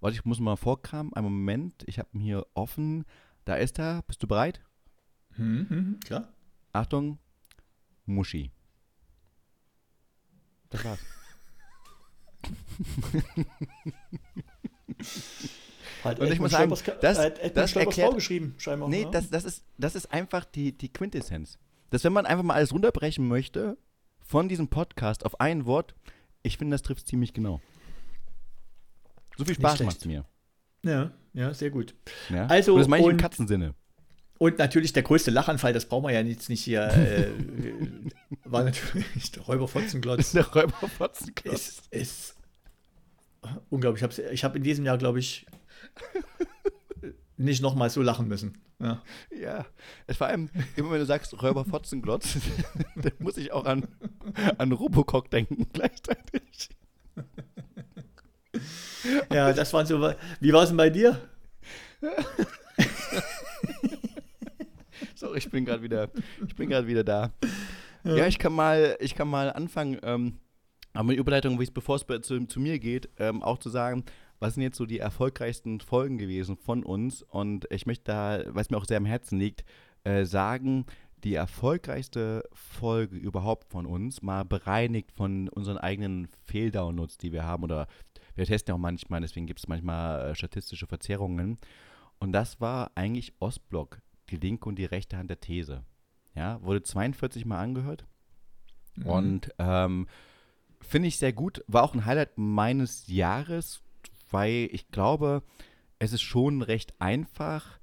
warte, 0.00 0.16
ich 0.16 0.24
muss 0.24 0.40
mal 0.40 0.56
vorkramen, 0.56 1.12
einen 1.12 1.24
Moment, 1.24 1.84
ich 1.86 1.98
habe 1.98 2.08
ihn 2.14 2.20
hier 2.20 2.46
offen. 2.54 3.04
Da 3.44 3.56
ist 3.56 3.78
er, 3.78 4.02
bist 4.02 4.22
du 4.22 4.26
bereit? 4.26 4.62
Mhm, 5.36 5.66
mhm, 5.68 6.00
klar. 6.00 6.32
Achtung, 6.72 7.18
Muschi. 8.06 8.50
Das 10.70 10.84
war's. 10.84 11.17
halt, 16.04 16.20
und 16.20 16.32
ich 16.32 16.38
muss 16.38 16.52
sagen, 16.52 16.72
das, 17.00 17.18
äh, 17.18 17.50
das 17.50 17.76
erklärt, 17.76 18.14
geschrieben, 18.14 18.54
scheinbar. 18.58 18.88
Nee, 18.88 19.04
ne? 19.04 19.10
das, 19.10 19.30
das, 19.30 19.44
ist, 19.44 19.64
das 19.76 19.94
ist 19.94 20.12
einfach 20.12 20.44
die, 20.44 20.72
die 20.72 20.92
Quintessenz. 20.92 21.58
Dass 21.90 22.04
wenn 22.04 22.12
man 22.12 22.26
einfach 22.26 22.44
mal 22.44 22.54
alles 22.54 22.72
runterbrechen 22.72 23.26
möchte 23.26 23.78
von 24.24 24.48
diesem 24.48 24.68
Podcast 24.68 25.24
auf 25.24 25.40
ein 25.40 25.66
Wort, 25.66 25.94
ich 26.42 26.58
finde, 26.58 26.74
das 26.74 26.82
trifft 26.82 27.08
ziemlich 27.08 27.32
genau. 27.32 27.60
So 29.36 29.44
viel 29.44 29.54
Spaß 29.54 29.80
macht 29.80 29.98
es 29.98 30.04
mir. 30.04 30.24
Ja, 30.82 31.12
ja, 31.32 31.54
sehr 31.54 31.70
gut. 31.70 31.94
Ja? 32.28 32.46
Also, 32.46 32.74
und 32.74 32.80
das 32.80 32.88
meine 32.88 33.04
ich 33.04 33.10
im 33.10 33.16
Katzensinne. 33.16 33.74
Und 34.38 34.58
natürlich 34.58 34.92
der 34.92 35.02
größte 35.02 35.30
Lachanfall, 35.30 35.72
das 35.72 35.86
brauchen 35.86 36.04
wir 36.04 36.12
ja 36.12 36.20
jetzt 36.20 36.48
nicht 36.48 36.62
hier, 36.62 36.84
äh, 36.84 37.28
war 38.44 38.64
natürlich 38.64 39.32
der 39.32 39.42
Räuberfotzenglotz. 39.42 40.32
Der 40.32 40.46
Räuberfotzenglotz. 40.46 41.68
Ist, 41.68 41.92
ist 41.92 42.36
unglaublich. 43.68 44.02
Ich 44.02 44.20
habe 44.20 44.32
ich 44.32 44.44
hab 44.44 44.56
in 44.56 44.62
diesem 44.62 44.84
Jahr, 44.84 44.98
glaube 44.98 45.18
ich, 45.18 45.46
nicht 47.36 47.62
nochmal 47.62 47.90
so 47.90 48.02
lachen 48.02 48.28
müssen. 48.28 48.58
Ja. 48.80 49.02
ja, 49.30 49.66
vor 50.12 50.28
allem, 50.28 50.50
immer 50.76 50.92
wenn 50.92 51.00
du 51.00 51.06
sagst 51.06 51.40
Räuberfotzenglotz, 51.42 52.38
dann 52.96 53.12
muss 53.18 53.36
ich 53.36 53.52
auch 53.52 53.64
an, 53.64 53.88
an 54.56 54.70
Robocock 54.70 55.30
denken 55.30 55.66
gleichzeitig. 55.72 56.70
Ja, 59.32 59.52
das 59.52 59.72
waren 59.72 59.86
so. 59.86 60.12
Wie 60.40 60.52
war 60.52 60.62
es 60.62 60.68
denn 60.68 60.76
bei 60.76 60.90
dir? 60.90 61.20
Ich 65.38 65.50
bin 65.50 65.64
gerade 65.64 65.82
wieder, 65.82 66.10
ich 66.46 66.54
bin 66.54 66.68
gerade 66.68 66.86
wieder 66.86 67.04
da. 67.04 67.32
Ja. 68.04 68.16
ja, 68.16 68.26
ich 68.26 68.38
kann 68.38 68.52
mal, 68.52 68.96
ich 69.00 69.14
kann 69.14 69.28
mal 69.28 69.52
anfangen, 69.52 69.98
ähm, 70.02 70.38
aber 70.92 71.08
mit 71.08 71.18
Überleitung, 71.18 71.58
bevor 71.72 71.96
es 71.96 72.06
zu, 72.22 72.46
zu, 72.46 72.60
mir 72.60 72.78
geht, 72.78 73.08
ähm, 73.18 73.42
auch 73.42 73.58
zu 73.58 73.70
sagen, 73.70 74.04
was 74.40 74.54
sind 74.54 74.62
jetzt 74.62 74.76
so 74.76 74.86
die 74.86 74.98
erfolgreichsten 74.98 75.80
Folgen 75.80 76.18
gewesen 76.18 76.56
von 76.56 76.84
uns? 76.84 77.22
Und 77.22 77.66
ich 77.70 77.86
möchte 77.86 78.04
da, 78.04 78.42
was 78.48 78.70
mir 78.70 78.76
auch 78.76 78.84
sehr 78.84 78.96
am 78.96 79.04
Herzen 79.04 79.38
liegt, 79.38 79.64
äh, 80.04 80.24
sagen, 80.24 80.86
die 81.24 81.34
erfolgreichste 81.34 82.44
Folge 82.52 83.16
überhaupt 83.16 83.70
von 83.70 83.86
uns, 83.86 84.22
mal 84.22 84.44
bereinigt 84.44 85.12
von 85.12 85.48
unseren 85.48 85.78
eigenen 85.78 86.28
Fehldownloads, 86.44 87.18
die 87.18 87.32
wir 87.32 87.44
haben. 87.44 87.64
Oder 87.64 87.88
wir 88.36 88.46
testen 88.46 88.72
ja 88.72 88.76
auch 88.76 88.80
manchmal, 88.80 89.20
deswegen 89.20 89.46
gibt 89.46 89.58
es 89.58 89.68
manchmal 89.68 90.30
äh, 90.30 90.34
statistische 90.34 90.86
Verzerrungen. 90.86 91.58
Und 92.20 92.32
das 92.32 92.60
war 92.60 92.92
eigentlich 92.94 93.32
Ostblock, 93.40 94.00
die 94.30 94.36
linke 94.36 94.68
und 94.68 94.76
die 94.76 94.84
rechte 94.84 95.16
Hand 95.16 95.30
der 95.30 95.40
These. 95.40 95.84
Ja, 96.34 96.62
wurde 96.62 96.82
42 96.82 97.44
Mal 97.44 97.58
angehört. 97.58 98.06
Mhm. 98.96 99.06
Und 99.06 99.54
ähm, 99.58 100.06
finde 100.80 101.08
ich 101.08 101.18
sehr 101.18 101.32
gut. 101.32 101.64
War 101.66 101.82
auch 101.82 101.94
ein 101.94 102.04
Highlight 102.04 102.36
meines 102.36 103.06
Jahres, 103.08 103.82
weil 104.30 104.68
ich 104.72 104.90
glaube, 104.90 105.42
es 105.98 106.12
ist 106.12 106.22
schon 106.22 106.62
recht 106.62 106.94
einfach, 107.00 107.78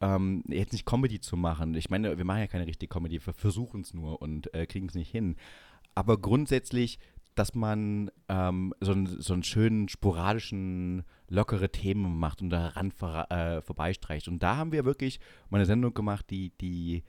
ähm, 0.00 0.44
jetzt 0.48 0.72
nicht 0.72 0.86
Comedy 0.86 1.20
zu 1.20 1.36
machen. 1.36 1.74
Ich 1.74 1.90
meine, 1.90 2.16
wir 2.18 2.24
machen 2.24 2.40
ja 2.40 2.46
keine 2.46 2.66
richtige 2.66 2.92
Comedy, 2.92 3.24
wir 3.24 3.32
versuchen 3.32 3.80
es 3.82 3.94
nur 3.94 4.20
und 4.20 4.52
äh, 4.54 4.66
kriegen 4.66 4.88
es 4.88 4.94
nicht 4.94 5.10
hin. 5.10 5.36
Aber 5.94 6.18
grundsätzlich, 6.18 6.98
dass 7.34 7.54
man 7.54 8.10
ähm, 8.28 8.74
so, 8.80 8.92
einen, 8.92 9.20
so 9.20 9.32
einen 9.32 9.42
schönen, 9.42 9.88
sporadischen, 9.88 11.04
lockere 11.28 11.70
Themen 11.70 12.18
macht 12.18 12.42
und 12.42 12.50
daran 12.50 12.92
vor, 12.92 13.30
äh, 13.30 13.60
vorbeistreicht. 13.62 14.28
Und 14.28 14.42
da 14.42 14.56
haben 14.56 14.72
wir 14.72 14.84
wirklich 14.84 15.20
mal 15.50 15.58
eine 15.58 15.66
Sendung 15.66 15.94
gemacht, 15.94 16.30
die, 16.30 16.50
die 16.60 17.02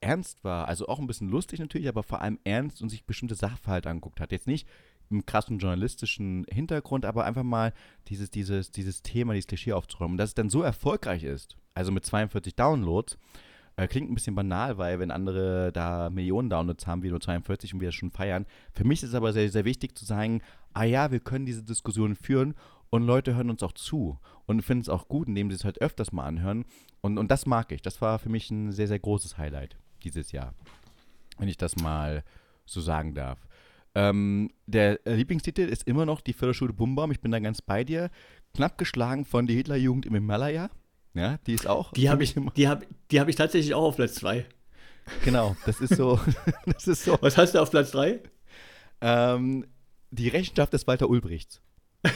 ernst 0.00 0.42
war, 0.44 0.68
also 0.68 0.88
auch 0.88 0.98
ein 0.98 1.06
bisschen 1.06 1.28
lustig 1.28 1.58
natürlich, 1.58 1.88
aber 1.88 2.02
vor 2.02 2.22
allem 2.22 2.38
ernst 2.44 2.82
und 2.82 2.88
sich 2.88 3.04
bestimmte 3.04 3.34
Sachverhalte 3.34 3.90
anguckt 3.90 4.20
hat. 4.20 4.32
Jetzt 4.32 4.46
nicht 4.46 4.66
im 5.10 5.24
krassen 5.26 5.58
journalistischen 5.58 6.44
Hintergrund, 6.50 7.04
aber 7.04 7.24
einfach 7.24 7.42
mal 7.42 7.72
dieses, 8.08 8.30
dieses, 8.30 8.70
dieses 8.70 9.02
Thema, 9.02 9.32
dieses 9.32 9.46
Klischee 9.46 9.72
aufzuräumen. 9.72 10.12
Und 10.14 10.18
dass 10.18 10.30
es 10.30 10.34
dann 10.34 10.50
so 10.50 10.62
erfolgreich 10.62 11.24
ist, 11.24 11.56
also 11.74 11.92
mit 11.92 12.04
42 12.04 12.54
Downloads, 12.54 13.18
klingt 13.86 14.10
ein 14.10 14.14
bisschen 14.14 14.34
banal, 14.34 14.76
weil 14.78 14.98
wenn 14.98 15.10
andere 15.10 15.70
da 15.72 16.10
Millionen 16.10 16.50
Downloads 16.50 16.86
haben, 16.86 17.02
wie 17.02 17.10
nur 17.10 17.20
42 17.20 17.74
und 17.74 17.80
wir 17.80 17.88
das 17.88 17.94
schon 17.94 18.10
feiern. 18.10 18.46
Für 18.72 18.84
mich 18.84 19.02
ist 19.02 19.10
es 19.10 19.14
aber 19.14 19.32
sehr, 19.32 19.48
sehr 19.50 19.64
wichtig 19.64 19.96
zu 19.96 20.04
sagen, 20.04 20.42
ah 20.74 20.84
ja, 20.84 21.10
wir 21.10 21.20
können 21.20 21.46
diese 21.46 21.62
Diskussion 21.62 22.16
führen 22.16 22.54
und 22.90 23.02
Leute 23.02 23.36
hören 23.36 23.50
uns 23.50 23.62
auch 23.62 23.72
zu 23.72 24.18
und 24.46 24.62
finden 24.62 24.82
es 24.82 24.88
auch 24.88 25.08
gut, 25.08 25.28
indem 25.28 25.50
sie 25.50 25.56
es 25.56 25.64
halt 25.64 25.80
öfters 25.80 26.12
mal 26.12 26.24
anhören. 26.24 26.64
Und, 27.00 27.18
und 27.18 27.30
das 27.30 27.46
mag 27.46 27.70
ich. 27.72 27.82
Das 27.82 28.00
war 28.00 28.18
für 28.18 28.28
mich 28.28 28.50
ein 28.50 28.72
sehr, 28.72 28.88
sehr 28.88 28.98
großes 28.98 29.38
Highlight 29.38 29.76
dieses 30.02 30.32
Jahr. 30.32 30.54
Wenn 31.38 31.48
ich 31.48 31.56
das 31.56 31.76
mal 31.76 32.24
so 32.64 32.80
sagen 32.80 33.14
darf. 33.14 33.46
Ähm, 33.94 34.50
der 34.66 35.00
Lieblingstitel 35.04 35.62
ist 35.62 35.86
immer 35.86 36.06
noch 36.06 36.20
die 36.20 36.32
Förderschule 36.32 36.72
Bumbaum. 36.72 37.10
Ich 37.10 37.20
bin 37.20 37.30
da 37.30 37.38
ganz 37.38 37.62
bei 37.62 37.84
dir. 37.84 38.10
Knapp 38.54 38.78
geschlagen 38.78 39.24
von 39.24 39.46
der 39.46 39.56
Hitlerjugend 39.56 40.06
im 40.06 40.14
Himalaya. 40.14 40.70
Ja, 41.18 41.38
die 41.46 41.54
ist 41.54 41.66
auch. 41.66 41.92
Die 41.92 42.08
habe 42.08 42.22
ich, 42.22 42.34
die 42.56 42.68
hab, 42.68 42.84
die 43.10 43.20
hab 43.20 43.28
ich 43.28 43.36
tatsächlich 43.36 43.74
auch 43.74 43.84
auf 43.84 43.96
Platz 43.96 44.14
2. 44.16 44.46
Genau, 45.24 45.56
das 45.66 45.80
ist 45.80 45.96
so. 45.96 46.20
das 46.66 46.86
ist 46.86 47.04
so. 47.04 47.18
Was 47.20 47.36
hast 47.36 47.54
du 47.54 47.60
auf 47.60 47.70
Platz 47.70 47.90
3? 47.90 48.20
Ähm, 49.00 49.66
die 50.10 50.28
Rechenschaft 50.28 50.72
des 50.72 50.86
Walter 50.86 51.08
Ulbrichts. 51.08 51.60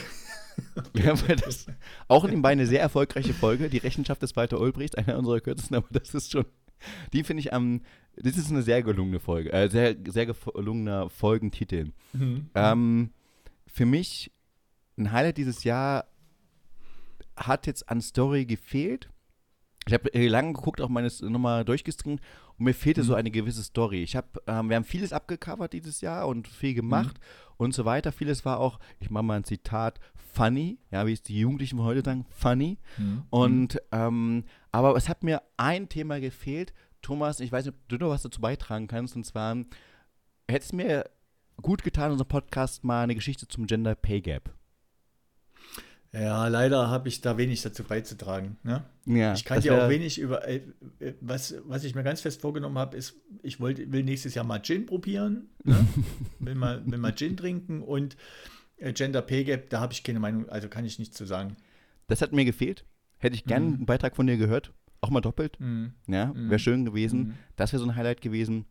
Ja, 0.93 1.15
das, 1.15 1.65
auch 2.07 2.25
nebenbei 2.25 2.51
eine 2.51 2.67
sehr 2.67 2.79
erfolgreiche 2.79 3.33
Folge, 3.33 3.71
die 3.71 3.79
Rechenschaft 3.79 4.21
des 4.21 4.35
Walter 4.35 4.59
Ulbrichts, 4.59 4.95
einer 4.95 5.17
unserer 5.17 5.39
kürzesten, 5.39 5.75
aber 5.75 5.87
das 5.89 6.13
ist 6.13 6.31
schon 6.31 6.45
die 7.11 7.23
finde 7.23 7.41
ich 7.41 7.53
am. 7.53 7.81
Das 8.15 8.37
ist 8.37 8.51
eine 8.51 8.61
sehr 8.61 8.83
gelungene 8.83 9.19
Folge, 9.19 9.51
äh, 9.51 9.69
sehr, 9.69 9.95
sehr 10.07 10.27
gelungener 10.27 11.09
Folgentitel. 11.09 11.91
Mhm. 12.13 12.49
Ähm, 12.53 13.09
für 13.65 13.85
mich 13.85 14.31
ein 14.97 15.11
Highlight 15.11 15.37
dieses 15.37 15.63
Jahr 15.63 16.05
hat 17.37 17.67
jetzt 17.67 17.89
an 17.89 18.01
Story 18.01 18.45
gefehlt. 18.45 19.09
Ich 19.85 19.93
habe 19.93 20.09
lange 20.27 20.53
geguckt, 20.53 20.79
auch 20.79 20.89
meine 20.89 21.11
nochmal 21.21 21.65
durchgestringt 21.65 22.21
und 22.57 22.65
mir 22.65 22.73
fehlte 22.73 23.01
mhm. 23.01 23.05
so 23.05 23.15
eine 23.15 23.31
gewisse 23.31 23.63
Story. 23.63 24.01
Ich 24.01 24.15
habe, 24.15 24.41
ähm, 24.47 24.69
wir 24.69 24.77
haben 24.77 24.85
vieles 24.85 25.11
abgecovert 25.11 25.73
dieses 25.73 26.01
Jahr 26.01 26.27
und 26.27 26.47
viel 26.47 26.73
gemacht 26.73 27.17
mhm. 27.17 27.53
und 27.57 27.73
so 27.73 27.83
weiter. 27.83 28.11
Vieles 28.11 28.45
war 28.45 28.59
auch, 28.59 28.79
ich 28.99 29.09
mache 29.09 29.23
mal 29.23 29.35
ein 29.35 29.43
Zitat, 29.43 29.99
funny, 30.15 30.79
ja, 30.89 31.05
wie 31.05 31.13
es 31.13 31.21
die 31.21 31.37
Jugendlichen 31.37 31.77
von 31.77 31.85
heute 31.85 32.01
sagen, 32.03 32.25
funny. 32.29 32.77
Mhm. 32.97 33.23
Und 33.29 33.81
ähm, 33.91 34.45
aber 34.71 34.95
es 34.95 35.09
hat 35.09 35.23
mir 35.23 35.41
ein 35.57 35.89
Thema 35.89 36.19
gefehlt. 36.19 36.73
Thomas, 37.01 37.39
ich 37.41 37.51
weiß 37.51 37.65
nicht, 37.65 37.75
ob 37.75 37.89
du 37.89 37.97
noch 37.97 38.09
was 38.09 38.23
dazu 38.23 38.39
beitragen 38.39 38.87
kannst. 38.87 39.15
Und 39.15 39.25
zwar 39.25 39.55
hätte 40.47 40.65
es 40.65 40.73
mir 40.73 41.09
gut 41.61 41.83
getan, 41.83 42.11
unserem 42.11 42.29
Podcast 42.29 42.83
mal 42.83 43.03
eine 43.03 43.15
Geschichte 43.15 43.47
zum 43.47 43.67
Gender 43.67 43.95
Pay 43.95 44.21
Gap. 44.21 44.53
Ja, 46.13 46.47
leider 46.47 46.89
habe 46.89 47.09
ich 47.09 47.21
da 47.21 47.37
wenig 47.37 47.63
dazu 47.63 47.83
beizutragen. 47.83 48.57
Ne? 48.61 48.83
Ja, 49.05 49.33
ich 49.33 49.45
kann 49.45 49.61
dir 49.61 49.83
auch 49.83 49.89
wenig 49.89 50.19
über. 50.19 50.47
Äh, 50.47 50.61
äh, 50.99 51.13
was, 51.21 51.55
was 51.65 51.83
ich 51.83 51.95
mir 51.95 52.03
ganz 52.03 52.21
fest 52.21 52.41
vorgenommen 52.41 52.77
habe, 52.77 52.95
ist, 52.95 53.15
ich 53.41 53.59
wollt, 53.59 53.91
will 53.91 54.03
nächstes 54.03 54.35
Jahr 54.35 54.45
mal 54.45 54.61
Gin 54.61 54.85
probieren. 54.85 55.49
Ne? 55.63 55.87
will, 56.39 56.53
mal, 56.53 56.83
will 56.85 56.99
mal 56.99 57.15
Gin 57.15 57.35
trinken 57.35 57.81
und 57.81 58.15
äh, 58.77 58.93
Gender 58.93 59.23
Pay 59.23 59.43
Gap, 59.43 59.69
da 59.71 59.79
habe 59.79 59.93
ich 59.93 60.03
keine 60.03 60.19
Meinung, 60.19 60.47
also 60.49 60.69
kann 60.69 60.85
ich 60.85 60.99
nichts 60.99 61.17
zu 61.17 61.25
sagen. 61.25 61.57
Das 62.07 62.21
hat 62.21 62.31
mir 62.31 62.45
gefehlt. 62.45 62.85
Hätte 63.17 63.35
ich 63.35 63.45
gerne 63.45 63.65
mhm. 63.65 63.73
einen 63.73 63.85
Beitrag 63.87 64.15
von 64.15 64.27
dir 64.27 64.37
gehört. 64.37 64.71
Auch 65.01 65.09
mal 65.09 65.21
doppelt. 65.21 65.59
Mhm. 65.59 65.93
Ja, 66.07 66.33
wäre 66.35 66.45
mhm. 66.45 66.59
schön 66.59 66.85
gewesen. 66.85 67.19
Mhm. 67.19 67.33
Das 67.55 67.73
wäre 67.73 67.81
so 67.81 67.89
ein 67.89 67.95
Highlight 67.95 68.21
gewesen. 68.21 68.65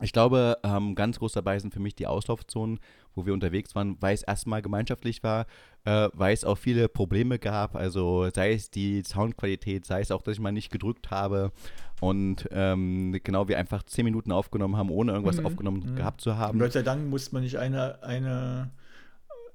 Ich 0.00 0.12
glaube, 0.12 0.58
ähm, 0.64 0.94
ganz 0.94 1.18
groß 1.18 1.32
dabei 1.32 1.58
sind 1.58 1.74
für 1.74 1.80
mich 1.80 1.94
die 1.94 2.06
Auslaufzonen, 2.06 2.80
wo 3.14 3.26
wir 3.26 3.34
unterwegs 3.34 3.74
waren, 3.74 3.96
weil 4.00 4.14
es 4.14 4.22
erstmal 4.22 4.62
gemeinschaftlich 4.62 5.22
war, 5.22 5.46
äh, 5.84 6.08
weil 6.14 6.32
es 6.32 6.44
auch 6.44 6.56
viele 6.56 6.88
Probleme 6.88 7.38
gab. 7.38 7.76
Also 7.76 8.28
sei 8.34 8.52
es 8.54 8.70
die 8.70 9.02
Soundqualität, 9.02 9.84
sei 9.84 10.00
es 10.00 10.10
auch, 10.10 10.22
dass 10.22 10.34
ich 10.34 10.40
mal 10.40 10.52
nicht 10.52 10.72
gedrückt 10.72 11.10
habe 11.10 11.52
und 12.00 12.48
ähm, 12.52 13.18
genau 13.22 13.48
wir 13.48 13.58
einfach 13.58 13.82
zehn 13.82 14.04
Minuten 14.04 14.32
aufgenommen 14.32 14.76
haben, 14.76 14.90
ohne 14.90 15.12
irgendwas 15.12 15.38
mhm. 15.38 15.46
aufgenommen 15.46 15.90
mhm. 15.90 15.96
gehabt 15.96 16.20
zu 16.20 16.36
haben. 16.36 16.54
Und 16.54 16.60
Gott 16.64 16.72
sei 16.72 16.82
Dank 16.82 17.08
musste 17.08 17.34
man 17.34 17.42
nicht 17.42 17.58
eine, 17.58 18.02
eine, 18.02 18.70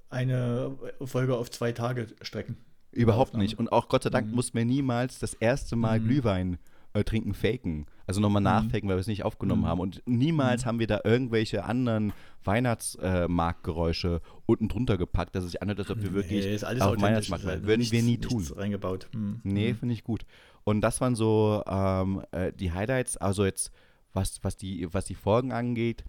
eine 0.10 0.78
Folge 1.04 1.36
auf 1.36 1.50
zwei 1.50 1.72
Tage 1.72 2.08
strecken. 2.22 2.58
Überhaupt 2.92 3.36
nicht. 3.36 3.60
Und 3.60 3.72
auch 3.72 3.90
Gott 3.90 4.04
sei 4.04 4.10
Dank 4.10 4.28
mhm. 4.28 4.36
mussten 4.36 4.58
wir 4.58 4.66
niemals 4.66 5.20
das 5.20 5.34
erste 5.34 5.76
Mal 5.76 6.00
mhm. 6.00 6.08
Glühwein 6.08 6.58
äh, 6.98 7.04
trinken 7.04 7.34
faken. 7.34 7.86
Also 8.06 8.22
nochmal 8.22 8.42
mhm. 8.42 8.46
nachfaken, 8.46 8.90
weil 8.90 8.96
wir 8.96 9.02
es 9.02 9.08
nicht 9.08 9.24
aufgenommen 9.24 9.64
mhm. 9.64 9.68
haben. 9.68 9.80
Und 9.80 10.02
niemals 10.06 10.64
mhm. 10.64 10.68
haben 10.68 10.80
wir 10.80 10.88
da 10.88 11.02
irgendwelche 11.04 11.64
anderen 11.64 12.14
Weihnachtsmarktgeräusche 12.44 14.22
äh, 14.24 14.40
unten 14.46 14.70
drunter 14.70 14.98
gepackt, 14.98 15.36
dass 15.36 15.44
es 15.44 15.52
sich 15.52 15.62
anhört, 15.62 15.80
als 15.80 15.92
ob 15.92 16.02
wir 16.02 16.14
wirklich 16.14 16.46
nee, 16.46 16.82
auf 16.82 17.02
Weihnachtsmarkt 17.02 17.46
waren. 17.46 17.64
Würden 17.66 17.92
wir 17.92 18.04
nie 18.04 18.18
tun. 18.18 18.46
reingebaut. 18.56 19.10
Mhm. 19.14 19.42
Nee, 19.44 19.74
finde 19.74 19.94
ich 19.94 20.04
gut. 20.04 20.26
Und 20.64 20.82
das 20.82 21.02
waren 21.02 21.16
so 21.16 21.64
ähm, 21.68 22.24
äh, 22.32 22.52
die 22.54 22.72
Highlights. 22.72 23.18
Also 23.18 23.46
jetzt, 23.46 23.72
was, 24.14 24.44
was, 24.44 24.58
die, 24.58 24.88
was 24.94 25.06
die 25.06 25.16
Folgen 25.16 25.52
angeht. 25.52 26.04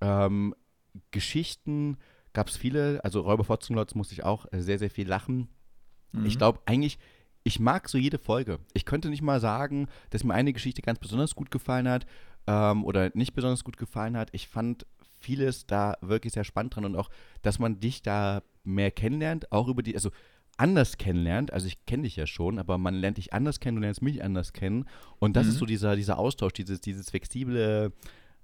Ähm, 0.00 0.54
Geschichten 1.10 1.96
gab 2.32 2.48
es 2.48 2.56
viele. 2.56 3.02
Also 3.04 3.20
Räuber 3.20 3.44
Fotzenlotz 3.44 3.94
musste 3.94 4.14
ich 4.14 4.24
auch 4.24 4.46
sehr, 4.52 4.78
sehr 4.78 4.90
viel 4.90 5.08
lachen. 5.08 5.48
Mhm. 6.12 6.26
Ich 6.26 6.38
glaube 6.38 6.60
eigentlich, 6.66 6.98
ich 7.44 7.60
mag 7.60 7.88
so 7.88 7.98
jede 7.98 8.18
Folge. 8.18 8.58
Ich 8.72 8.86
könnte 8.86 9.10
nicht 9.10 9.22
mal 9.22 9.38
sagen, 9.38 9.86
dass 10.10 10.24
mir 10.24 10.34
eine 10.34 10.52
Geschichte 10.52 10.82
ganz 10.82 10.98
besonders 10.98 11.34
gut 11.34 11.50
gefallen 11.50 11.88
hat 11.88 12.06
ähm, 12.46 12.84
oder 12.84 13.10
nicht 13.14 13.34
besonders 13.34 13.64
gut 13.64 13.76
gefallen 13.76 14.16
hat. 14.16 14.30
Ich 14.32 14.48
fand 14.48 14.86
vieles 15.18 15.66
da 15.66 15.94
wirklich 16.00 16.32
sehr 16.32 16.44
spannend 16.44 16.74
dran 16.74 16.86
und 16.86 16.96
auch, 16.96 17.10
dass 17.42 17.58
man 17.58 17.80
dich 17.80 18.02
da 18.02 18.42
mehr 18.64 18.90
kennenlernt, 18.90 19.52
auch 19.52 19.68
über 19.68 19.82
die, 19.82 19.94
also 19.94 20.10
anders 20.56 20.96
kennenlernt. 20.96 21.52
Also 21.52 21.66
ich 21.66 21.84
kenne 21.84 22.04
dich 22.04 22.16
ja 22.16 22.26
schon, 22.26 22.58
aber 22.58 22.78
man 22.78 22.94
lernt 22.94 23.18
dich 23.18 23.34
anders 23.34 23.60
kennen, 23.60 23.76
du 23.76 23.82
lernst 23.82 24.02
mich 24.02 24.24
anders 24.24 24.54
kennen. 24.54 24.86
Und 25.18 25.36
das 25.36 25.44
mhm. 25.44 25.52
ist 25.52 25.58
so 25.58 25.66
dieser, 25.66 25.96
dieser 25.96 26.18
Austausch, 26.18 26.54
dieses, 26.54 26.80
dieses 26.80 27.10
flexible, 27.10 27.92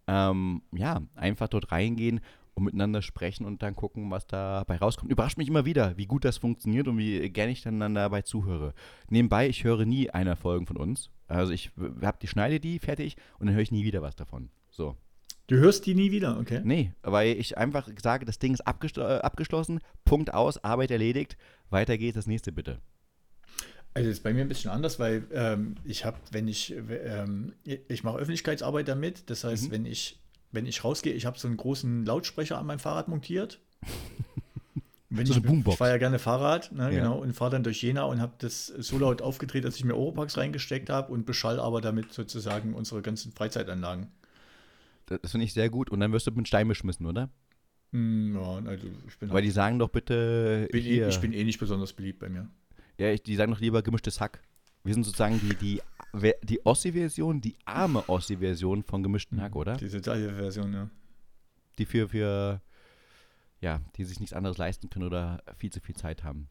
ähm, 0.06 0.62
ja, 0.72 1.02
einfach 1.14 1.48
dort 1.48 1.72
reingehen 1.72 2.20
und 2.60 2.66
miteinander 2.66 3.02
sprechen 3.02 3.44
und 3.44 3.62
dann 3.62 3.74
gucken, 3.74 4.10
was 4.10 4.26
dabei 4.26 4.76
rauskommt. 4.76 5.10
Überrascht 5.10 5.38
mich 5.38 5.48
immer 5.48 5.64
wieder, 5.64 5.96
wie 5.96 6.06
gut 6.06 6.24
das 6.24 6.38
funktioniert 6.38 6.86
und 6.88 6.98
wie 6.98 7.28
gerne 7.30 7.52
ich 7.52 7.62
dann 7.62 7.94
dabei 7.94 8.22
zuhöre. 8.22 8.74
Nebenbei, 9.08 9.48
ich 9.48 9.64
höre 9.64 9.84
nie 9.84 10.10
einer 10.10 10.36
Folgen 10.36 10.66
von 10.66 10.76
uns. 10.76 11.10
Also 11.26 11.52
ich 11.52 11.72
habe 12.02 12.18
die 12.20 12.28
schneide 12.28 12.60
die 12.60 12.78
fertig 12.78 13.16
und 13.38 13.46
dann 13.46 13.54
höre 13.54 13.62
ich 13.62 13.72
nie 13.72 13.84
wieder 13.84 14.02
was 14.02 14.14
davon. 14.14 14.50
So. 14.70 14.96
Du 15.46 15.56
hörst 15.56 15.84
die 15.86 15.94
nie 15.96 16.12
wieder, 16.12 16.38
okay? 16.38 16.60
Nee, 16.62 16.92
weil 17.02 17.36
ich 17.36 17.58
einfach 17.58 17.88
sage, 18.00 18.24
das 18.24 18.38
Ding 18.38 18.54
ist 18.54 18.60
äh, 18.60 19.00
abgeschlossen, 19.00 19.80
Punkt 20.04 20.32
aus, 20.32 20.62
Arbeit 20.62 20.92
erledigt, 20.92 21.36
weiter 21.70 21.98
geht 21.98 22.14
das 22.14 22.28
nächste 22.28 22.52
bitte. 22.52 22.78
Also 23.92 24.08
ist 24.08 24.22
bei 24.22 24.32
mir 24.32 24.42
ein 24.42 24.48
bisschen 24.48 24.70
anders, 24.70 25.00
weil 25.00 25.26
ähm, 25.32 25.74
ich 25.82 26.04
habe, 26.04 26.18
wenn 26.30 26.46
ich, 26.46 26.72
ähm, 26.72 27.54
ich 27.64 28.04
mache 28.04 28.18
Öffentlichkeitsarbeit 28.18 28.86
damit, 28.86 29.28
das 29.28 29.42
heißt, 29.42 29.68
mhm. 29.68 29.70
wenn 29.72 29.86
ich 29.86 30.20
wenn 30.52 30.66
ich 30.66 30.84
rausgehe, 30.84 31.12
ich 31.12 31.26
habe 31.26 31.38
so 31.38 31.48
einen 31.48 31.56
großen 31.56 32.04
Lautsprecher 32.04 32.58
an 32.58 32.66
meinem 32.66 32.78
Fahrrad 32.78 33.08
montiert. 33.08 33.60
Wenn 35.12 35.26
so 35.26 35.32
ich, 35.32 35.38
eine 35.38 35.46
Boombox. 35.48 35.74
Ich 35.74 35.78
fahre 35.78 35.90
ja 35.90 35.98
gerne 35.98 36.20
Fahrrad, 36.20 36.70
ne, 36.70 36.84
ja. 36.84 36.90
genau, 36.90 37.18
und 37.18 37.32
fahre 37.32 37.50
dann 37.50 37.64
durch 37.64 37.82
Jena 37.82 38.04
und 38.04 38.20
habe 38.20 38.34
das 38.38 38.66
so 38.66 38.96
laut 38.96 39.22
aufgedreht, 39.22 39.64
dass 39.64 39.74
ich 39.74 39.84
mir 39.84 39.96
Oropax 39.96 40.36
reingesteckt 40.36 40.88
habe 40.88 41.12
und 41.12 41.26
beschall 41.26 41.58
aber 41.58 41.80
damit 41.80 42.12
sozusagen 42.12 42.74
unsere 42.74 43.02
ganzen 43.02 43.32
Freizeitanlagen. 43.32 44.06
Das 45.06 45.32
finde 45.32 45.46
ich 45.46 45.52
sehr 45.52 45.68
gut. 45.68 45.90
Und 45.90 45.98
dann 45.98 46.12
wirst 46.12 46.28
du 46.28 46.30
mit 46.30 46.46
Stein 46.46 46.68
beschmissen, 46.68 47.06
oder? 47.06 47.28
Mm, 47.90 48.36
ja, 48.36 48.62
also 48.64 48.86
ich 49.08 49.18
bin. 49.18 49.28
Weil 49.30 49.36
halt, 49.36 49.44
die 49.44 49.50
sagen 49.50 49.80
doch 49.80 49.88
bitte. 49.88 50.68
Bin 50.70 50.84
eh, 50.84 51.08
ich 51.08 51.20
bin 51.20 51.32
eh 51.32 51.42
nicht 51.42 51.58
besonders 51.58 51.92
beliebt 51.92 52.20
bei 52.20 52.28
mir. 52.28 52.48
Ja, 52.96 53.10
ich, 53.10 53.22
die 53.24 53.34
sagen 53.34 53.50
doch 53.50 53.60
lieber 53.60 53.82
gemischtes 53.82 54.20
Hack. 54.20 54.40
Wir 54.84 54.94
sind 54.94 55.02
sozusagen 55.02 55.40
die, 55.40 55.56
die 55.56 55.82
die 56.12 56.64
Ossi-Version, 56.64 57.40
die 57.40 57.56
arme 57.64 58.08
Ossi-Version 58.08 58.82
von 58.82 59.02
gemischten. 59.02 59.40
Hack, 59.40 59.56
oder? 59.56 59.76
Die 59.76 59.88
totale 59.88 60.34
Version, 60.34 60.72
ja. 60.72 60.90
Die 61.78 61.86
für, 61.86 62.08
für, 62.08 62.60
ja, 63.60 63.80
die 63.96 64.04
sich 64.04 64.20
nichts 64.20 64.34
anderes 64.34 64.58
leisten 64.58 64.90
können 64.90 65.06
oder 65.06 65.42
viel 65.56 65.70
zu 65.70 65.80
viel 65.80 65.94
Zeit 65.94 66.24
haben. 66.24 66.48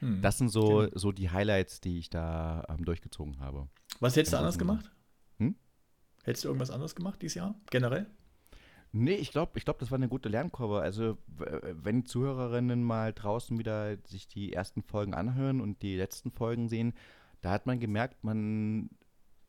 Hm. 0.00 0.20
Das 0.22 0.38
sind 0.38 0.48
so, 0.48 0.82
okay. 0.82 0.90
so 0.94 1.12
die 1.12 1.30
Highlights, 1.30 1.80
die 1.80 1.98
ich 1.98 2.10
da 2.10 2.64
ähm, 2.68 2.84
durchgezogen 2.84 3.40
habe. 3.40 3.68
Was 4.00 4.16
hättest 4.16 4.32
du 4.32 4.38
anders 4.38 4.58
gemacht? 4.58 4.90
Hm? 5.38 5.54
Hättest 6.24 6.44
du 6.44 6.48
irgendwas 6.48 6.70
anderes 6.70 6.94
gemacht 6.94 7.20
dieses 7.22 7.34
Jahr, 7.34 7.54
generell? 7.70 8.06
Nee, 8.92 9.14
ich 9.14 9.30
glaube, 9.30 9.52
ich 9.56 9.64
glaub, 9.64 9.78
das 9.78 9.90
war 9.92 9.96
eine 9.96 10.08
gute 10.08 10.28
Lernkurve. 10.28 10.80
Also, 10.80 11.16
wenn 11.28 12.04
Zuhörerinnen 12.06 12.82
mal 12.82 13.12
draußen 13.12 13.56
wieder 13.58 13.96
sich 14.04 14.26
die 14.26 14.52
ersten 14.52 14.82
Folgen 14.82 15.14
anhören 15.14 15.60
und 15.60 15.82
die 15.82 15.96
letzten 15.96 16.32
Folgen 16.32 16.68
sehen, 16.68 16.94
da 17.40 17.50
hat 17.50 17.66
man 17.66 17.80
gemerkt, 17.80 18.22
man, 18.22 18.90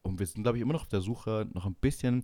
und 0.02 0.20
wir 0.20 0.26
sind, 0.26 0.44
glaube 0.44 0.58
ich, 0.58 0.62
immer 0.62 0.74
noch 0.74 0.84
auf 0.84 0.90
der 0.90 1.02
Suche, 1.02 1.48
noch 1.54 1.66
ein 1.66 1.76
bisschen, 1.76 2.24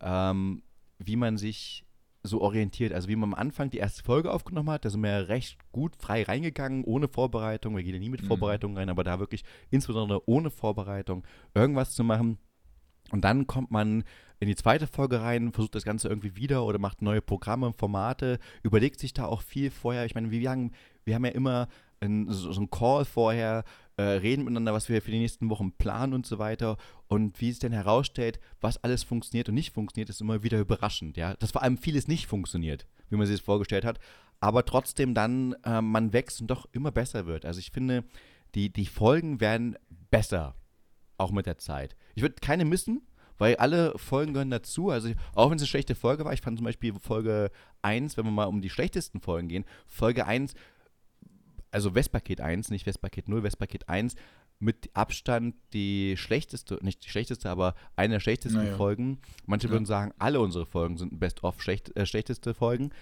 ähm, 0.00 0.62
wie 0.98 1.16
man 1.16 1.36
sich 1.36 1.84
so 2.22 2.40
orientiert. 2.40 2.92
Also, 2.92 3.08
wie 3.08 3.16
man 3.16 3.32
am 3.32 3.38
Anfang 3.38 3.70
die 3.70 3.78
erste 3.78 4.02
Folge 4.02 4.32
aufgenommen 4.32 4.70
hat, 4.70 4.84
da 4.84 4.90
sind 4.90 5.02
wir 5.02 5.10
ja 5.10 5.18
recht 5.18 5.58
gut 5.72 5.96
frei 5.96 6.24
reingegangen, 6.24 6.84
ohne 6.84 7.08
Vorbereitung. 7.08 7.76
Wir 7.76 7.82
gehen 7.82 7.94
ja 7.94 8.00
nie 8.00 8.10
mit 8.10 8.22
mhm. 8.22 8.26
Vorbereitung 8.26 8.76
rein, 8.76 8.88
aber 8.88 9.04
da 9.04 9.18
wirklich 9.18 9.44
insbesondere 9.70 10.28
ohne 10.28 10.50
Vorbereitung 10.50 11.24
irgendwas 11.54 11.94
zu 11.94 12.04
machen. 12.04 12.38
Und 13.12 13.22
dann 13.22 13.46
kommt 13.46 13.70
man 13.70 14.02
in 14.40 14.48
die 14.48 14.56
zweite 14.56 14.86
Folge 14.86 15.22
rein, 15.22 15.52
versucht 15.52 15.76
das 15.76 15.84
Ganze 15.84 16.08
irgendwie 16.08 16.36
wieder 16.36 16.64
oder 16.64 16.78
macht 16.78 17.02
neue 17.02 17.22
Programme, 17.22 17.72
Formate, 17.72 18.38
überlegt 18.62 18.98
sich 19.00 19.14
da 19.14 19.26
auch 19.26 19.42
viel 19.42 19.70
vorher. 19.70 20.04
Ich 20.04 20.14
meine, 20.14 20.30
wir 20.30 20.50
haben, 20.50 20.72
wir 21.04 21.14
haben 21.14 21.24
ja 21.24 21.30
immer 21.30 21.68
ein, 22.00 22.26
so, 22.28 22.52
so 22.52 22.60
einen 22.60 22.70
Call 22.70 23.04
vorher, 23.04 23.64
äh, 23.96 24.02
reden 24.02 24.44
miteinander, 24.44 24.74
was 24.74 24.88
wir 24.88 25.00
für 25.00 25.10
die 25.10 25.18
nächsten 25.18 25.48
Wochen 25.50 25.72
planen 25.72 26.12
und 26.12 26.26
so 26.26 26.38
weiter. 26.38 26.76
Und 27.08 27.40
wie 27.40 27.50
es 27.50 27.58
denn 27.58 27.72
herausstellt, 27.72 28.40
was 28.60 28.82
alles 28.82 29.02
funktioniert 29.02 29.48
und 29.48 29.54
nicht 29.54 29.72
funktioniert, 29.72 30.10
ist 30.10 30.20
immer 30.20 30.42
wieder 30.42 30.58
überraschend. 30.58 31.16
Ja? 31.16 31.34
Dass 31.34 31.52
vor 31.52 31.62
allem 31.62 31.78
vieles 31.78 32.08
nicht 32.08 32.26
funktioniert, 32.26 32.86
wie 33.08 33.16
man 33.16 33.26
sich 33.26 33.36
das 33.36 33.44
vorgestellt 33.44 33.84
hat. 33.84 33.98
Aber 34.40 34.64
trotzdem 34.64 35.14
dann 35.14 35.54
äh, 35.64 35.80
man 35.80 36.12
wächst 36.12 36.40
und 36.40 36.48
doch 36.48 36.66
immer 36.72 36.90
besser 36.90 37.26
wird. 37.26 37.46
Also 37.46 37.58
ich 37.58 37.70
finde, 37.70 38.04
die, 38.54 38.72
die 38.72 38.86
Folgen 38.86 39.40
werden 39.40 39.76
besser, 40.10 40.54
auch 41.16 41.30
mit 41.30 41.46
der 41.46 41.58
Zeit. 41.58 41.96
Ich 42.14 42.22
würde 42.22 42.36
keine 42.40 42.64
missen, 42.66 43.02
weil 43.38 43.56
alle 43.56 43.96
Folgen 43.98 44.32
gehören 44.32 44.50
dazu. 44.50 44.90
Also, 44.90 45.10
auch 45.34 45.50
wenn 45.50 45.56
es 45.56 45.62
eine 45.62 45.68
schlechte 45.68 45.94
Folge 45.94 46.24
war, 46.24 46.32
ich 46.32 46.40
fand 46.40 46.58
zum 46.58 46.64
Beispiel 46.64 46.94
Folge 47.00 47.50
1, 47.82 48.16
wenn 48.16 48.24
wir 48.24 48.30
mal 48.30 48.44
um 48.44 48.60
die 48.60 48.70
schlechtesten 48.70 49.20
Folgen 49.20 49.48
gehen, 49.48 49.64
Folge 49.86 50.26
1, 50.26 50.54
also 51.76 51.94
Westpaket 51.94 52.40
1, 52.40 52.70
nicht 52.70 52.86
Westpaket 52.86 53.28
0, 53.28 53.42
Westpaket 53.42 53.86
1, 53.86 54.16
mit 54.58 54.88
Abstand 54.94 55.54
die 55.74 56.16
schlechteste, 56.16 56.78
nicht 56.80 57.04
die 57.04 57.10
schlechteste, 57.10 57.50
aber 57.50 57.74
eine 57.96 58.14
der 58.14 58.20
schlechtesten 58.20 58.62
naja. 58.62 58.76
Folgen. 58.76 59.18
Manche 59.44 59.66
ja. 59.66 59.72
würden 59.72 59.84
sagen, 59.84 60.14
alle 60.18 60.40
unsere 60.40 60.64
Folgen 60.64 60.96
sind 60.96 61.20
best-of 61.20 61.62
schlecht, 61.62 61.94
äh, 61.94 62.06
schlechteste 62.06 62.54
Folgen. 62.54 62.92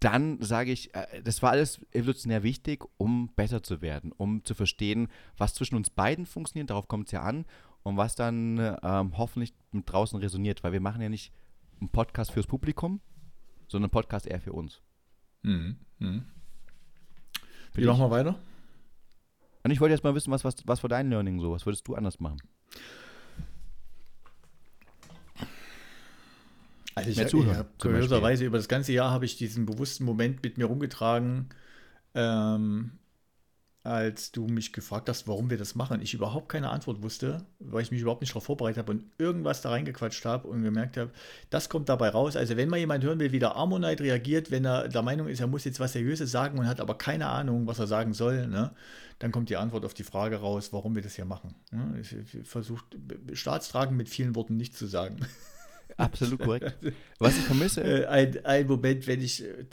Dann 0.00 0.40
sage 0.40 0.72
ich, 0.72 0.94
äh, 0.94 1.22
das 1.22 1.42
war 1.42 1.50
alles 1.50 1.84
evolutionär 1.92 2.42
wichtig, 2.42 2.86
um 2.96 3.28
besser 3.36 3.62
zu 3.62 3.82
werden, 3.82 4.12
um 4.12 4.42
zu 4.44 4.54
verstehen, 4.54 5.08
was 5.36 5.52
zwischen 5.52 5.76
uns 5.76 5.90
beiden 5.90 6.24
funktioniert, 6.24 6.70
darauf 6.70 6.88
kommt 6.88 7.08
es 7.08 7.12
ja 7.12 7.20
an, 7.20 7.44
und 7.82 7.98
was 7.98 8.14
dann 8.14 8.58
ähm, 8.82 9.18
hoffentlich 9.18 9.52
mit 9.72 9.90
draußen 9.90 10.18
resoniert, 10.18 10.64
weil 10.64 10.72
wir 10.72 10.80
machen 10.80 11.02
ja 11.02 11.10
nicht 11.10 11.34
einen 11.80 11.90
Podcast 11.90 12.30
fürs 12.32 12.46
Publikum, 12.46 13.02
sondern 13.68 13.90
einen 13.90 13.92
Podcast 13.92 14.26
eher 14.26 14.40
für 14.40 14.54
uns. 14.54 14.80
Mhm. 15.42 15.76
Mhm. 15.98 16.24
Wie 17.74 17.84
machen 17.84 18.00
wir 18.00 18.10
weiter? 18.10 18.38
Und 19.62 19.70
ich 19.70 19.80
wollte 19.80 19.94
jetzt 19.94 20.04
mal 20.04 20.14
wissen, 20.14 20.30
was, 20.30 20.44
was, 20.44 20.56
was 20.64 20.80
für 20.80 20.88
dein 20.88 21.10
Learning 21.10 21.40
so, 21.40 21.50
was 21.52 21.66
würdest 21.66 21.86
du 21.88 21.94
anders 21.94 22.20
machen? 22.20 22.38
Also 26.94 27.10
ich, 27.10 27.18
ich 27.20 27.32
kurioserweise 27.78 28.44
über 28.44 28.56
das 28.56 28.66
ganze 28.66 28.92
Jahr 28.92 29.10
habe 29.10 29.24
ich 29.24 29.36
diesen 29.36 29.66
bewussten 29.66 30.04
Moment 30.04 30.42
mit 30.42 30.58
mir 30.58 30.64
rumgetragen, 30.64 31.48
ähm, 32.14 32.92
als 33.88 34.32
du 34.32 34.46
mich 34.46 34.74
gefragt 34.74 35.08
hast, 35.08 35.26
warum 35.26 35.48
wir 35.48 35.56
das 35.56 35.74
machen, 35.74 36.02
ich 36.02 36.12
überhaupt 36.12 36.50
keine 36.50 36.68
Antwort 36.68 37.02
wusste, 37.02 37.46
weil 37.58 37.82
ich 37.82 37.90
mich 37.90 38.02
überhaupt 38.02 38.20
nicht 38.20 38.32
darauf 38.32 38.44
vorbereitet 38.44 38.78
habe 38.78 38.92
und 38.92 39.04
irgendwas 39.16 39.62
da 39.62 39.70
reingequatscht 39.70 40.26
habe 40.26 40.46
und 40.46 40.62
gemerkt 40.62 40.98
habe, 40.98 41.10
das 41.48 41.70
kommt 41.70 41.88
dabei 41.88 42.10
raus. 42.10 42.36
Also 42.36 42.58
wenn 42.58 42.68
mal 42.68 42.76
jemand 42.76 43.02
hören 43.02 43.18
will, 43.18 43.32
wie 43.32 43.38
der 43.38 43.56
Ammonite 43.56 44.04
reagiert, 44.04 44.50
wenn 44.50 44.66
er 44.66 44.88
der 44.88 45.00
Meinung 45.00 45.26
ist, 45.26 45.40
er 45.40 45.46
muss 45.46 45.64
jetzt 45.64 45.80
was 45.80 45.94
Seriöses 45.94 46.30
sagen 46.30 46.58
und 46.58 46.66
hat 46.66 46.80
aber 46.80 46.98
keine 46.98 47.28
Ahnung, 47.28 47.66
was 47.66 47.78
er 47.78 47.86
sagen 47.86 48.12
soll, 48.12 48.46
ne, 48.46 48.72
dann 49.20 49.32
kommt 49.32 49.48
die 49.48 49.56
Antwort 49.56 49.86
auf 49.86 49.94
die 49.94 50.04
Frage 50.04 50.36
raus, 50.36 50.72
warum 50.72 50.94
wir 50.94 51.02
das 51.02 51.14
hier 51.14 51.24
machen. 51.24 51.54
Ne? 51.72 51.98
Ich, 52.00 52.12
ich 52.12 52.46
versuche 52.46 52.84
Staatstragen 53.32 53.96
mit 53.96 54.10
vielen 54.10 54.34
Worten 54.34 54.58
nicht 54.58 54.76
zu 54.76 54.86
sagen. 54.86 55.16
Absolut 55.98 56.38
korrekt. 56.38 56.78
Was 57.18 57.36
ich 57.36 57.44
vermisse. 57.44 57.82
Äh, 57.82 58.06
ein, 58.06 58.44
ein 58.44 58.66
Moment, 58.66 59.06
wenn 59.06 59.20
ich. 59.20 59.44
Äh, 59.44 59.66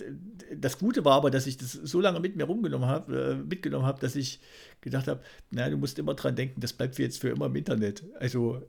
das 0.55 0.80
Gute 0.80 1.05
war 1.05 1.13
aber, 1.13 1.30
dass 1.30 1.45
ich 1.47 1.57
das 1.57 1.71
so 1.71 2.01
lange 2.01 2.19
mit 2.19 2.36
mir 2.36 2.45
rumgenommen 2.45 2.88
habe, 2.88 3.32
äh, 3.32 3.36
mitgenommen 3.36 3.86
habe, 3.86 3.99
dass 4.01 4.15
ich 4.15 4.41
gedacht 4.82 5.07
habe, 5.07 5.21
naja, 5.51 5.69
du 5.69 5.78
musst 5.78 5.99
immer 5.99 6.15
dran 6.15 6.36
denken, 6.36 6.61
das 6.61 6.73
bleibt 6.73 6.97
jetzt 6.97 7.21
für 7.21 7.30
immer 7.30 7.45
im 7.45 7.55
Internet. 7.55 8.03
Also 8.19 8.61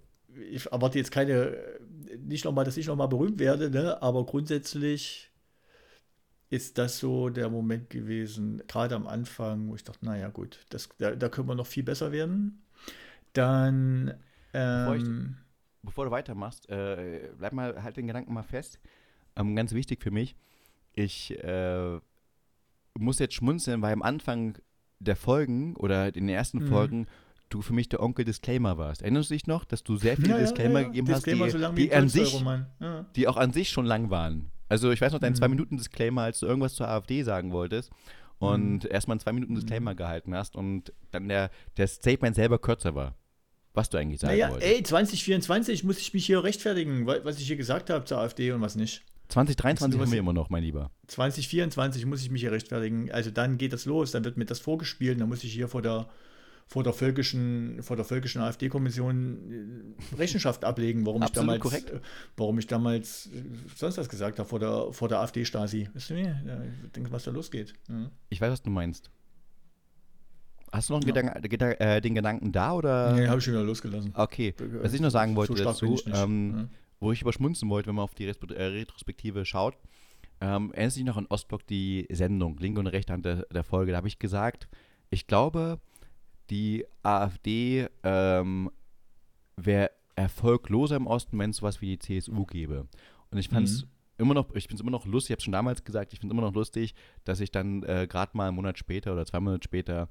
ich 0.50 0.66
erwarte 0.66 0.98
jetzt 0.98 1.10
keine, 1.10 1.56
nicht 2.18 2.44
nochmal, 2.44 2.66
dass 2.66 2.76
ich 2.76 2.86
nochmal 2.86 3.08
berühmt 3.08 3.38
werde, 3.38 3.70
ne? 3.70 4.02
aber 4.02 4.26
grundsätzlich 4.26 5.30
ist 6.50 6.78
das 6.78 6.98
so 6.98 7.28
der 7.30 7.48
Moment 7.48 7.90
gewesen, 7.90 8.62
gerade 8.68 8.94
am 8.94 9.06
Anfang, 9.06 9.68
wo 9.68 9.74
ich 9.74 9.84
dachte, 9.84 10.04
naja 10.04 10.28
gut, 10.28 10.60
das, 10.68 10.88
da, 10.98 11.16
da 11.16 11.28
können 11.28 11.48
wir 11.48 11.54
noch 11.54 11.66
viel 11.66 11.82
besser 11.82 12.12
werden. 12.12 12.62
Dann 13.32 14.14
ähm, 14.52 15.36
bevor 15.86 16.04
du 16.04 16.10
weitermachst, 16.10 16.68
äh, 16.68 17.30
bleib 17.38 17.52
mal, 17.52 17.82
halt 17.82 17.96
den 17.96 18.06
Gedanken 18.06 18.34
mal 18.34 18.42
fest. 18.42 18.78
Ähm, 19.36 19.56
ganz 19.56 19.72
wichtig 19.72 20.02
für 20.02 20.10
mich, 20.10 20.36
ich 20.92 21.32
äh, 21.42 21.98
muss 22.98 23.18
jetzt 23.18 23.34
schmunzeln, 23.34 23.82
weil 23.82 23.92
am 23.92 24.02
Anfang 24.02 24.58
der 24.98 25.16
Folgen 25.16 25.76
oder 25.76 26.06
in 26.06 26.26
den 26.26 26.28
ersten 26.28 26.58
mhm. 26.58 26.68
Folgen 26.68 27.06
du 27.48 27.62
für 27.62 27.74
mich 27.74 27.88
der 27.88 28.02
Onkel 28.02 28.24
Disclaimer 28.24 28.76
warst. 28.76 29.02
Erinnerst 29.02 29.30
du 29.30 29.34
dich 29.34 29.46
noch, 29.46 29.64
dass 29.64 29.84
du 29.84 29.96
sehr 29.96 30.16
viele 30.16 30.30
ja, 30.30 30.38
Disclaimer 30.38 30.80
ja, 30.80 30.80
ja. 30.80 30.86
gegeben 30.88 31.06
Disclaimer 31.06 31.44
hast, 31.44 31.54
die, 31.54 31.60
so 31.60 31.72
die 31.74 31.94
an 31.94 32.08
sich, 32.08 32.44
die 33.14 33.28
auch 33.28 33.36
an 33.36 33.52
sich 33.52 33.70
schon 33.70 33.86
lang 33.86 34.10
waren. 34.10 34.50
Also 34.68 34.90
ich 34.90 35.00
weiß 35.00 35.12
noch, 35.12 35.20
dein 35.20 35.32
mhm. 35.32 35.36
zwei 35.36 35.48
Minuten 35.48 35.76
Disclaimer, 35.76 36.22
als 36.22 36.40
du 36.40 36.46
irgendwas 36.46 36.74
zur 36.74 36.88
AfD 36.88 37.22
sagen 37.22 37.52
wolltest 37.52 37.92
und 38.38 38.84
mhm. 38.84 38.90
erstmal 38.90 39.14
einen 39.14 39.20
zwei 39.20 39.32
Minuten 39.32 39.54
Disclaimer 39.54 39.92
mhm. 39.92 39.96
gehalten 39.96 40.34
hast 40.34 40.56
und 40.56 40.92
dann 41.12 41.28
der, 41.28 41.50
der 41.76 41.86
Statement 41.86 42.34
selber 42.34 42.58
kürzer 42.58 42.94
war 42.94 43.14
was 43.76 43.90
du 43.90 43.98
eigentlich 43.98 44.20
sagen 44.20 44.32
naja, 44.32 44.50
wolltest. 44.50 44.72
Ey, 44.72 44.82
2024 44.82 45.84
muss 45.84 45.98
ich 45.98 46.14
mich 46.14 46.26
hier 46.26 46.42
rechtfertigen, 46.42 47.06
was 47.06 47.38
ich 47.38 47.46
hier 47.46 47.56
gesagt 47.56 47.90
habe 47.90 48.04
zur 48.04 48.18
AfD 48.18 48.50
und 48.52 48.60
was 48.60 48.74
nicht. 48.74 49.02
2023 49.28 50.00
haben 50.00 50.12
wir 50.12 50.18
immer 50.18 50.32
noch, 50.32 50.50
mein 50.50 50.62
Lieber. 50.62 50.90
2024 51.08 52.06
muss 52.06 52.22
ich 52.22 52.30
mich 52.30 52.42
hier 52.42 52.52
rechtfertigen. 52.52 53.10
Also 53.10 53.30
dann 53.30 53.58
geht 53.58 53.72
das 53.72 53.84
los, 53.84 54.12
dann 54.12 54.24
wird 54.24 54.36
mir 54.36 54.44
das 54.44 54.60
vorgespielt, 54.60 55.20
dann 55.20 55.28
muss 55.28 55.42
ich 55.42 55.52
hier 55.52 55.68
vor 55.68 55.82
der, 55.82 56.08
vor 56.68 56.84
der 56.84 56.92
völkischen, 56.92 57.82
vor 57.82 57.96
der 57.96 58.04
völkischen 58.04 58.40
AfD-Kommission 58.40 59.96
äh, 60.12 60.14
Rechenschaft 60.16 60.64
ablegen, 60.64 61.04
warum 61.06 61.22
ich 61.22 61.30
damals, 61.30 61.60
korrekt. 61.60 61.90
Äh, 61.90 62.00
warum 62.36 62.58
ich 62.58 62.68
damals 62.68 63.26
äh, 63.26 63.42
sonst 63.74 63.98
was 63.98 64.08
gesagt 64.08 64.38
habe 64.38 64.48
vor 64.48 64.60
der, 64.60 64.92
vor 64.92 65.08
der 65.08 65.20
AfD-Stasi. 65.20 65.88
Weißt 65.92 66.10
du 66.10 66.14
ich 66.14 66.92
denke, 66.92 67.10
was 67.10 67.24
da 67.24 67.32
losgeht. 67.32 67.74
Ja. 67.88 68.10
Ich 68.28 68.40
weiß, 68.40 68.52
was 68.52 68.62
du 68.62 68.70
meinst. 68.70 69.10
Hast 70.72 70.90
du 70.90 70.94
noch 70.94 71.04
ja. 71.04 71.12
Gedank, 71.12 71.80
äh, 71.80 72.00
den 72.00 72.14
Gedanken 72.14 72.52
da 72.52 72.74
oder? 72.74 73.12
Nee, 73.12 73.28
habe 73.28 73.38
ich 73.38 73.44
schon 73.44 73.54
wieder 73.54 73.64
losgelassen. 73.64 74.12
Okay. 74.14 74.54
Was 74.82 74.92
ich 74.92 75.00
noch 75.00 75.10
sagen 75.10 75.36
wollte 75.36 75.56
so 75.56 75.64
dazu, 75.64 75.94
ich 75.94 76.06
ähm, 76.12 76.54
ja. 76.56 76.68
wo 77.00 77.12
ich 77.12 77.22
überschmunzen 77.22 77.68
wollte, 77.68 77.88
wenn 77.88 77.94
man 77.94 78.04
auf 78.04 78.14
die 78.14 78.26
äh, 78.26 78.62
Retrospektive 78.62 79.44
schaut, 79.44 79.76
ähm, 80.40 80.72
erinnert 80.72 80.92
sich 80.92 81.04
noch 81.04 81.16
an 81.16 81.26
Ostblock 81.28 81.66
die 81.66 82.06
Sendung, 82.10 82.58
linke 82.58 82.80
und 82.80 82.86
rechte 82.88 83.12
Hand 83.12 83.24
der, 83.24 83.46
der 83.46 83.64
Folge. 83.64 83.92
Da 83.92 83.98
habe 83.98 84.08
ich 84.08 84.18
gesagt, 84.18 84.68
ich 85.10 85.26
glaube, 85.26 85.80
die 86.50 86.84
AfD 87.02 87.88
ähm, 88.02 88.70
wäre 89.56 89.90
erfolgloser 90.14 90.96
im 90.96 91.06
Osten, 91.06 91.38
wenn 91.38 91.50
es 91.50 91.58
sowas 91.58 91.80
wie 91.80 91.96
die 91.96 91.98
CSU 91.98 92.44
gäbe. 92.44 92.88
Und 93.30 93.38
ich 93.38 93.48
fand 93.48 93.68
es 93.68 93.82
mhm. 93.82 93.88
immer 94.18 94.34
noch, 94.34 94.54
ich 94.54 94.64
finde 94.64 94.76
es 94.76 94.80
immer 94.80 94.90
noch 94.90 95.06
lustig, 95.06 95.30
ich 95.30 95.32
habe 95.32 95.38
es 95.38 95.44
schon 95.44 95.52
damals 95.52 95.84
gesagt, 95.84 96.12
ich 96.12 96.20
finde 96.20 96.34
es 96.34 96.38
immer 96.38 96.46
noch 96.46 96.54
lustig, 96.54 96.94
dass 97.24 97.40
ich 97.40 97.50
dann 97.50 97.82
äh, 97.82 98.06
gerade 98.08 98.36
mal 98.36 98.48
einen 98.48 98.56
Monat 98.56 98.78
später 98.78 99.12
oder 99.12 99.26
zwei 99.26 99.40
Monate 99.40 99.64
später 99.64 100.08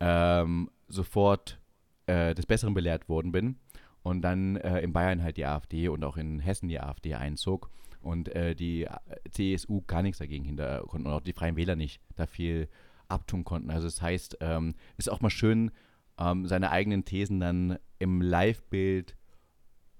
ähm, 0.00 0.70
sofort 0.88 1.60
äh, 2.06 2.34
des 2.34 2.46
Besseren 2.46 2.74
belehrt 2.74 3.08
worden 3.08 3.32
bin 3.32 3.56
und 4.02 4.22
dann 4.22 4.56
äh, 4.56 4.80
in 4.80 4.92
Bayern 4.92 5.22
halt 5.22 5.36
die 5.36 5.46
AfD 5.46 5.88
und 5.88 6.04
auch 6.04 6.16
in 6.16 6.38
Hessen 6.38 6.68
die 6.68 6.80
AfD 6.80 7.14
einzog 7.14 7.70
und 8.00 8.28
äh, 8.34 8.54
die 8.54 8.84
äh, 8.84 8.98
CSU 9.30 9.82
gar 9.86 10.02
nichts 10.02 10.18
dagegen 10.18 10.44
hinter 10.44 10.82
konnten 10.82 11.08
und 11.08 11.12
auch 11.12 11.20
die 11.20 11.32
Freien 11.32 11.56
Wähler 11.56 11.76
nicht 11.76 12.00
da 12.14 12.26
viel 12.26 12.68
abtun 13.08 13.44
konnten. 13.44 13.70
Also 13.70 13.86
das 13.86 14.00
heißt, 14.00 14.38
ähm, 14.40 14.74
ist 14.96 15.10
auch 15.10 15.20
mal 15.20 15.30
schön, 15.30 15.70
ähm, 16.18 16.46
seine 16.46 16.70
eigenen 16.70 17.04
Thesen 17.04 17.40
dann 17.40 17.78
im 17.98 18.20
Live-Bild, 18.22 19.16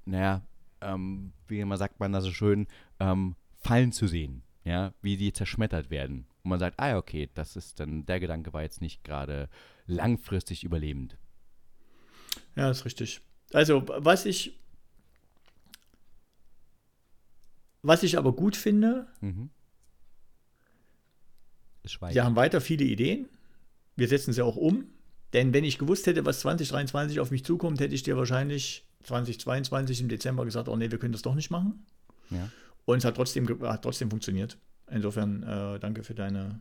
naja, 0.05 0.42
ähm, 0.80 1.32
wie 1.49 1.61
immer 1.61 1.76
sagt 1.76 2.01
man 2.01 2.12
da 2.12 2.20
so 2.20 2.30
schön, 2.30 2.66
ähm, 3.01 3.36
fallen 3.57 3.92
zu 3.92 4.07
sehen, 4.07 4.42
ja, 4.64 4.92
wie 5.03 5.16
die 5.16 5.32
zerschmettert 5.32 5.90
werden. 5.90 6.26
Und 6.42 6.51
man 6.51 6.61
sagt, 6.61 6.78
ah, 6.78 6.97
okay, 6.97 7.28
das 7.34 7.57
ist 7.57 7.80
dann, 7.80 8.07
der 8.07 8.20
Gedanke 8.20 8.53
war 8.53 8.62
jetzt 8.62 8.80
nicht 8.80 9.03
gerade 9.03 9.49
langfristig 9.87 10.64
überlebend. 10.64 11.16
Ja, 12.55 12.70
ist 12.70 12.84
richtig. 12.84 13.20
Also, 13.53 13.84
was 13.87 14.26
ich, 14.26 14.59
was 17.82 18.03
ich 18.03 18.18
aber 18.18 18.32
gut 18.32 18.57
finde, 18.57 19.07
mhm. 19.20 19.51
wir 22.11 22.24
haben 22.24 22.37
weiter 22.37 22.61
viele 22.61 22.84
Ideen. 22.84 23.28
Wir 23.95 24.09
setzen 24.09 24.32
sie 24.32 24.43
auch 24.43 24.57
um. 24.57 24.87
Denn 25.32 25.53
wenn 25.53 25.64
ich 25.64 25.78
gewusst 25.78 26.07
hätte, 26.07 26.24
was 26.24 26.41
2023 26.41 27.20
auf 27.20 27.30
mich 27.30 27.45
zukommt, 27.45 27.80
hätte 27.80 27.95
ich 27.95 28.03
dir 28.03 28.16
wahrscheinlich 28.16 28.87
2022 29.05 30.01
im 30.01 30.09
Dezember 30.09 30.45
gesagt, 30.45 30.68
oh 30.68 30.76
nee, 30.76 30.91
wir 30.91 30.99
können 30.99 31.12
das 31.12 31.22
doch 31.22 31.34
nicht 31.34 31.51
machen. 31.51 31.84
Ja. 32.30 32.51
Und 32.84 32.99
es 32.99 33.05
hat 33.05 33.16
trotzdem, 33.16 33.49
hat 33.62 33.82
trotzdem 33.82 34.11
funktioniert. 34.11 34.59
Insofern 34.91 35.43
äh, 35.43 35.78
danke 35.80 36.05
für 36.05 36.14
deine, 36.14 36.61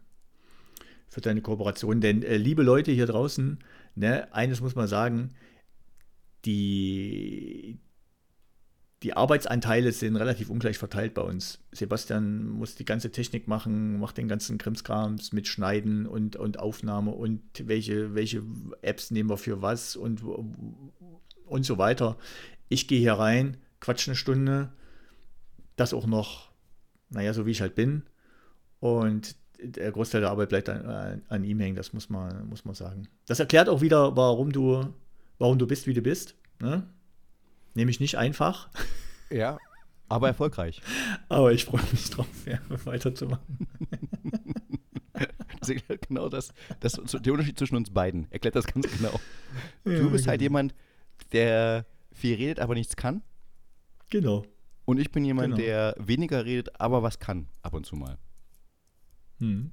für 1.15 1.21
deine 1.21 1.41
Kooperation. 1.41 2.01
Denn 2.01 2.23
äh, 2.23 2.35
liebe 2.35 2.61
Leute 2.61 2.91
hier 2.91 3.05
draußen, 3.05 3.59
ne, 3.95 4.33
eines 4.33 4.59
muss 4.59 4.75
man 4.75 4.89
sagen, 4.89 5.29
die, 6.43 7.79
die 9.01 9.13
Arbeitsanteile 9.13 9.93
sind 9.93 10.17
relativ 10.17 10.49
ungleich 10.49 10.77
verteilt 10.77 11.13
bei 11.13 11.21
uns. 11.21 11.63
Sebastian 11.71 12.49
muss 12.49 12.75
die 12.75 12.83
ganze 12.83 13.13
Technik 13.13 13.47
machen, 13.47 13.97
macht 13.97 14.17
den 14.17 14.27
ganzen 14.27 14.57
Krimskrams 14.57 15.31
mit 15.31 15.47
Schneiden 15.47 16.05
und, 16.05 16.35
und 16.35 16.59
Aufnahme 16.59 17.11
und 17.11 17.41
welche, 17.63 18.13
welche 18.13 18.43
Apps 18.81 19.09
nehmen 19.09 19.29
wir 19.29 19.37
für 19.37 19.61
was 19.61 19.95
und, 19.95 20.21
und 21.45 21.65
so 21.65 21.77
weiter. 21.77 22.17
Ich 22.67 22.89
gehe 22.89 22.99
hier 22.99 23.13
rein, 23.13 23.55
quatsch 23.79 24.09
eine 24.09 24.17
Stunde, 24.17 24.73
das 25.77 25.93
auch 25.93 26.07
noch, 26.07 26.51
naja, 27.09 27.33
so 27.33 27.45
wie 27.45 27.51
ich 27.51 27.61
halt 27.61 27.75
bin. 27.75 28.03
Und 28.81 29.37
der 29.61 29.91
Großteil 29.91 30.21
der 30.21 30.29
Arbeit 30.29 30.49
bleibt 30.49 30.69
an, 30.69 31.21
an 31.27 31.43
ihm 31.43 31.59
hängen, 31.59 31.75
das 31.75 31.93
muss 31.93 32.09
man, 32.09 32.47
muss 32.47 32.65
man 32.65 32.75
sagen. 32.75 33.07
Das 33.27 33.39
erklärt 33.39 33.69
auch 33.69 33.81
wieder, 33.81 34.15
warum 34.15 34.51
du, 34.51 34.93
warum 35.37 35.57
du 35.57 35.67
bist, 35.67 35.87
wie 35.87 35.93
du 35.93 36.01
bist. 36.01 36.35
Ne? 36.59 36.87
Nämlich 37.73 37.99
nicht 37.99 38.17
einfach. 38.17 38.69
Ja, 39.31 39.57
aber 40.07 40.27
erfolgreich. 40.27 40.83
aber 41.29 41.51
ich 41.51 41.65
freue 41.65 41.81
mich 41.91 42.11
drauf, 42.11 42.27
ja, 42.45 42.59
weiterzumachen. 42.85 43.67
das 45.59 45.69
erklärt 45.69 46.07
genau 46.07 46.29
das, 46.29 46.53
das, 46.79 46.93
der 46.93 47.33
Unterschied 47.33 47.57
zwischen 47.57 47.75
uns 47.75 47.89
beiden. 47.89 48.31
Erklärt 48.31 48.55
das 48.55 48.67
ganz 48.67 48.87
genau. 48.95 49.19
Ja, 49.83 49.97
du 49.97 50.11
bist 50.11 50.11
halt 50.11 50.13
genau. 50.13 50.29
halt 50.29 50.41
jemand, 50.41 50.75
der 51.31 51.87
viel 52.11 52.35
redet, 52.35 52.59
aber 52.59 52.75
nichts 52.75 52.95
kann. 52.95 53.23
Genau. 54.11 54.45
Und 54.85 54.99
ich 54.99 55.11
bin 55.11 55.25
jemand, 55.25 55.55
genau. 55.55 55.57
der 55.57 55.95
weniger 55.97 56.45
redet, 56.45 56.79
aber 56.79 57.01
was 57.01 57.17
kann, 57.17 57.47
ab 57.63 57.73
und 57.73 57.87
zu 57.87 57.95
mal. 57.95 58.19
Hm. 59.39 59.71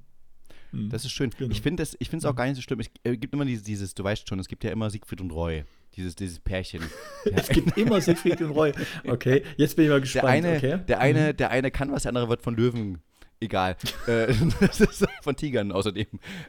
hm. 0.71 0.89
Das 0.89 1.05
ist 1.05 1.11
schön. 1.11 1.29
Genau. 1.37 1.51
Ich 1.51 1.61
finde 1.61 1.83
es 1.83 1.95
auch 2.25 2.29
hm. 2.29 2.35
gar 2.35 2.45
nicht 2.45 2.55
so 2.55 2.61
schlimm. 2.61 2.79
Es 2.79 2.89
äh, 3.03 3.17
gibt 3.17 3.33
immer 3.33 3.45
dieses, 3.45 3.63
dieses, 3.63 3.93
du 3.93 4.03
weißt 4.03 4.27
schon, 4.27 4.39
es 4.39 4.47
gibt 4.47 4.63
ja 4.63 4.71
immer 4.71 4.89
Siegfried 4.89 5.21
und 5.21 5.31
Roy. 5.31 5.63
Dieses, 5.95 6.15
dieses 6.15 6.39
Pärchen. 6.39 6.81
es 7.25 7.49
gibt 7.49 7.77
immer 7.77 8.01
Siegfried 8.01 8.41
und 8.41 8.51
Roy. 8.51 8.73
Okay, 9.05 9.43
jetzt 9.57 9.75
bin 9.75 9.85
ich 9.85 9.91
mal 9.91 10.01
gespannt. 10.01 10.23
Der 10.23 10.31
eine, 10.31 10.57
okay. 10.57 10.79
der 10.87 10.99
eine, 10.99 11.27
hm. 11.29 11.37
der 11.37 11.51
eine 11.51 11.71
kann 11.71 11.91
was, 11.91 12.03
der 12.03 12.09
andere 12.09 12.29
wird 12.29 12.41
von 12.41 12.55
Löwen 12.55 13.01
egal. 13.43 13.77
Äh, 14.07 14.33
das 14.59 14.81
ist 14.81 15.05
von 15.21 15.35
Tigern 15.35 15.71
außerdem. 15.71 16.07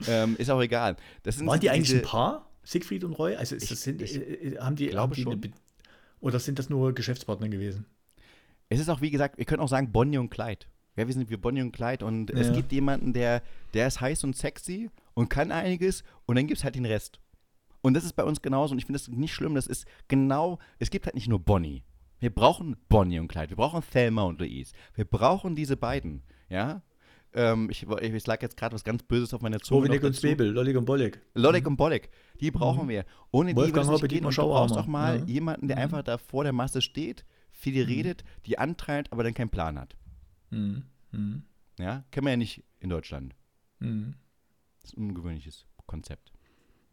Ähm, 0.09 0.37
ist 0.39 0.51
auch 0.51 0.61
egal. 0.61 0.97
Waren 1.23 1.61
die 1.61 1.71
eigentlich 1.71 1.95
ein 1.95 2.03
Paar? 2.03 2.51
Siegfried 2.65 3.05
und 3.05 3.13
Roy? 3.13 3.37
Also 3.37 3.55
ist 3.55 3.71
das, 3.71 3.83
sind, 3.83 4.03
ich, 4.03 4.17
äh, 4.17 4.57
haben 4.59 4.75
die, 4.75 4.89
glaube 4.89 5.15
haben 5.15 5.15
die 5.15 5.23
schon. 5.23 5.53
oder 6.21 6.41
sind 6.41 6.59
das 6.59 6.71
nur 6.71 6.95
Geschäftspartner 6.95 7.49
gewesen? 7.49 7.87
Es 8.71 8.81
ist 8.81 8.89
auch, 8.89 9.03
wie 9.03 9.11
gesagt, 9.11 9.39
wir 9.39 9.45
können 9.45 9.61
auch 9.61 9.69
sagen 9.69 9.93
Bonnie 9.93 10.19
und 10.19 10.31
Clyde. 10.31 10.67
Ja, 10.97 11.07
wir 11.07 11.15
sind 11.15 11.29
wie 11.31 11.37
Bonnie 11.37 11.63
und 11.63 11.73
Clyde 11.73 12.05
und 12.05 12.31
ja. 12.31 12.37
es 12.37 12.53
gibt 12.53 12.73
jemanden, 12.73 13.13
der, 13.13 13.43
der 13.73 13.87
ist 13.87 14.01
heiß 14.01 14.25
und 14.25 14.37
sexy 14.37 14.91
und 15.15 15.29
kann 15.29 15.51
einiges 15.51 16.05
und 16.27 16.37
dann 16.37 16.47
gibt 16.47 16.59
es 16.59 16.65
halt 16.65 16.77
den 16.77 16.87
Rest. 16.87 17.21
Und 17.83 17.95
das 17.95 18.05
ist 18.05 18.15
bei 18.15 18.25
uns 18.25 18.41
genauso 18.41 18.73
und 18.73 18.79
ich 18.79 18.87
finde 18.87 18.99
das 18.99 19.09
nicht 19.09 19.35
schlimm. 19.35 19.55
Das 19.55 19.67
ist 19.67 19.87
genau, 20.09 20.59
es 20.79 20.91
gibt 20.91 21.07
halt 21.07 21.15
nicht 21.15 21.29
nur 21.29 21.41
Bonnie. 21.41 21.83
Wir 22.19 22.31
brauchen 22.31 22.77
Bonnie 22.89 23.19
und 23.19 23.29
Clyde. 23.29 23.51
Wir 23.51 23.57
brauchen 23.57 23.83
Thelma 23.93 24.23
und 24.23 24.39
Louise. 24.39 24.73
Wir 24.95 25.05
brauchen 25.05 25.57
diese 25.57 25.77
beiden. 25.77 26.23
Ja, 26.49 26.83
ähm, 27.35 27.69
ich, 27.71 27.83
ich 27.83 28.27
lag 28.27 28.41
jetzt 28.43 28.57
gerade 28.57 28.75
was 28.75 28.85
ganz 28.85 29.03
Böses 29.03 29.35
auf 29.35 29.43
meiner 29.43 29.59
Zunge. 29.59 29.83
Bovinik 29.83 30.05
und 30.05 30.15
Zwiebel, 30.15 30.49
Lollig 30.51 30.77
und 30.77 30.85
Bollig. 30.85 31.21
Lollig 31.35 31.67
und 31.67 31.77
Bollig, 31.77 32.09
die 32.41 32.51
brauchen 32.51 32.85
mhm. 32.85 32.91
wir. 32.91 33.05
Ohne 33.33 33.55
Wolfgang 33.57 33.87
die 33.87 33.93
würde 33.93 34.07
es 34.07 34.09
gehen. 34.09 34.25
Und 34.25 34.37
du 34.37 34.43
brauchst 34.43 34.77
auch 34.77 34.87
mal 34.87 35.19
ja. 35.19 35.25
jemanden, 35.25 35.67
der 35.67 35.77
mhm. 35.77 35.83
einfach 35.83 36.03
da 36.03 36.17
vor 36.17 36.45
der 36.45 36.53
Masse 36.53 36.81
steht, 36.81 37.25
viel 37.51 37.83
mhm. 37.83 37.89
redet, 37.91 38.25
die 38.47 38.59
antreibt, 38.59 39.13
aber 39.13 39.25
dann 39.25 39.35
keinen 39.35 39.51
Plan 39.51 39.79
hat. 39.79 39.97
Mhm. 40.55 40.83
mhm. 41.13 41.43
Ja, 41.79 42.05
kennen 42.11 42.27
wir 42.27 42.33
ja 42.33 42.37
nicht 42.37 42.63
in 42.79 42.91
Deutschland. 42.91 43.35
Mhm. 43.81 44.15
Das 44.81 44.91
ist 44.91 44.97
ein 44.97 45.09
ungewöhnliches 45.09 45.67
Konzept. 45.87 46.33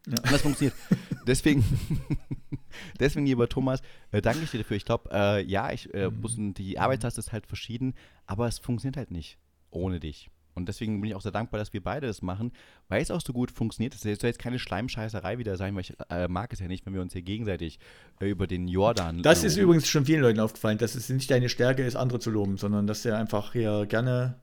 Ja. 0.07 0.13
Und 0.23 0.31
das 0.31 0.41
funktioniert. 0.41 0.75
deswegen, 1.27 1.63
deswegen, 2.99 3.25
lieber 3.25 3.47
Thomas, 3.47 3.81
äh, 4.11 4.21
danke 4.21 4.43
ich 4.43 4.51
dir 4.51 4.59
dafür. 4.59 4.77
Ich 4.77 4.85
glaube, 4.85 5.09
äh, 5.11 5.43
ja, 5.43 5.71
ich, 5.71 5.93
äh, 5.93 6.09
mhm. 6.09 6.53
die 6.55 6.79
Arbeitstaste 6.79 7.19
ist 7.19 7.31
halt 7.31 7.45
verschieden, 7.45 7.93
aber 8.25 8.47
es 8.47 8.57
funktioniert 8.57 8.97
halt 8.97 9.11
nicht 9.11 9.37
ohne 9.69 9.99
dich. 9.99 10.29
Und 10.53 10.67
deswegen 10.67 10.99
bin 11.01 11.09
ich 11.09 11.15
auch 11.15 11.21
sehr 11.21 11.31
dankbar, 11.31 11.59
dass 11.59 11.73
wir 11.73 11.81
beide 11.81 12.07
das 12.07 12.21
machen, 12.21 12.51
weil 12.89 13.01
es 13.01 13.11
auch 13.11 13.21
so 13.21 13.33
gut 13.33 13.51
funktioniert. 13.51 13.93
Es 13.93 14.01
soll 14.01 14.11
jetzt 14.13 14.39
keine 14.39 14.59
Schleimscheißerei 14.59 15.37
wieder 15.37 15.57
sein, 15.57 15.75
weil 15.75 15.81
ich 15.81 15.93
äh, 16.09 16.27
mag 16.27 16.51
es 16.53 16.59
ja 16.59 16.67
nicht, 16.67 16.85
wenn 16.85 16.93
wir 16.93 17.01
uns 17.01 17.13
hier 17.13 17.21
gegenseitig 17.21 17.79
äh, 18.19 18.29
über 18.29 18.47
den 18.47 18.67
Jordan. 18.67 19.21
Das 19.21 19.43
ist 19.43 19.57
übrigens 19.57 19.87
schon 19.87 20.05
vielen 20.05 20.21
Leuten 20.21 20.39
aufgefallen, 20.39 20.77
dass 20.77 20.95
es 20.95 21.09
nicht 21.09 21.29
deine 21.31 21.49
Stärke 21.49 21.83
ist, 21.83 21.95
andere 21.95 22.19
zu 22.19 22.31
loben, 22.31 22.57
sondern 22.57 22.87
dass 22.87 23.05
er 23.05 23.17
einfach 23.17 23.53
hier 23.53 23.85
gerne 23.85 24.41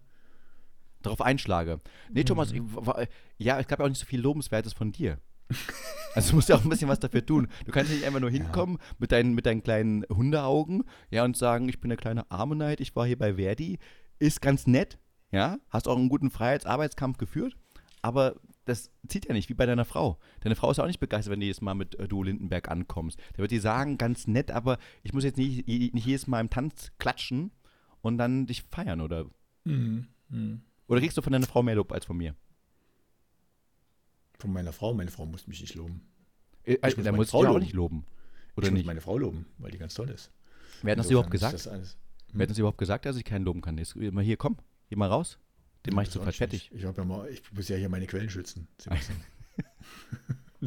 darauf 1.03 1.21
einschlage. 1.21 1.81
Nee, 2.13 2.25
Thomas, 2.25 2.53
mhm. 2.53 2.69
ich, 3.01 3.09
ja, 3.47 3.59
es 3.59 3.67
gab 3.69 3.79
ja 3.79 3.85
auch 3.85 3.89
nicht 3.89 4.01
so 4.01 4.07
viel 4.07 4.21
Lobenswertes 4.21 4.73
von 4.73 4.93
dir. 4.93 5.19
Also 6.15 6.31
du 6.31 6.37
musst 6.37 6.49
ja 6.49 6.57
auch 6.57 6.65
ein 6.65 6.69
bisschen 6.69 6.89
was 6.89 6.99
dafür 6.99 7.25
tun. 7.25 7.49
Du 7.65 7.71
kannst 7.71 7.93
nicht 7.93 8.03
einfach 8.03 8.19
nur 8.19 8.31
hinkommen 8.31 8.79
ja. 8.81 8.95
mit, 8.99 9.13
deinen, 9.13 9.35
mit 9.35 9.47
deinen 9.47 9.63
kleinen 9.63 10.05
Hundeaugen 10.09 10.83
ja, 11.11 11.23
und 11.23 11.37
sagen, 11.37 11.69
ich 11.69 11.81
bin 11.81 11.91
der 11.91 11.99
kleine 11.99 12.29
Armenheit, 12.31 12.81
ich 12.81 12.97
war 12.97 13.07
hier 13.07 13.19
bei 13.19 13.35
Verdi. 13.35 13.79
Ist 14.19 14.41
ganz 14.41 14.67
nett, 14.67 14.99
ja, 15.31 15.59
hast 15.69 15.89
auch 15.89 15.97
einen 15.97 16.09
guten 16.09 16.31
Freiheitsarbeitskampf 16.31 17.19
geführt, 17.19 17.57
aber 18.03 18.37
das 18.65 18.91
zieht 19.07 19.27
ja 19.27 19.33
nicht, 19.33 19.49
wie 19.49 19.55
bei 19.55 19.67
deiner 19.67 19.85
Frau. 19.85 20.19
Deine 20.41 20.57
Frau 20.57 20.71
ist 20.71 20.77
ja 20.77 20.85
auch 20.85 20.89
nicht 20.89 21.01
begeistert, 21.01 21.33
wenn 21.33 21.41
du 21.41 21.47
jedes 21.47 21.61
Mal 21.61 21.75
mit 21.75 21.99
äh, 21.99 22.07
Duo 22.07 22.23
Lindenberg 22.23 22.71
ankommst. 22.71 23.19
Der 23.33 23.39
wird 23.39 23.51
dir 23.51 23.61
sagen, 23.61 23.99
ganz 23.99 24.27
nett, 24.27 24.51
aber 24.51 24.79
ich 25.03 25.13
muss 25.13 25.25
jetzt 25.25 25.39
nicht, 25.39 25.67
nicht 25.67 26.07
jedes 26.07 26.27
Mal 26.27 26.41
im 26.41 26.51
Tanz 26.51 26.93
klatschen 26.99 27.51
und 28.03 28.19
dann 28.19 28.47
dich 28.47 28.63
feiern, 28.63 29.01
oder? 29.01 29.27
Mhm. 29.65 30.09
Mhm. 30.29 30.63
Oder 30.87 31.01
kriegst 31.01 31.17
du 31.17 31.23
von 31.23 31.33
deiner 31.33 31.47
Frau 31.47 31.63
mehr 31.63 31.75
Lob 31.75 31.93
als 31.93 32.05
von 32.05 32.17
mir? 32.17 32.35
Von 34.39 34.53
meiner 34.53 34.73
Frau? 34.73 34.95
Meine 34.95 35.11
Frau 35.11 35.27
muss 35.27 35.47
mich 35.47 35.61
nicht 35.61 35.75
loben. 35.75 36.03
Äh, 36.65 36.75
ich 36.75 36.85
also, 36.85 37.03
muss 37.03 37.13
muss 37.13 37.31
Frau 37.31 37.47
auch 37.47 37.59
nicht 37.59 37.73
loben. 37.73 38.05
Oder 38.57 38.67
ich 38.67 38.73
muss 38.73 38.79
nicht? 38.79 38.87
meine 38.87 39.01
Frau 39.01 39.19
loben, 39.19 39.47
weil 39.59 39.71
die 39.71 39.79
ganz 39.79 39.95
toll 39.95 40.11
ist. 40.11 40.31
Wer 40.83 40.93
hat 40.93 40.99
das 40.99 41.11
überhaupt 41.11 41.31
gesagt? 41.31 41.55
Das 41.55 41.67
hm? 41.67 41.83
Wer 42.33 42.43
hat 42.43 42.51
das 42.51 42.59
überhaupt 42.59 42.79
gesagt, 42.79 43.07
dass 43.07 43.17
ich 43.17 43.25
keinen 43.25 43.45
loben 43.45 43.63
kann? 43.63 43.79
Jetzt, 43.79 43.97
mal 43.97 44.23
hier, 44.23 44.37
komm, 44.37 44.59
Geh 44.89 44.97
mal 44.97 45.09
raus. 45.09 45.39
Den 45.87 45.95
mache 45.95 46.07
ich 46.07 46.11
sofort 46.11 46.35
fertig. 46.35 46.71
Ich, 46.75 46.83
ja 46.83 46.93
mal, 47.05 47.29
ich 47.29 47.43
muss 47.53 47.69
ja 47.69 47.77
hier 47.77 47.89
meine 47.89 48.07
Quellen 48.07 48.31
schützen. 48.31 48.69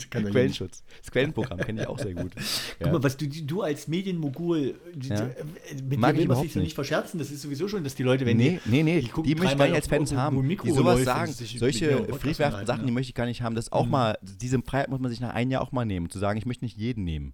Quellenschutz. 0.10 0.84
Das 1.02 1.12
Quellenprogramm 1.12 1.60
kenne 1.60 1.82
ich 1.82 1.88
auch 1.88 2.00
sehr 2.00 2.14
gut. 2.14 2.32
Guck 2.78 2.88
ja. 2.88 2.94
mal, 2.94 3.04
was 3.04 3.18
du, 3.18 3.28
du 3.28 3.62
als 3.62 3.90
Medienmogul, 3.90 4.80
ja. 5.02 5.28
Äh, 5.28 5.44
mit 5.84 6.00
Mag 6.00 6.16
dir 6.16 6.22
will 6.22 6.28
man 6.28 6.42
sich 6.42 6.54
so 6.54 6.62
nicht 6.62 6.76
verscherzen. 6.76 7.20
Das 7.20 7.30
ist 7.30 7.42
sowieso 7.42 7.68
schon, 7.68 7.84
dass 7.84 7.96
die 7.96 8.04
Leute, 8.04 8.26
wenn 8.26 8.38
nee, 8.38 8.60
die, 8.64 8.70
nee, 8.70 8.84
nee, 8.84 9.02
die, 9.02 9.24
die 9.24 9.36
möchte 9.36 9.52
ich 9.54 9.58
gar 9.58 9.66
nicht 9.66 9.76
als 9.76 9.88
Fans 9.88 10.14
haben. 10.14 10.48
Die 10.48 10.72
sowas 10.72 11.04
sagen, 11.04 11.34
solche 11.34 12.06
friedwerfenden 12.14 12.68
Sachen, 12.68 12.86
die 12.86 12.92
möchte 12.92 13.10
ich 13.10 13.16
gar 13.16 13.26
nicht 13.26 13.42
haben. 13.42 13.56
Das 13.56 13.72
auch 13.72 13.86
mhm. 13.86 13.92
mal, 13.92 14.18
diese 14.22 14.62
Freiheit 14.62 14.90
muss 14.90 15.00
man 15.00 15.12
sich 15.12 15.20
nach 15.20 15.34
einem 15.34 15.52
Jahr 15.52 15.62
auch 15.62 15.74
mal 15.74 15.86
nehmen. 15.86 16.10
Zu 16.10 16.20
sagen, 16.20 16.38
ich 16.38 16.46
möchte 16.46 16.64
nicht 16.64 16.78
jeden 16.78 17.04
nehmen. 17.04 17.34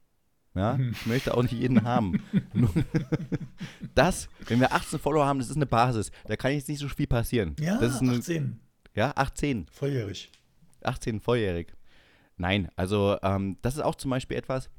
Ja? 0.57 0.77
Ich 0.77 1.05
möchte 1.05 1.35
auch 1.35 1.41
nicht 1.41 1.53
jeden 1.53 1.83
haben. 1.83 2.21
das, 3.95 4.29
wenn 4.47 4.59
wir 4.59 4.73
18 4.73 4.99
Follower 4.99 5.25
haben, 5.25 5.39
das 5.39 5.49
ist 5.49 5.55
eine 5.55 5.65
Basis. 5.65 6.11
Da 6.25 6.35
kann 6.35 6.53
jetzt 6.53 6.69
nicht 6.69 6.79
so 6.79 6.87
viel 6.89 7.07
passieren. 7.07 7.55
Ja, 7.59 7.77
das 7.77 7.95
ist 7.95 8.01
eine, 8.01 8.13
18. 8.13 8.59
Ja, 8.95 9.13
18. 9.15 9.67
Volljährig. 9.71 10.31
18, 10.83 11.19
volljährig. 11.19 11.73
Nein, 12.37 12.69
also 12.75 13.17
ähm, 13.23 13.57
das 13.61 13.75
ist 13.75 13.81
auch 13.81 13.95
zum 13.95 14.11
Beispiel 14.11 14.37
etwas, 14.37 14.69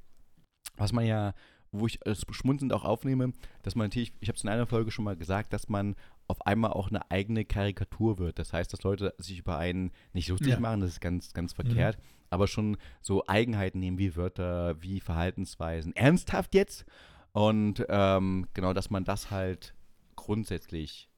was 0.76 0.93
man 0.93 1.05
ja, 1.05 1.35
wo 1.72 1.87
ich 1.87 1.99
es 2.05 2.24
schmunzelnd 2.31 2.72
auch 2.72 2.85
aufnehme, 2.85 3.33
dass 3.62 3.74
man 3.74 3.87
natürlich, 3.87 4.12
ich 4.20 4.29
habe 4.29 4.37
es 4.37 4.45
in 4.45 4.49
einer 4.49 4.66
Folge 4.66 4.91
schon 4.91 5.05
mal 5.05 5.16
gesagt, 5.16 5.53
dass 5.53 5.68
man 5.68 5.97
auf 6.29 6.47
einmal 6.47 6.72
auch 6.72 6.89
eine 6.89 7.11
eigene 7.11 7.45
Karikatur 7.45 8.18
wird. 8.18 8.39
Das 8.39 8.53
heißt, 8.53 8.72
dass 8.72 8.83
Leute 8.83 9.14
sich 9.18 9.39
über 9.39 9.59
einen 9.59 9.91
nicht 10.12 10.29
lustig 10.29 10.51
ja. 10.51 10.61
machen, 10.61 10.81
das 10.81 10.91
ist 10.91 11.01
ganz, 11.01 11.33
ganz 11.33 11.53
verkehrt, 11.53 11.99
mhm. 11.99 12.03
Aber 12.31 12.47
schon 12.47 12.76
so 13.01 13.26
Eigenheiten 13.26 13.79
nehmen 13.79 13.99
wie 13.99 14.16
Wörter, 14.16 14.81
wie 14.83 15.01
Verhaltensweisen. 15.01 15.95
Ernsthaft 15.97 16.55
jetzt? 16.55 16.85
Und 17.33 17.85
ähm, 17.89 18.47
genau, 18.55 18.72
dass 18.72 18.91
man 18.91 19.05
das 19.05 19.31
halt 19.31 19.74
grundsätzlich 20.16 21.09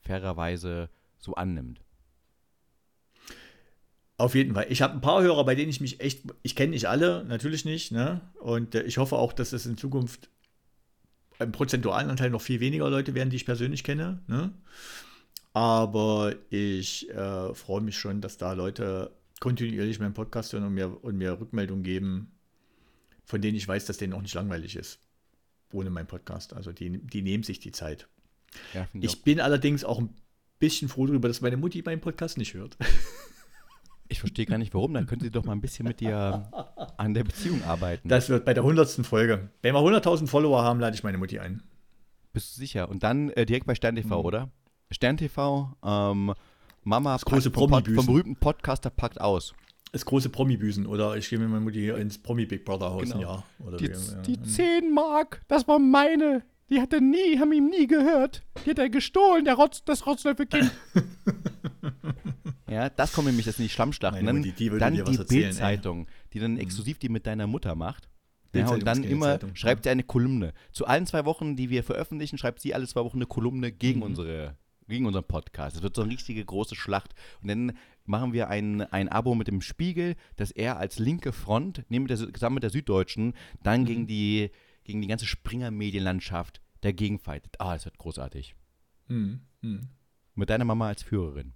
fairerweise 0.00 0.90
so 1.18 1.34
annimmt. 1.34 1.80
Auf 4.18 4.34
jeden 4.34 4.54
Fall. 4.54 4.66
Ich 4.70 4.80
habe 4.80 4.94
ein 4.94 5.00
paar 5.00 5.22
Hörer, 5.22 5.44
bei 5.44 5.54
denen 5.54 5.68
ich 5.68 5.80
mich 5.80 6.00
echt, 6.00 6.22
ich 6.42 6.56
kenne 6.56 6.70
nicht 6.70 6.88
alle, 6.88 7.24
natürlich 7.24 7.64
nicht, 7.64 7.92
ne? 7.92 8.22
Und 8.40 8.74
äh, 8.74 8.82
ich 8.82 8.98
hoffe 8.98 9.16
auch, 9.16 9.32
dass 9.32 9.52
es 9.52 9.66
in 9.66 9.76
Zukunft 9.76 10.30
im 11.38 11.52
prozentualen 11.52 12.10
Anteil 12.10 12.30
noch 12.30 12.40
viel 12.40 12.60
weniger 12.60 12.88
Leute 12.88 13.14
werden, 13.14 13.30
die 13.30 13.36
ich 13.36 13.46
persönlich 13.46 13.84
kenne. 13.84 14.22
Ne? 14.26 14.52
Aber 15.52 16.34
ich 16.50 17.10
äh, 17.10 17.54
freue 17.54 17.80
mich 17.80 17.98
schon, 17.98 18.20
dass 18.20 18.36
da 18.36 18.52
Leute 18.52 19.10
kontinuierlich 19.40 19.98
meinen 19.98 20.14
Podcast 20.14 20.52
hören 20.52 20.64
und 20.64 20.74
mir, 20.74 21.04
und 21.04 21.16
mir 21.16 21.38
Rückmeldung 21.38 21.82
geben, 21.82 22.32
von 23.24 23.40
denen 23.40 23.56
ich 23.56 23.66
weiß, 23.66 23.84
dass 23.86 23.98
denen 23.98 24.12
auch 24.12 24.22
nicht 24.22 24.34
langweilig 24.34 24.76
ist. 24.76 25.00
Ohne 25.72 25.90
meinen 25.90 26.06
Podcast. 26.06 26.54
Also 26.54 26.72
die, 26.72 26.98
die 26.98 27.22
nehmen 27.22 27.42
sich 27.42 27.58
die 27.58 27.72
Zeit. 27.72 28.08
Ja, 28.72 28.88
ich, 28.94 29.22
bin 29.22 29.40
allerdings 29.40 29.84
auch 29.84 29.98
ein 29.98 30.14
bisschen 30.58 30.88
froh 30.88 31.06
darüber, 31.06 31.28
dass 31.28 31.40
meine 31.40 31.56
Mutti 31.56 31.82
meinen 31.84 32.00
Podcast 32.00 32.38
nicht 32.38 32.54
hört. 32.54 32.76
Ich 34.08 34.20
verstehe 34.20 34.46
gar 34.46 34.58
nicht, 34.58 34.72
warum. 34.72 34.94
Dann 34.94 35.06
können 35.06 35.20
Sie 35.20 35.32
doch 35.32 35.44
mal 35.44 35.52
ein 35.52 35.60
bisschen 35.60 35.84
mit 35.84 35.98
dir 35.98 36.48
an 36.96 37.12
der 37.12 37.24
Beziehung 37.24 37.64
arbeiten. 37.64 38.08
Das 38.08 38.28
wird 38.28 38.44
bei 38.44 38.54
der 38.54 38.62
100. 38.62 39.04
Folge. 39.04 39.50
Wenn 39.62 39.74
wir 39.74 39.80
100.000 39.80 40.28
Follower 40.28 40.62
haben, 40.62 40.78
lade 40.78 40.94
ich 40.94 41.02
meine 41.02 41.18
Mutti 41.18 41.40
ein. 41.40 41.64
Bist 42.32 42.54
du 42.54 42.60
sicher? 42.60 42.88
Und 42.88 43.02
dann 43.02 43.30
äh, 43.30 43.46
direkt 43.46 43.66
bei 43.66 43.74
Stern 43.74 43.96
TV, 43.96 44.20
mhm. 44.20 44.24
oder? 44.24 44.50
Stern 44.92 45.16
TV, 45.16 45.76
ähm, 45.84 46.34
Mama 46.86 47.14
das 47.14 47.24
große 47.24 47.50
vom, 47.50 47.68
vom 47.68 48.06
berühmten 48.06 48.36
Podcaster 48.36 48.90
packt 48.90 49.20
aus. 49.20 49.54
Das 49.90 50.04
große 50.04 50.28
Promi-Büsen 50.28 50.86
oder 50.86 51.16
ich 51.16 51.28
gehe 51.28 51.38
mit 51.38 51.48
meiner 51.48 51.60
Mutti 51.60 51.88
ins 51.88 52.16
Promi-Big 52.16 52.64
Brother-Haus 52.64 53.02
genau. 53.02 53.14
ein 53.14 53.20
Jahr. 53.20 53.44
Oder 53.58 53.76
die, 53.76 53.88
wie, 53.88 53.92
ja. 53.92 54.22
die 54.22 54.42
10 54.42 54.94
Mark, 54.94 55.42
das 55.48 55.66
war 55.66 55.80
meine. 55.80 56.44
Die 56.70 56.80
hat 56.80 56.92
er 56.92 57.00
nie, 57.00 57.38
haben 57.40 57.52
ihm 57.52 57.68
nie 57.70 57.88
gehört. 57.88 58.44
Die 58.64 58.70
hat 58.70 58.78
er 58.78 58.88
gestohlen, 58.88 59.44
der 59.44 59.54
Rotz, 59.54 59.84
das 59.84 60.06
Rotzlöffelkind. 60.06 60.70
ja, 62.70 62.88
das 62.88 63.12
kommt 63.12 63.26
nämlich, 63.26 63.46
das 63.46 63.56
sind 63.56 63.64
die 63.64 63.70
Schlammschlachten. 63.70 64.24
Dann 64.24 64.42
die, 64.42 64.52
die, 64.52 64.70
dann 64.70 64.94
die 64.94 65.02
Bildzeitung, 65.02 66.06
die 66.32 66.38
dann 66.38 66.52
mhm. 66.52 66.58
exklusiv 66.58 66.98
die 66.98 67.08
mit 67.08 67.26
deiner 67.26 67.48
Mutter 67.48 67.74
macht. 67.74 68.08
Ja, 68.54 68.68
und 68.68 68.86
dann 68.86 69.02
immer 69.02 69.40
schreibt 69.54 69.84
sie 69.84 69.90
eine 69.90 70.04
Kolumne. 70.04 70.52
Zu 70.72 70.86
allen 70.86 71.06
zwei 71.06 71.24
Wochen, 71.24 71.56
die 71.56 71.68
wir 71.68 71.82
veröffentlichen, 71.82 72.38
schreibt 72.38 72.60
sie 72.60 72.74
alle 72.74 72.86
zwei 72.86 73.02
Wochen 73.02 73.18
eine 73.18 73.26
Kolumne 73.26 73.72
gegen 73.72 74.00
mhm. 74.00 74.06
unsere 74.06 74.56
gegen 74.88 75.06
unseren 75.06 75.24
Podcast. 75.24 75.76
Es 75.76 75.82
wird 75.82 75.96
so 75.96 76.02
eine 76.02 76.12
richtige 76.12 76.44
große 76.44 76.76
Schlacht. 76.76 77.14
Und 77.42 77.48
dann 77.48 77.72
machen 78.04 78.32
wir 78.32 78.48
ein, 78.48 78.82
ein 78.82 79.08
Abo 79.08 79.34
mit 79.34 79.48
dem 79.48 79.60
Spiegel, 79.60 80.16
dass 80.36 80.50
er 80.50 80.78
als 80.78 80.98
linke 80.98 81.32
Front, 81.32 81.84
neben 81.88 82.06
der, 82.06 82.16
zusammen 82.16 82.54
mit 82.54 82.62
der 82.62 82.70
Süddeutschen, 82.70 83.34
dann 83.62 83.82
mhm. 83.82 83.86
gegen, 83.86 84.06
die, 84.06 84.50
gegen 84.84 85.02
die 85.02 85.08
ganze 85.08 85.26
Springer-Medienlandschaft 85.26 86.60
dagegen 86.80 87.18
fightet. 87.18 87.60
Ah, 87.60 87.74
es 87.74 87.84
wird 87.84 87.98
großartig. 87.98 88.54
Mhm. 89.08 89.40
Mhm. 89.60 89.88
Mit 90.34 90.50
deiner 90.50 90.64
Mama 90.64 90.88
als 90.88 91.02
Führerin. 91.02 91.54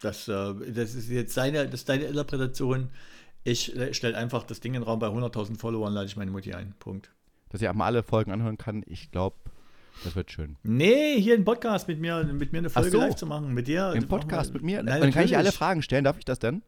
Das, 0.00 0.28
äh, 0.28 0.54
das 0.72 0.94
ist 0.94 1.08
jetzt 1.08 1.34
seine, 1.34 1.64
das 1.64 1.80
ist 1.80 1.88
deine 1.88 2.04
Interpretation. 2.04 2.90
Ich 3.44 3.74
äh, 3.76 3.94
stelle 3.94 4.16
einfach 4.16 4.44
das 4.44 4.60
Ding 4.60 4.74
in 4.74 4.82
den 4.82 4.86
Raum 4.86 4.98
bei 4.98 5.06
100.000 5.06 5.58
Followern, 5.58 5.92
lade 5.92 6.06
ich 6.06 6.16
meine 6.16 6.30
Mutti 6.30 6.52
ein. 6.52 6.74
Punkt. 6.78 7.10
Dass 7.48 7.62
ich 7.62 7.68
auch 7.68 7.74
mal 7.74 7.86
alle 7.86 8.02
Folgen 8.02 8.32
anhören 8.32 8.58
kann, 8.58 8.82
ich 8.86 9.10
glaube, 9.10 9.36
das 10.04 10.14
wird 10.16 10.30
schön. 10.30 10.56
Nee, 10.62 11.20
hier 11.20 11.34
ein 11.34 11.44
Podcast 11.44 11.88
mit 11.88 12.00
mir, 12.00 12.24
mit 12.24 12.52
mir 12.52 12.58
eine 12.58 12.70
Folge 12.70 12.90
so. 12.90 12.98
live 12.98 13.16
zu 13.16 13.26
machen. 13.26 13.52
Mit 13.54 13.66
dir. 13.66 13.92
Im 13.92 14.06
Podcast 14.06 14.52
mit 14.52 14.62
mir? 14.62 14.82
Nein, 14.82 15.00
dann 15.00 15.10
kann 15.10 15.24
ich 15.24 15.36
alle 15.36 15.52
Fragen 15.52 15.82
stellen. 15.82 16.04
Darf 16.04 16.18
ich 16.18 16.24
das 16.24 16.38
denn? 16.38 16.62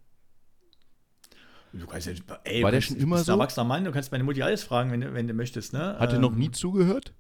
Du 1.73 1.87
kannst 1.87 2.07
ja, 2.07 2.15
ey, 2.45 2.63
War 2.63 2.71
der 2.71 2.81
schon 2.81 2.97
immer 2.97 3.19
so? 3.19 3.33
ein 3.33 3.39
erwachsener 3.39 3.65
Mann, 3.65 3.85
du 3.85 3.93
kannst 3.93 4.11
meine 4.11 4.25
Mutti 4.25 4.43
alles 4.43 4.65
fragen, 4.65 4.91
wenn, 4.91 5.15
wenn 5.15 5.29
du 5.29 5.35
möchtest, 5.35 5.75
ne? 5.75 5.99
Hat 5.99 6.13
er 6.13 6.19
noch 6.19 6.35
nie 6.35 6.47
ähm. 6.47 6.53
zugehört? 6.55 7.13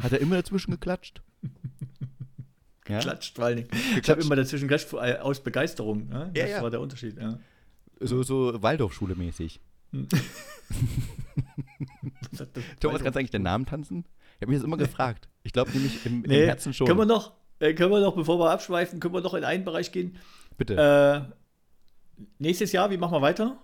Hat 0.00 0.12
er 0.12 0.20
immer 0.20 0.36
dazwischen 0.36 0.70
geklatscht? 0.70 1.22
geklatscht, 2.84 3.36
ja? 3.36 3.36
vor 3.36 3.44
allen 3.44 3.56
Dingen. 3.56 3.68
Ich 4.00 4.08
habe 4.08 4.22
immer 4.22 4.36
dazwischen 4.36 4.68
geklatscht 4.68 4.92
äh, 4.94 5.18
aus 5.18 5.40
Begeisterung. 5.40 6.08
Ne? 6.08 6.30
Das 6.32 6.42
ja, 6.42 6.56
ja. 6.56 6.62
war 6.62 6.70
der 6.70 6.80
Unterschied, 6.80 7.18
ja. 7.18 7.38
So, 8.00 8.22
so 8.22 8.62
Waldorfschule 8.62 9.14
mäßig. 9.14 9.60
Hm. 9.92 10.08
Thomas, 12.80 13.02
kannst 13.02 13.14
du 13.14 13.18
eigentlich 13.18 13.30
den 13.30 13.42
Namen 13.42 13.66
tanzen? 13.66 14.04
Ich 14.36 14.42
habe 14.42 14.50
mich 14.50 14.58
das 14.58 14.66
immer 14.66 14.76
gefragt. 14.76 15.28
Ich 15.42 15.52
glaube 15.52 15.70
nämlich 15.72 16.04
im, 16.04 16.22
nee, 16.22 16.42
im, 16.42 16.46
Herzen 16.46 16.74
schon. 16.74 16.86
Können 16.86 16.98
wir 16.98 17.06
noch, 17.06 17.32
äh, 17.58 17.72
können 17.74 17.90
wir 17.90 18.00
noch, 18.00 18.14
bevor 18.14 18.38
wir 18.38 18.50
abschweifen, 18.50 19.00
können 19.00 19.14
wir 19.14 19.20
noch 19.20 19.34
in 19.34 19.44
einen 19.44 19.64
Bereich 19.64 19.92
gehen? 19.92 20.18
Bitte. 20.58 21.28
Äh, 22.18 22.22
nächstes 22.38 22.72
Jahr, 22.72 22.90
wie 22.90 22.96
machen 22.96 23.12
wir 23.12 23.22
weiter? 23.22 23.58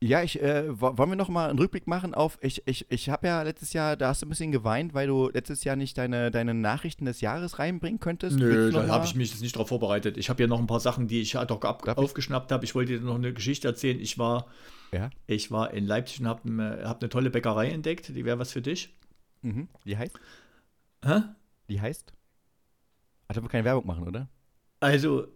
Ja, 0.00 0.22
ich, 0.22 0.42
äh, 0.42 0.64
wollen 0.78 1.08
wir 1.08 1.16
noch 1.16 1.30
mal 1.30 1.48
einen 1.48 1.58
Rückblick 1.58 1.86
machen 1.86 2.12
auf, 2.12 2.36
ich, 2.42 2.62
ich, 2.66 2.84
ich 2.90 3.08
habe 3.08 3.26
ja 3.26 3.42
letztes 3.42 3.72
Jahr, 3.72 3.96
da 3.96 4.08
hast 4.08 4.20
du 4.20 4.26
ein 4.26 4.28
bisschen 4.28 4.52
geweint, 4.52 4.92
weil 4.92 5.06
du 5.06 5.30
letztes 5.30 5.64
Jahr 5.64 5.76
nicht 5.76 5.96
deine, 5.96 6.30
deine 6.30 6.52
Nachrichten 6.52 7.06
des 7.06 7.22
Jahres 7.22 7.58
reinbringen 7.58 8.00
könntest. 8.00 8.38
Nö, 8.38 8.70
da 8.70 8.86
habe 8.88 9.06
ich 9.06 9.14
mich 9.14 9.30
jetzt 9.30 9.40
nicht 9.40 9.56
darauf 9.56 9.68
vorbereitet. 9.68 10.18
Ich 10.18 10.28
habe 10.28 10.42
ja 10.42 10.46
noch 10.46 10.58
ein 10.58 10.66
paar 10.66 10.80
Sachen, 10.80 11.08
die 11.08 11.22
ich 11.22 11.36
hoc 11.36 11.64
ab 11.64 11.88
aufgeschnappt 11.96 12.52
habe. 12.52 12.66
Ich 12.66 12.74
wollte 12.74 12.98
dir 12.98 13.00
noch 13.00 13.14
eine 13.14 13.32
Geschichte 13.32 13.66
erzählen. 13.66 13.98
Ich 13.98 14.18
war, 14.18 14.46
ja? 14.92 15.08
ich 15.26 15.50
war 15.50 15.72
in 15.72 15.86
Leipzig 15.86 16.20
und 16.20 16.26
habe 16.26 16.82
hab 16.84 17.00
eine 17.00 17.08
tolle 17.08 17.30
Bäckerei 17.30 17.70
entdeckt. 17.70 18.08
Die 18.14 18.26
wäre 18.26 18.38
was 18.38 18.52
für 18.52 18.60
dich. 18.60 18.92
Mhm. 19.44 19.68
Die 19.84 19.96
heißt? 19.96 20.18
Hä? 21.04 21.20
Die 21.68 21.80
heißt? 21.80 22.12
Ach, 23.28 23.34
da 23.34 23.42
wir 23.42 23.48
keine 23.48 23.64
Werbung 23.64 23.86
machen, 23.86 24.08
oder? 24.08 24.28
Also, 24.80 25.28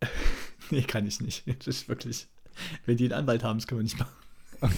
nee, 0.70 0.82
kann 0.82 1.06
ich 1.06 1.20
nicht. 1.20 1.44
Das 1.46 1.66
ist 1.66 1.88
wirklich, 1.88 2.28
wenn 2.86 2.96
die 2.96 3.04
einen 3.04 3.14
Anwalt 3.14 3.42
haben, 3.42 3.58
das 3.58 3.66
können 3.66 3.80
wir 3.80 3.84
nicht 3.84 3.98
machen. 3.98 4.12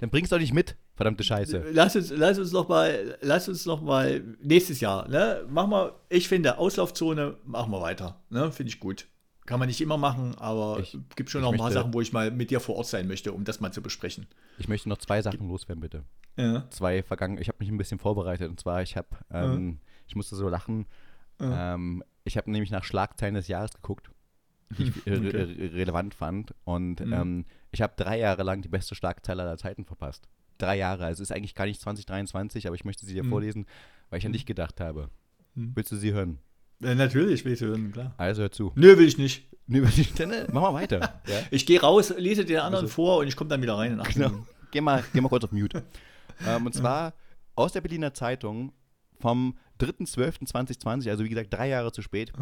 Dann 0.00 0.10
bringst 0.10 0.32
du 0.32 0.36
doch 0.36 0.40
nicht 0.40 0.54
mit, 0.54 0.76
verdammte 0.96 1.24
Scheiße. 1.24 1.66
Lass 1.72 1.94
uns, 1.94 2.10
lass 2.10 2.38
uns 2.38 2.52
noch 2.52 2.68
mal, 2.68 3.18
lass 3.20 3.48
uns 3.48 3.64
noch 3.66 3.82
mal 3.82 4.22
nächstes 4.40 4.80
Jahr, 4.80 5.06
ne? 5.08 5.44
Mach 5.48 5.66
mal, 5.66 5.92
ich 6.08 6.28
finde, 6.28 6.58
Auslaufzone, 6.58 7.36
machen 7.44 7.70
wir 7.70 7.80
weiter, 7.80 8.22
ne? 8.30 8.50
Finde 8.50 8.70
ich 8.70 8.80
gut. 8.80 9.06
Kann 9.46 9.58
man 9.58 9.68
nicht 9.68 9.80
immer 9.82 9.98
machen, 9.98 10.34
aber 10.36 10.78
es 10.80 10.96
gibt 11.16 11.28
schon 11.28 11.42
noch 11.42 11.52
ein 11.52 11.58
paar 11.58 11.70
Sachen, 11.70 11.92
wo 11.92 12.00
ich 12.00 12.14
mal 12.14 12.30
mit 12.30 12.50
dir 12.50 12.60
vor 12.60 12.76
Ort 12.76 12.86
sein 12.86 13.06
möchte, 13.06 13.32
um 13.32 13.44
das 13.44 13.60
mal 13.60 13.72
zu 13.72 13.82
besprechen. 13.82 14.26
Ich 14.58 14.68
möchte 14.68 14.88
noch 14.88 14.96
zwei 14.96 15.20
Sachen 15.20 15.48
loswerden, 15.48 15.82
bitte. 15.82 16.04
Ja. 16.36 16.68
Zwei 16.70 17.02
vergangen. 17.02 17.36
Ich 17.38 17.48
habe 17.48 17.58
mich 17.60 17.68
ein 17.68 17.76
bisschen 17.76 17.98
vorbereitet 17.98 18.48
und 18.48 18.58
zwar, 18.58 18.82
ich 18.82 18.96
habe, 18.96 19.08
ähm, 19.30 19.68
ja. 19.68 19.90
ich 20.06 20.16
musste 20.16 20.34
so 20.34 20.48
lachen. 20.48 20.86
Ja. 21.40 21.74
Ähm, 21.74 22.02
ich 22.24 22.38
habe 22.38 22.50
nämlich 22.50 22.70
nach 22.70 22.84
Schlagzeilen 22.84 23.34
des 23.34 23.48
Jahres 23.48 23.74
geguckt, 23.74 24.10
die 24.70 24.84
ich 24.84 24.96
okay. 25.00 25.14
re 25.14 25.72
relevant 25.74 26.14
fand. 26.14 26.54
Und 26.64 27.00
mhm. 27.00 27.12
ähm, 27.12 27.44
ich 27.70 27.82
habe 27.82 27.92
drei 27.96 28.18
Jahre 28.18 28.44
lang 28.44 28.62
die 28.62 28.68
beste 28.68 28.94
Schlagzeile 28.94 29.42
aller 29.42 29.58
Zeiten 29.58 29.84
verpasst. 29.84 30.26
Drei 30.56 30.78
Jahre. 30.78 31.04
Also 31.04 31.22
es 31.22 31.30
ist 31.30 31.36
eigentlich 31.36 31.54
gar 31.54 31.66
nicht 31.66 31.82
2023, 31.82 32.66
aber 32.66 32.76
ich 32.76 32.84
möchte 32.86 33.04
sie 33.04 33.12
dir 33.12 33.24
mhm. 33.24 33.30
vorlesen, 33.30 33.66
weil 34.08 34.20
ich 34.20 34.24
an 34.24 34.30
mhm. 34.30 34.34
dich 34.34 34.46
gedacht 34.46 34.80
habe. 34.80 35.10
Mhm. 35.54 35.72
Willst 35.74 35.92
du 35.92 35.96
sie 35.96 36.14
hören? 36.14 36.38
Ja, 36.80 36.94
natürlich 36.94 37.44
will 37.44 37.52
ich 37.52 37.60
hören, 37.60 37.92
klar. 37.92 38.14
Also 38.16 38.42
hör 38.42 38.52
zu. 38.52 38.72
Nö, 38.74 38.98
will 38.98 39.06
ich 39.06 39.18
nicht. 39.18 39.48
Nö, 39.66 39.82
will 39.82 39.90
ich 39.96 40.18
äh, 40.20 40.46
mach 40.52 40.62
mal 40.62 40.74
weiter. 40.74 41.20
Ja? 41.26 41.40
Ich 41.50 41.66
gehe 41.66 41.80
raus, 41.80 42.12
lese 42.16 42.44
den 42.44 42.58
anderen 42.58 42.84
also, 42.84 42.94
vor 42.94 43.18
und 43.18 43.28
ich 43.28 43.36
komme 43.36 43.48
dann 43.48 43.62
wieder 43.62 43.76
rein. 43.76 43.98
In 43.98 44.02
genau. 44.02 44.46
Geh 44.70 44.80
mal, 44.80 45.04
geh 45.12 45.20
mal 45.20 45.28
kurz 45.28 45.44
auf 45.44 45.52
Mute. 45.52 45.84
ähm, 46.46 46.66
und 46.66 46.74
zwar 46.74 47.14
aus 47.54 47.72
der 47.72 47.80
Berliner 47.80 48.12
Zeitung 48.12 48.72
vom 49.20 49.56
3.12.2020, 49.80 51.08
also 51.08 51.24
wie 51.24 51.28
gesagt 51.28 51.52
drei 51.52 51.68
Jahre 51.68 51.92
zu 51.92 52.02
spät. 52.02 52.32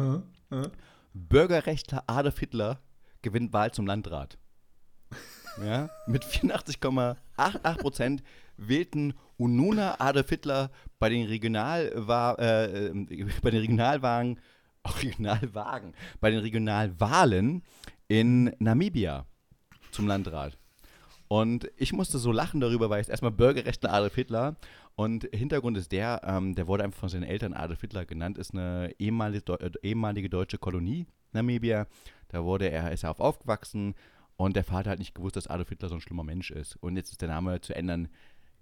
Bürgerrechtler 1.13 2.03
Adolf 2.07 2.39
Hitler 2.39 2.79
gewinnt 3.21 3.53
Wahl 3.53 3.71
zum 3.71 3.85
Landrat. 3.85 4.37
ja, 5.63 5.89
mit 6.07 6.23
84,88 6.25 7.77
Prozent 7.77 8.23
wählten 8.57 9.13
Ununa 9.37 9.99
Adolf 9.99 10.29
Hitler 10.29 10.71
bei 10.99 11.09
den, 11.09 11.25
Regionalwa 11.25 12.33
äh, 12.35 12.91
bei 13.41 13.51
den 13.51 13.59
Regionalwagen, 13.59 14.39
Regionalwagen, 15.01 15.93
bei 16.19 16.31
den 16.31 16.39
Regionalwahlen 16.39 17.63
in 18.07 18.55
Namibia 18.59 19.25
zum 19.91 20.07
Landrat. 20.07 20.57
Und 21.27 21.71
ich 21.77 21.93
musste 21.93 22.19
so 22.19 22.31
lachen 22.31 22.61
darüber, 22.61 22.89
weil 22.89 23.01
es 23.01 23.09
erstmal 23.09 23.31
Bürgerrechtler 23.31 23.91
Adolf 23.91 24.15
Hitler 24.15 24.55
und 24.95 25.27
Hintergrund 25.33 25.77
ist 25.77 25.91
der, 25.91 26.21
ähm, 26.23 26.53
der 26.53 26.67
wurde 26.67 26.83
einfach 26.83 26.99
von 26.99 27.09
seinen 27.09 27.23
Eltern 27.23 27.53
Adolf 27.53 27.81
Hitler 27.81 28.05
genannt, 28.05 28.37
ist 28.37 28.53
eine 28.53 28.93
ehemalige, 28.99 29.53
äh, 29.53 29.71
ehemalige 29.81 30.29
deutsche 30.29 30.59
Kolonie, 30.59 31.07
Namibia. 31.31 31.87
Da 32.27 32.43
wurde 32.43 32.69
er, 32.69 32.91
ist 32.91 33.03
er 33.03 33.11
auf 33.11 33.19
aufgewachsen 33.19 33.95
und 34.37 34.55
der 34.55 34.63
Vater 34.63 34.91
hat 34.91 34.99
nicht 34.99 35.15
gewusst, 35.15 35.35
dass 35.35 35.47
Adolf 35.47 35.69
Hitler 35.69 35.89
so 35.89 35.95
ein 35.95 36.01
schlimmer 36.01 36.23
Mensch 36.23 36.51
ist. 36.51 36.75
Und 36.77 36.95
jetzt 36.97 37.11
ist 37.11 37.21
der 37.21 37.29
Name 37.29 37.61
zu 37.61 37.75
ändern 37.75 38.09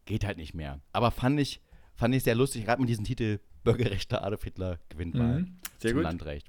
geht 0.05 0.25
halt 0.25 0.37
nicht 0.37 0.53
mehr. 0.53 0.81
Aber 0.93 1.11
fand 1.11 1.39
ich, 1.39 1.61
fand 1.95 2.15
ich 2.15 2.23
sehr 2.23 2.35
lustig, 2.35 2.65
gerade 2.65 2.81
mit 2.81 2.89
diesem 2.89 3.05
Titel 3.05 3.39
Bürgerrechter 3.63 4.23
Adolf 4.23 4.43
Hitler 4.43 4.79
gewinnt 4.89 5.17
Wahl 5.17 5.41
mhm, 5.41 5.57
zum 5.77 5.93
gut. 5.93 6.03
Landrecht. 6.03 6.47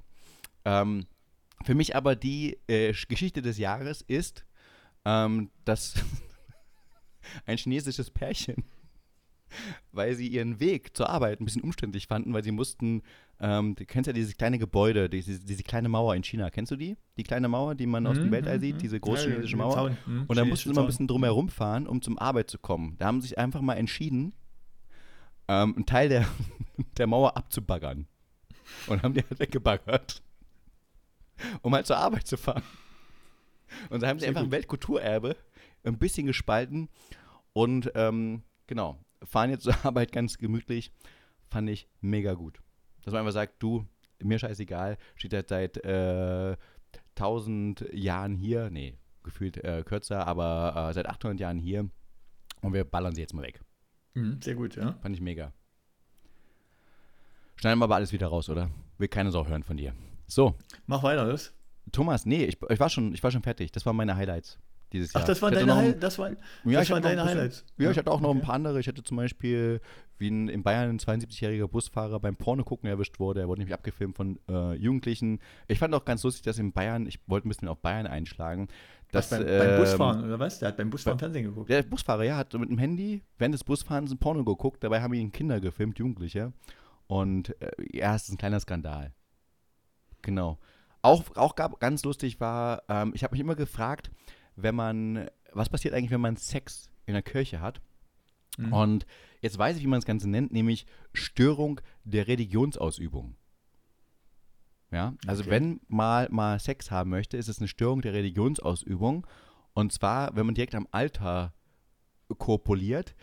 Ähm, 0.64 1.06
für 1.64 1.74
mich 1.74 1.94
aber 1.94 2.16
die 2.16 2.58
äh, 2.68 2.92
Geschichte 3.08 3.42
des 3.42 3.58
Jahres 3.58 4.02
ist, 4.02 4.44
ähm, 5.04 5.50
dass 5.64 5.94
ein 7.46 7.58
chinesisches 7.58 8.10
Pärchen 8.10 8.64
weil 9.92 10.14
sie 10.14 10.28
ihren 10.28 10.60
Weg 10.60 10.96
zur 10.96 11.08
Arbeit 11.08 11.40
ein 11.40 11.44
bisschen 11.44 11.62
umständlich 11.62 12.06
fanden, 12.06 12.32
weil 12.32 12.44
sie 12.44 12.52
mussten, 12.52 13.02
ähm, 13.40 13.74
du 13.74 13.84
kennst 13.84 14.06
ja 14.06 14.12
dieses 14.12 14.36
kleine 14.36 14.58
Gebäude, 14.58 15.08
diese, 15.08 15.40
diese 15.40 15.62
kleine 15.62 15.88
Mauer 15.88 16.14
in 16.14 16.22
China, 16.22 16.50
kennst 16.50 16.72
du 16.72 16.76
die? 16.76 16.96
Die 17.16 17.22
kleine 17.22 17.48
Mauer, 17.48 17.74
die 17.74 17.86
man 17.86 18.06
aus 18.06 18.16
dem 18.16 18.26
mhm, 18.26 18.32
Weltall 18.32 18.60
sieht, 18.60 18.76
mhm. 18.76 18.80
diese 18.80 19.00
große 19.00 19.28
chinesische 19.28 19.56
Mauer. 19.56 19.96
Mhm, 20.06 20.24
und 20.26 20.36
da 20.36 20.44
mussten 20.44 20.68
sie 20.68 20.72
immer 20.72 20.82
ein 20.82 20.86
bisschen 20.86 21.08
drumherum 21.08 21.48
fahren, 21.48 21.86
um 21.86 22.02
zum 22.02 22.18
Arbeit 22.18 22.50
zu 22.50 22.58
kommen. 22.58 22.96
Da 22.98 23.06
haben 23.06 23.20
sie 23.20 23.28
sich 23.28 23.38
einfach 23.38 23.60
mal 23.60 23.74
entschieden, 23.74 24.32
ähm, 25.48 25.74
einen 25.74 25.86
Teil 25.86 26.08
der, 26.08 26.26
der 26.96 27.06
Mauer 27.06 27.36
abzubaggern. 27.36 28.06
Und 28.86 29.02
haben 29.02 29.14
die 29.14 29.22
halt 29.22 29.38
weggebaggert, 29.38 30.22
um 31.62 31.74
halt 31.74 31.86
zur 31.86 31.98
Arbeit 31.98 32.26
zu 32.26 32.36
fahren. 32.36 32.62
Und 33.90 34.02
da 34.02 34.08
haben 34.08 34.18
sie 34.18 34.26
einfach 34.26 34.42
gut. 34.42 34.48
ein 34.48 34.52
Weltkulturerbe 34.52 35.36
ein 35.84 35.98
bisschen 35.98 36.26
gespalten 36.26 36.88
und 37.52 37.90
ähm, 37.94 38.42
genau, 38.66 38.98
fahren 39.24 39.50
jetzt 39.50 39.64
zur 39.64 39.74
Arbeit 39.84 40.12
ganz 40.12 40.38
gemütlich. 40.38 40.92
Fand 41.48 41.68
ich 41.68 41.88
mega 42.00 42.34
gut. 42.34 42.60
Dass 43.04 43.12
man 43.12 43.20
einfach 43.20 43.32
sagt, 43.32 43.62
du, 43.62 43.86
mir 44.22 44.38
scheißegal, 44.38 44.96
steht 45.16 45.34
halt 45.34 45.48
seit 45.48 45.84
äh, 45.84 46.56
tausend 47.14 47.84
Jahren 47.92 48.36
hier, 48.36 48.70
nee, 48.70 48.96
gefühlt 49.22 49.58
äh, 49.58 49.82
kürzer, 49.84 50.26
aber 50.26 50.88
äh, 50.90 50.92
seit 50.94 51.06
800 51.06 51.40
Jahren 51.40 51.58
hier. 51.58 51.88
Und 52.60 52.72
wir 52.72 52.84
ballern 52.84 53.14
sie 53.14 53.20
jetzt 53.20 53.34
mal 53.34 53.42
weg. 53.42 53.60
Mhm, 54.14 54.40
sehr 54.40 54.54
gut, 54.54 54.76
ja. 54.76 54.94
Fand 55.02 55.16
ich 55.16 55.20
mega. 55.20 55.52
Schneiden 57.56 57.78
wir 57.78 57.84
aber 57.84 57.96
alles 57.96 58.12
wieder 58.12 58.28
raus, 58.28 58.48
oder? 58.48 58.70
Will 58.98 59.08
keine 59.08 59.30
Sau 59.30 59.46
hören 59.46 59.62
von 59.62 59.76
dir. 59.76 59.94
So. 60.26 60.54
Mach 60.86 61.02
weiter, 61.02 61.26
das. 61.26 61.52
Thomas, 61.90 62.24
nee, 62.24 62.44
ich, 62.44 62.58
ich, 62.68 62.80
war 62.80 62.88
schon, 62.88 63.12
ich 63.12 63.22
war 63.22 63.30
schon 63.30 63.42
fertig. 63.42 63.72
Das 63.72 63.84
waren 63.84 63.96
meine 63.96 64.16
Highlights 64.16 64.58
dieses 64.92 65.12
Jahr. 65.12 65.22
Ach, 65.22 65.26
das 65.26 65.40
waren 65.42 65.54
deine, 65.54 65.74
ein, 65.74 66.00
das 66.00 66.18
war, 66.18 66.30
ja, 66.30 66.36
das 66.64 66.90
waren 66.90 67.02
deine 67.02 67.24
Highlights. 67.24 67.64
Ja, 67.78 67.90
ich 67.90 67.98
hatte 67.98 68.10
auch 68.10 68.20
noch 68.20 68.30
okay. 68.30 68.38
ein 68.38 68.42
paar 68.42 68.54
andere. 68.54 68.80
Ich 68.80 68.88
hatte 68.88 69.02
zum 69.02 69.16
Beispiel, 69.16 69.80
wie 70.18 70.28
ein, 70.30 70.48
in 70.48 70.62
Bayern 70.62 70.90
ein 70.90 70.98
72-jähriger 70.98 71.68
Busfahrer 71.68 72.20
beim 72.20 72.36
Porno 72.36 72.64
gucken 72.64 72.88
erwischt 72.88 73.18
wurde. 73.18 73.40
Er 73.40 73.48
wurde 73.48 73.60
nämlich 73.60 73.74
abgefilmt 73.74 74.16
von 74.16 74.38
äh, 74.48 74.74
Jugendlichen. 74.74 75.40
Ich 75.68 75.78
fand 75.78 75.94
auch 75.94 76.04
ganz 76.04 76.22
lustig, 76.22 76.42
dass 76.42 76.58
in 76.58 76.72
Bayern, 76.72 77.06
ich 77.06 77.20
wollte 77.26 77.48
ein 77.48 77.50
bisschen 77.50 77.68
auf 77.68 77.80
Bayern 77.80 78.06
einschlagen. 78.06 78.68
Dass, 79.10 79.30
was, 79.30 79.40
beim, 79.40 79.48
äh, 79.48 79.58
beim, 79.58 79.80
Busfahren, 79.80 80.24
oder 80.24 80.38
was? 80.38 80.58
Der 80.58 80.68
hat 80.68 80.76
beim 80.76 80.90
Busfahren 80.90 81.18
bei, 81.18 81.24
Fernsehen 81.24 81.44
geguckt. 81.44 81.68
Der 81.68 81.82
Busfahrer, 81.82 82.24
ja, 82.24 82.36
hat 82.36 82.54
mit 82.54 82.70
dem 82.70 82.78
Handy 82.78 83.22
während 83.38 83.54
des 83.54 83.64
Busfahrens 83.64 84.10
ein 84.10 84.18
Porno 84.18 84.44
geguckt. 84.44 84.82
Dabei 84.82 85.02
haben 85.02 85.12
ihn 85.12 85.32
Kinder 85.32 85.60
gefilmt, 85.60 85.98
Jugendliche. 85.98 86.52
Und 87.06 87.60
äh, 87.60 87.70
ja, 87.92 88.14
es 88.14 88.22
ist 88.24 88.30
ein 88.30 88.38
kleiner 88.38 88.60
Skandal. 88.60 89.12
Genau. 90.22 90.58
Auch, 91.02 91.24
auch 91.34 91.56
gab, 91.56 91.80
ganz 91.80 92.04
lustig 92.04 92.40
war, 92.40 92.84
ähm, 92.88 93.12
ich 93.14 93.24
habe 93.24 93.34
mich 93.34 93.40
immer 93.40 93.56
gefragt, 93.56 94.10
wenn 94.56 94.74
man, 94.74 95.28
was 95.52 95.68
passiert 95.68 95.94
eigentlich, 95.94 96.10
wenn 96.10 96.20
man 96.20 96.36
Sex 96.36 96.90
in 97.06 97.14
der 97.14 97.22
Kirche 97.22 97.60
hat? 97.60 97.80
Mhm. 98.58 98.72
Und 98.72 99.06
jetzt 99.40 99.58
weiß 99.58 99.76
ich, 99.76 99.82
wie 99.82 99.88
man 99.88 99.98
das 99.98 100.06
Ganze 100.06 100.28
nennt, 100.28 100.52
nämlich 100.52 100.86
Störung 101.12 101.80
der 102.04 102.28
Religionsausübung. 102.28 103.36
Ja, 104.90 105.14
also 105.26 105.42
okay. 105.42 105.50
wenn 105.50 105.80
mal 105.88 106.28
mal 106.30 106.58
Sex 106.60 106.90
haben 106.90 107.10
möchte, 107.10 107.38
ist 107.38 107.48
es 107.48 107.58
eine 107.58 107.68
Störung 107.68 108.02
der 108.02 108.12
Religionsausübung. 108.12 109.26
Und 109.72 109.90
zwar, 109.92 110.36
wenn 110.36 110.44
man 110.44 110.54
direkt 110.54 110.74
am 110.74 110.86
Altar 110.90 111.54
korpuliert, 112.36 113.14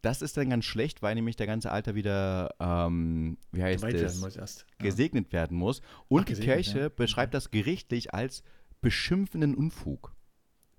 das 0.00 0.22
ist 0.22 0.36
dann 0.36 0.48
ganz 0.48 0.64
schlecht, 0.64 1.02
weil 1.02 1.14
nämlich 1.14 1.36
der 1.36 1.46
ganze 1.46 1.70
Alter 1.70 1.94
wieder, 1.94 2.54
ähm, 2.60 3.36
wie 3.52 3.62
heißt 3.62 3.84
es, 3.84 4.22
werden 4.22 4.34
ja. 4.34 4.84
gesegnet 4.84 5.32
werden 5.32 5.56
muss. 5.56 5.82
Und 6.08 6.22
Ach, 6.22 6.24
die 6.26 6.40
Kirche 6.40 6.80
ja. 6.80 6.88
beschreibt 6.88 7.34
das 7.34 7.50
gerichtlich 7.50 8.14
als 8.14 8.42
beschimpfenden 8.80 9.54
Unfug. 9.54 10.14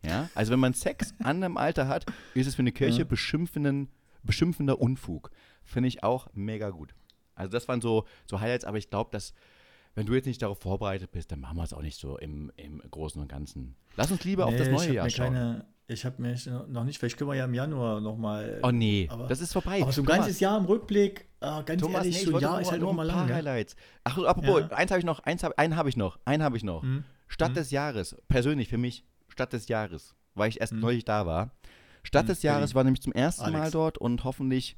Ja? 0.04 0.30
Also 0.36 0.52
wenn 0.52 0.60
man 0.60 0.74
Sex 0.74 1.14
an 1.20 1.44
einem 1.44 1.58
Alter 1.58 1.88
hat, 1.88 2.06
ist 2.34 2.48
es 2.48 2.56
für 2.56 2.62
eine 2.62 2.72
Kirche 2.72 3.00
ja. 3.00 3.06
beschimpfenden, 3.06 3.90
beschimpfender 4.24 4.80
Unfug. 4.80 5.32
Finde 5.64 5.88
ich 5.88 6.04
auch 6.04 6.28
mega 6.34 6.70
gut. 6.70 6.96
Also 7.36 7.52
das 7.52 7.68
waren 7.68 7.82
so, 7.82 8.06
so 8.26 8.40
Highlights, 8.40 8.66
aber 8.66 8.78
ich 8.78 8.90
glaube, 8.90 9.12
dass 9.12 9.34
wenn 9.96 10.06
du 10.06 10.14
jetzt 10.14 10.26
nicht 10.26 10.42
darauf 10.42 10.60
vorbereitet 10.60 11.12
bist, 11.12 11.32
dann 11.32 11.40
machen 11.40 11.58
wir 11.58 11.64
es 11.64 11.74
auch 11.74 11.82
nicht 11.82 12.00
so 12.00 12.18
im, 12.18 12.52
im 12.56 12.82
Großen 12.90 13.22
und 13.22 13.28
Ganzen. 13.28 13.76
Lass 13.96 14.12
uns 14.12 14.24
lieber 14.24 14.46
nee, 14.46 14.52
auf 14.52 14.58
das 14.58 14.70
neue 14.70 14.94
Jahr 14.94 15.10
schauen. 15.10 15.34
Keine, 15.34 15.66
ich 15.88 16.06
habe 16.06 16.22
mich 16.22 16.46
noch 16.46 16.84
nicht, 16.84 17.00
vielleicht 17.00 17.18
können 17.18 17.32
wir 17.32 17.36
ja 17.36 17.46
im 17.46 17.54
Januar 17.54 18.00
nochmal. 18.00 18.60
Oh 18.64 18.72
nee, 18.72 19.08
aber, 19.10 19.28
das 19.28 19.42
ist 19.42 19.52
vorbei. 19.52 19.82
Aber 19.82 19.92
so 19.92 20.02
ein 20.02 20.06
Thomas. 20.06 20.20
ganzes 20.20 20.40
Jahr 20.40 20.58
im 20.58 20.66
Rückblick, 20.66 21.28
äh, 21.42 21.64
ganz 21.64 21.82
Thomas, 21.82 22.06
ehrlich, 22.06 22.20
nee, 22.20 22.32
so 22.32 22.36
ein 22.38 22.42
Jahr 22.42 22.62
ist 22.62 22.72
halt 22.72 22.82
nur 22.82 22.94
mal 22.94 23.04
lang. 23.04 23.34
Highlights. 23.34 23.76
Ach, 24.04 24.18
apropos, 24.20 24.62
ja. 24.62 24.78
eins 24.78 24.92
habe 24.92 25.00
ich 25.00 25.06
noch, 25.06 25.20
eins 25.22 25.44
hab, 25.44 25.58
einen 25.58 25.76
habe 25.76 25.90
ich 25.90 25.98
noch, 25.98 26.20
einen 26.26 26.44
habe 26.44 26.58
ich 26.58 26.64
noch. 26.64 26.84
Hm. 26.84 27.04
Stadt 27.28 27.50
hm. 27.50 27.56
des 27.56 27.72
Jahres, 27.72 28.16
persönlich 28.28 28.70
für 28.70 28.78
mich, 28.78 29.04
Stadt 29.40 29.54
des 29.54 29.68
Jahres 29.68 30.16
weil 30.40 30.50
ich 30.50 30.60
erst 30.60 30.74
mhm. 30.74 30.80
neulich 30.80 31.06
da 31.06 31.28
war. 31.28 31.52
Stadt 32.04 32.26
mhm. 32.26 32.30
des 32.30 32.42
Jahres 32.42 32.74
war 32.74 32.84
nämlich 32.84 33.02
zum 33.02 33.14
ersten 33.14 33.44
Alex. 33.44 33.60
Mal 33.60 33.72
dort 33.72 33.98
und 33.98 34.24
hoffentlich 34.24 34.78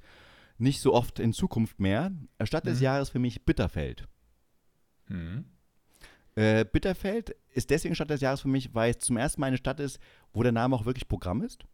nicht 0.57 0.81
so 0.81 0.93
oft 0.93 1.19
in 1.19 1.33
Zukunft 1.33 1.79
mehr. 1.79 2.11
Stadt 2.43 2.65
des 2.65 2.79
mhm. 2.79 2.83
Jahres 2.83 3.09
für 3.09 3.19
mich 3.19 3.45
Bitterfeld. 3.45 4.07
Mhm. 5.07 5.45
Äh, 6.35 6.65
Bitterfeld 6.65 7.35
ist 7.49 7.69
deswegen 7.69 7.95
Stadt 7.95 8.09
des 8.09 8.21
Jahres 8.21 8.41
für 8.41 8.47
mich, 8.47 8.73
weil 8.73 8.91
es 8.91 8.99
zum 8.99 9.17
ersten 9.17 9.41
Mal 9.41 9.47
eine 9.47 9.57
Stadt 9.57 9.79
ist, 9.79 9.99
wo 10.33 10.43
der 10.43 10.51
Name 10.51 10.75
auch 10.75 10.85
wirklich 10.85 11.07
Programm 11.07 11.41
ist. 11.41 11.65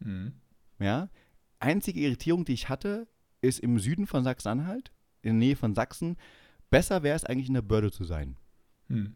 Mhm. 0.00 0.32
Ja. 0.78 1.08
Einzige 1.60 2.00
Irritierung, 2.00 2.44
die 2.44 2.54
ich 2.54 2.68
hatte, 2.68 3.06
ist 3.42 3.60
im 3.60 3.78
Süden 3.78 4.06
von 4.06 4.24
Sachsen-Anhalt, 4.24 4.92
in 5.22 5.38
der 5.38 5.46
Nähe 5.48 5.56
von 5.56 5.74
Sachsen. 5.74 6.16
Besser 6.70 7.02
wäre 7.02 7.16
es 7.16 7.24
eigentlich 7.24 7.48
in 7.48 7.54
der 7.54 7.62
Börde 7.62 7.90
zu 7.90 8.04
sein. 8.04 8.36
Mhm. 8.88 9.14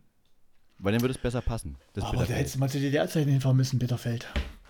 Weil 0.79 0.93
dann 0.93 1.03
würde 1.03 1.15
es 1.15 1.21
besser 1.21 1.41
passen. 1.41 1.77
Aber 1.97 2.27
da 2.27 2.35
hättest 2.35 2.57
du 2.57 2.59
mal 2.59 2.69
zu 2.69 2.79
DDR-Zeiten 2.79 3.31
hinfahren 3.31 3.57
müssen, 3.57 3.79
Bitterfeld. 3.79 4.27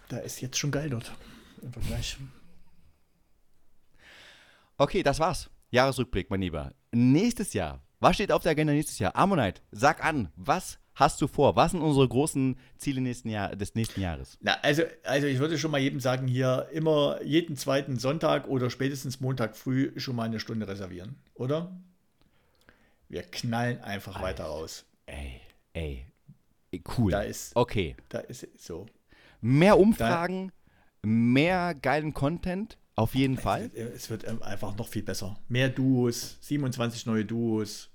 Da 0.08 0.18
ist 0.18 0.40
jetzt 0.40 0.58
schon 0.58 0.70
geil 0.70 0.90
dort. 0.90 1.12
Im 1.62 1.72
Vergleich. 1.72 2.16
Okay, 4.76 5.02
das 5.02 5.18
war's. 5.18 5.50
Jahresrückblick, 5.70 6.30
mein 6.30 6.40
Lieber. 6.40 6.72
Nächstes 6.92 7.52
Jahr. 7.52 7.80
Was 8.00 8.16
steht 8.16 8.32
auf 8.32 8.42
der 8.42 8.52
Agenda 8.52 8.72
nächstes 8.72 8.98
Jahr? 8.98 9.16
Ammonite, 9.16 9.62
sag 9.70 10.04
an, 10.04 10.28
was 10.36 10.78
hast 10.94 11.20
du 11.20 11.26
vor? 11.26 11.56
Was 11.56 11.72
sind 11.72 11.80
unsere 11.80 12.08
großen 12.08 12.56
Ziele 12.76 13.00
nächsten 13.00 13.28
Jahr, 13.28 13.56
des 13.56 13.74
nächsten 13.74 14.00
Jahres? 14.00 14.36
Na, 14.40 14.54
also, 14.62 14.82
also 15.04 15.26
ich 15.26 15.38
würde 15.38 15.58
schon 15.58 15.70
mal 15.70 15.78
jedem 15.78 16.00
sagen, 16.00 16.26
hier 16.26 16.68
immer 16.72 17.22
jeden 17.22 17.56
zweiten 17.56 17.98
Sonntag 17.98 18.46
oder 18.48 18.70
spätestens 18.70 19.20
Montag 19.20 19.56
früh 19.56 19.92
schon 19.98 20.16
mal 20.16 20.24
eine 20.24 20.40
Stunde 20.40 20.68
reservieren, 20.68 21.16
oder? 21.34 21.74
Wir 23.08 23.22
knallen 23.22 23.80
einfach 23.80 24.16
Alter, 24.16 24.26
weiter 24.26 24.44
raus. 24.44 24.84
Ey. 25.06 25.40
Ey, 25.74 26.06
cool. 26.96 27.10
Da 27.10 27.22
ist, 27.22 27.54
okay. 27.54 27.96
Da 28.08 28.20
ist 28.20 28.48
so. 28.56 28.86
Mehr 29.40 29.78
Umfragen, 29.78 30.52
da, 31.02 31.08
mehr 31.08 31.74
geilen 31.74 32.14
Content, 32.14 32.78
auf 32.96 33.14
jeden 33.14 33.36
es 33.36 33.42
Fall. 33.42 33.72
Wird, 33.74 33.94
es 33.94 34.10
wird 34.10 34.26
ähm, 34.26 34.42
einfach 34.42 34.76
noch 34.76 34.88
viel 34.88 35.02
besser. 35.02 35.38
Mehr 35.48 35.68
Duos, 35.68 36.38
27 36.40 37.06
neue 37.06 37.24
Duos. 37.24 37.90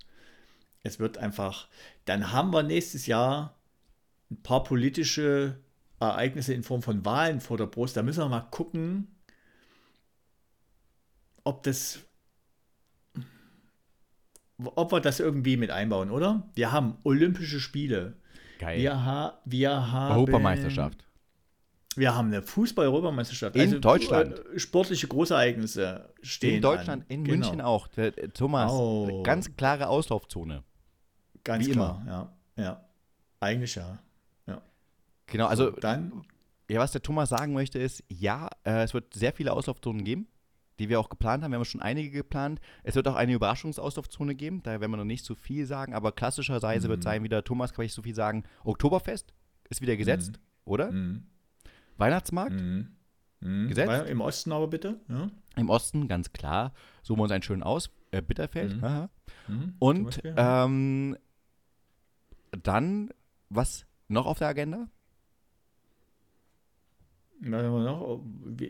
Es 0.83 0.99
wird 0.99 1.17
einfach. 1.17 1.67
Dann 2.05 2.31
haben 2.31 2.51
wir 2.51 2.63
nächstes 2.63 3.07
Jahr 3.07 3.57
ein 4.29 4.41
paar 4.43 4.63
politische 4.63 5.59
Ereignisse 5.99 6.53
in 6.53 6.63
Form 6.63 6.81
von 6.81 7.05
Wahlen 7.05 7.41
vor 7.41 7.57
der 7.57 7.65
Brust. 7.65 7.97
Da 7.97 8.03
müssen 8.03 8.19
wir 8.19 8.29
mal 8.29 8.47
gucken, 8.51 9.07
ob 11.43 11.63
das 11.63 11.99
ob 14.63 14.91
wir 14.91 14.99
das 14.99 15.19
irgendwie 15.19 15.57
mit 15.57 15.71
einbauen, 15.71 16.11
oder? 16.11 16.43
Wir 16.55 16.71
haben 16.71 16.97
Olympische 17.03 17.59
Spiele. 17.59 18.15
Geil. 18.59 18.79
Wir, 18.79 19.05
ha 19.05 19.39
wir 19.45 19.91
haben. 19.91 20.15
Europameisterschaft. 20.15 21.05
Wir 21.95 22.15
haben 22.15 22.27
eine 22.27 22.41
Fußball-Europameisterschaft. 22.41 23.55
In 23.55 23.61
also, 23.61 23.79
Deutschland. 23.79 24.39
Äh, 24.53 24.59
sportliche 24.59 25.07
Großereignisse 25.07 26.13
stehen. 26.21 26.55
In 26.55 26.61
Deutschland, 26.61 27.03
an. 27.03 27.09
in 27.09 27.23
genau. 27.23 27.37
München 27.37 27.61
auch. 27.61 27.87
Der, 27.87 28.17
äh, 28.17 28.29
Thomas, 28.29 28.71
oh. 28.71 29.23
ganz 29.23 29.55
klare 29.55 29.87
Auslaufzone. 29.87 30.63
Ganz 31.43 31.65
Wie 31.65 31.71
klar, 31.71 32.01
immer. 32.01 32.31
ja. 32.57 32.63
ja. 32.63 32.85
Eigentlich 33.39 33.75
ja. 33.75 33.99
ja. 34.45 34.61
Genau, 35.27 35.47
also. 35.47 35.71
dann. 35.71 36.23
Ja, 36.69 36.79
was 36.79 36.91
der 36.91 37.01
Thomas 37.01 37.29
sagen 37.29 37.53
möchte, 37.53 37.79
ist, 37.79 38.03
ja, 38.09 38.47
äh, 38.63 38.83
es 38.83 38.93
wird 38.93 39.15
sehr 39.15 39.33
viele 39.33 39.53
Auslaufzonen 39.53 40.03
geben 40.03 40.27
die 40.79 40.89
wir 40.89 40.99
auch 40.99 41.09
geplant 41.09 41.43
haben. 41.43 41.51
Wir 41.51 41.57
haben 41.57 41.65
schon 41.65 41.81
einige 41.81 42.09
geplant. 42.09 42.59
Es 42.83 42.95
wird 42.95 43.07
auch 43.07 43.15
eine 43.15 43.33
Überraschungsauslaufzone 43.33 44.35
geben, 44.35 44.63
da 44.63 44.79
werden 44.79 44.91
wir 44.91 44.97
noch 44.97 45.03
nicht 45.03 45.25
zu 45.25 45.35
viel 45.35 45.65
sagen, 45.65 45.93
aber 45.93 46.11
klassischerweise 46.11 46.87
mhm. 46.87 46.91
wird 46.91 47.03
sein 47.03 47.23
wieder, 47.23 47.43
Thomas, 47.43 47.73
kann 47.73 47.85
ich 47.85 47.93
so 47.93 48.01
viel 48.01 48.15
sagen, 48.15 48.43
Oktoberfest 48.63 49.33
ist 49.69 49.81
wieder 49.81 49.97
gesetzt, 49.97 50.33
mhm. 50.33 50.71
oder? 50.71 50.91
Mhm. 50.91 51.23
Weihnachtsmarkt? 51.97 52.53
Mhm. 52.59 52.87
Mhm. 53.41 53.67
Gesetzt? 53.69 54.09
Im 54.09 54.21
Osten 54.21 54.51
aber 54.51 54.67
bitte. 54.67 54.99
Ja. 55.07 55.29
Im 55.55 55.69
Osten, 55.69 56.07
ganz 56.07 56.31
klar. 56.31 56.73
Suchen 57.03 57.19
wir 57.19 57.23
uns 57.23 57.31
einen 57.31 57.43
schönen 57.43 57.63
aus. 57.63 57.89
Äh, 58.11 58.21
Bitterfeld. 58.21 58.81
Mhm. 58.81 59.75
Und 59.79 60.05
Beispiel, 60.05 60.35
ähm, 60.37 61.17
dann, 62.51 63.09
was 63.49 63.85
noch 64.07 64.25
auf 64.25 64.39
der 64.39 64.47
Agenda? 64.47 64.87
Noch, 67.39 68.21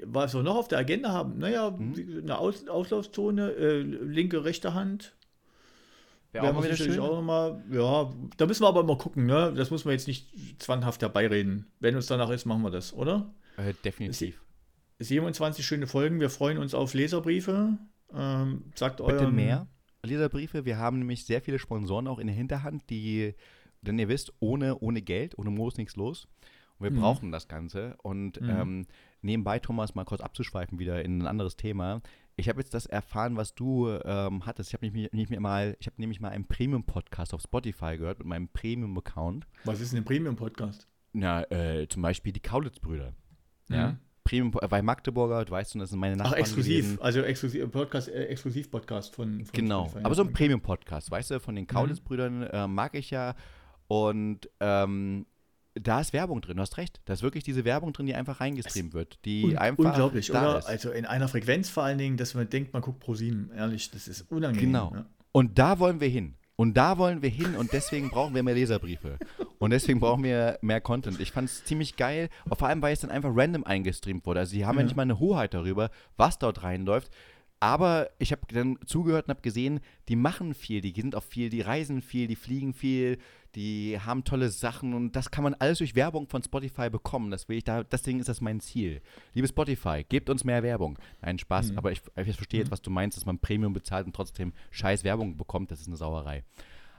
was 0.06 0.34
wir 0.34 0.44
noch 0.44 0.56
auf 0.56 0.68
der 0.68 0.80
Agenda 0.80 1.12
haben, 1.12 1.38
naja, 1.38 1.72
mhm. 1.72 2.22
eine 2.24 2.38
Aus, 2.38 2.68
Auslaufzone, 2.68 3.52
äh, 3.52 3.80
linke, 3.82 4.44
rechte 4.46 4.74
Hand. 4.74 5.16
Wäre 6.32 6.50
auch, 6.50 6.54
mal 6.54 6.64
wieder 6.64 6.76
schön. 6.76 7.00
auch 7.00 7.16
noch 7.16 7.24
mal, 7.24 7.64
ja, 7.72 8.14
da 8.38 8.46
müssen 8.46 8.64
wir 8.64 8.68
aber 8.68 8.82
immer 8.82 8.98
gucken, 8.98 9.26
ne? 9.26 9.52
Das 9.56 9.72
muss 9.72 9.86
man 9.86 9.94
jetzt 9.94 10.08
nicht 10.08 10.30
zwanghaft 10.62 11.02
herbeireden. 11.02 11.66
Wenn 11.80 11.96
uns 11.96 12.06
danach 12.06 12.30
ist, 12.30 12.46
machen 12.46 12.62
wir 12.62 12.70
das, 12.70 12.94
oder? 12.94 13.34
Äh, 13.58 13.74
definitiv. 13.84 14.40
27 15.00 15.66
schöne 15.66 15.88
Folgen, 15.88 16.20
wir 16.20 16.30
freuen 16.30 16.60
uns 16.60 16.76
auf 16.76 16.94
Leserbriefe. 16.94 17.78
Ähm, 18.14 18.66
sagt 18.76 18.98
Bitte 18.98 19.22
eurem, 19.22 19.36
mehr 19.36 19.68
Leserbriefe. 20.04 20.66
Wir 20.66 20.78
haben 20.78 21.00
nämlich 21.00 21.26
sehr 21.26 21.42
viele 21.42 21.60
Sponsoren 21.60 22.08
auch 22.08 22.20
in 22.20 22.28
der 22.28 22.36
Hinterhand, 22.36 22.90
die, 22.90 23.34
denn 23.82 24.00
ihr 24.00 24.08
wisst, 24.08 24.34
ohne, 24.40 24.78
ohne 24.80 25.02
Geld, 25.02 25.38
ohne 25.38 25.50
Moos 25.50 25.78
nichts 25.78 25.96
los. 25.96 26.28
Und 26.80 26.86
wir 26.86 26.92
mhm. 26.92 27.02
brauchen 27.02 27.32
das 27.32 27.48
Ganze. 27.48 27.96
Und 28.02 28.42
mhm. 28.42 28.50
ähm, 28.50 28.88
nebenbei, 29.22 29.60
Thomas, 29.60 29.96
mal 29.96 30.06
kurz 30.06 30.22
abzuschweifen 30.22 30.80
wieder 30.80 31.04
in 31.04 31.22
ein 31.22 31.28
anderes 31.28 31.58
Thema. 31.58 32.02
Ich 32.38 32.48
habe 32.48 32.62
jetzt 32.62 32.74
das 32.74 32.86
erfahren, 32.86 33.36
was 33.36 33.54
du 33.54 33.90
ähm, 34.06 34.46
hattest. 34.46 34.70
Ich 34.70 34.74
habe 34.74 34.86
nämlich, 34.86 35.12
nämlich 35.12 35.40
mal, 35.40 35.76
ich 35.80 35.88
habe 35.88 36.00
nämlich 36.00 36.22
mal 36.22 36.30
einen 36.30 36.46
Premium-Podcast 36.46 37.34
auf 37.34 37.42
Spotify 37.42 37.98
gehört 37.98 38.20
mit 38.20 38.28
meinem 38.28 38.48
Premium-Account. 38.48 39.46
Was 39.66 39.82
ist 39.82 39.92
denn 39.92 40.00
ein 40.00 40.06
Premium-Podcast? 40.06 40.88
Ja, 41.14 41.42
äh, 41.52 41.88
zum 41.90 42.02
Beispiel 42.02 42.32
die 42.32 42.40
Kaulitz-Brüder. 42.40 43.14
Mhm. 43.68 43.76
Ja. 43.76 43.98
Premium, 44.24 44.54
weil 44.54 44.84
Magdeburger, 44.84 45.44
du 45.44 45.52
weißt, 45.52 45.76
das 45.76 45.90
sind 45.90 46.00
meine 46.00 46.16
Nachbarn. 46.16 46.36
Ach, 46.36 46.40
exklusiv, 46.40 46.86
gewesen. 46.86 47.02
also 47.02 47.22
exklusiv 47.22 47.72
Podcast, 47.72 48.10
äh, 48.10 48.26
Exklusiv-Podcast 48.26 49.16
von, 49.16 49.44
von, 49.44 49.52
Genau, 49.54 49.86
Spotify. 49.86 50.06
aber 50.06 50.16
so 50.16 50.24
ein 50.24 50.32
Premium-Podcast, 50.32 51.12
weißt 51.12 51.32
du, 51.32 51.40
von 51.40 51.56
den 51.56 51.64
mhm. 51.64 51.68
Kaulitz-Brüdern 51.68 52.44
äh, 52.44 52.68
mag 52.68 52.96
ich 52.96 53.10
ja. 53.10 53.36
Und 53.88 54.50
ähm, 54.60 55.26
da 55.82 56.02
ist 56.02 56.14
Werbung 56.14 56.42
drin, 56.42 56.58
du 56.58 56.62
hast 56.62 56.78
recht. 56.78 57.02
Da 57.06 57.14
ist 57.14 57.24
wirklich 57.24 57.44
diese 57.44 57.66
Werbung 57.66 57.94
drin, 57.94 58.06
die 58.06 58.16
einfach 58.16 58.42
reingestreamt 58.42 58.94
wird. 58.94 59.20
Die 59.26 59.46
un 59.46 59.58
einfach 59.58 59.84
unglaublich, 59.84 60.30
oder? 60.32 60.60
Ist. 60.60 60.66
Also 60.66 60.92
in 60.92 61.06
einer 61.06 61.28
Frequenz 61.28 61.70
vor 61.70 61.84
allen 61.84 61.98
Dingen, 61.98 62.18
dass 62.18 62.34
man 62.34 62.50
denkt, 62.50 62.74
man 62.74 62.82
guckt 62.82 63.00
pro 63.00 63.16
sieben. 63.16 63.52
Ehrlich, 63.56 63.92
das 63.92 64.08
ist 64.08 64.32
unangenehm. 64.32 64.72
Genau. 64.72 64.92
Ja. 64.94 65.06
Und 65.32 65.60
da 65.60 65.80
wollen 65.80 66.00
wir 66.00 66.10
hin. 66.10 66.36
Und 66.56 66.76
da 66.76 66.98
wollen 66.98 67.22
wir 67.22 67.30
hin 67.30 67.56
und 67.56 67.72
deswegen 67.72 68.10
brauchen 68.10 68.36
wir 68.36 68.44
mehr 68.44 68.54
Leserbriefe. 68.54 69.18
Und 69.60 69.70
deswegen 69.70 70.02
brauchen 70.02 70.24
wir 70.26 70.60
mehr 70.62 70.82
Content. 70.82 71.18
Ich 71.22 71.32
fand 71.32 71.48
es 71.48 71.64
ziemlich 71.64 71.96
geil, 71.96 72.28
vor 72.54 72.68
allem, 72.68 72.82
weil 72.82 72.92
es 72.92 73.00
dann 73.00 73.12
einfach 73.12 73.32
random 73.34 73.64
eingestreamt 73.64 74.26
wurde. 74.26 74.42
Also, 74.42 74.52
sie 74.52 74.66
haben 74.66 74.76
ja, 74.76 74.82
ja 74.82 74.86
nicht 74.88 74.96
mal 74.98 75.04
eine 75.04 75.20
Hoheit 75.20 75.54
darüber, 75.54 75.90
was 76.18 76.38
dort 76.38 76.64
reinläuft. 76.64 77.12
Aber 77.62 78.10
ich 78.20 78.32
habe 78.32 78.42
dann 78.54 78.78
zugehört 78.86 79.28
und 79.28 79.32
habe 79.32 79.42
gesehen, 79.42 79.80
die 80.08 80.16
machen 80.16 80.54
viel, 80.54 80.82
die 80.82 80.94
sind 80.94 81.16
auch 81.16 81.24
viel, 81.24 81.50
die 81.50 81.62
reisen 81.62 82.02
viel, 82.02 82.28
die 82.28 82.38
fliegen 82.38 82.74
viel, 82.74 83.20
die 83.56 84.00
haben 84.00 84.24
tolle 84.24 84.50
Sachen 84.50 84.94
und 84.94 85.16
das 85.16 85.32
kann 85.32 85.44
man 85.44 85.54
alles 85.56 85.80
durch 85.80 85.96
Werbung 85.96 86.28
von 86.28 86.44
Spotify 86.44 86.90
bekommen. 86.90 87.32
Das 87.32 87.50
will 87.50 87.58
ich 87.58 87.64
da, 87.64 87.84
deswegen 87.84 88.20
ist 88.20 88.30
das 88.30 88.42
mein 88.42 88.60
Ziel. 88.60 89.02
Liebe 89.34 89.48
Spotify, 89.48 90.06
gebt 90.08 90.30
uns 90.30 90.44
mehr 90.44 90.64
Werbung. 90.64 91.00
Nein, 91.22 91.40
Spaß, 91.40 91.72
mhm. 91.72 91.78
aber 91.78 91.92
ich, 91.92 92.02
ich 92.16 92.36
verstehe 92.36 92.60
jetzt, 92.60 92.68
mhm. 92.68 92.72
was 92.72 92.82
du 92.82 92.90
meinst, 92.90 93.18
dass 93.18 93.26
man 93.26 93.40
Premium 93.40 93.74
bezahlt 93.74 94.06
und 94.06 94.16
trotzdem 94.16 94.54
scheiß 94.72 95.04
Werbung 95.04 95.38
bekommt. 95.38 95.72
Das 95.72 95.82
ist 95.82 95.88
eine 95.88 95.98
Sauerei. 95.98 96.44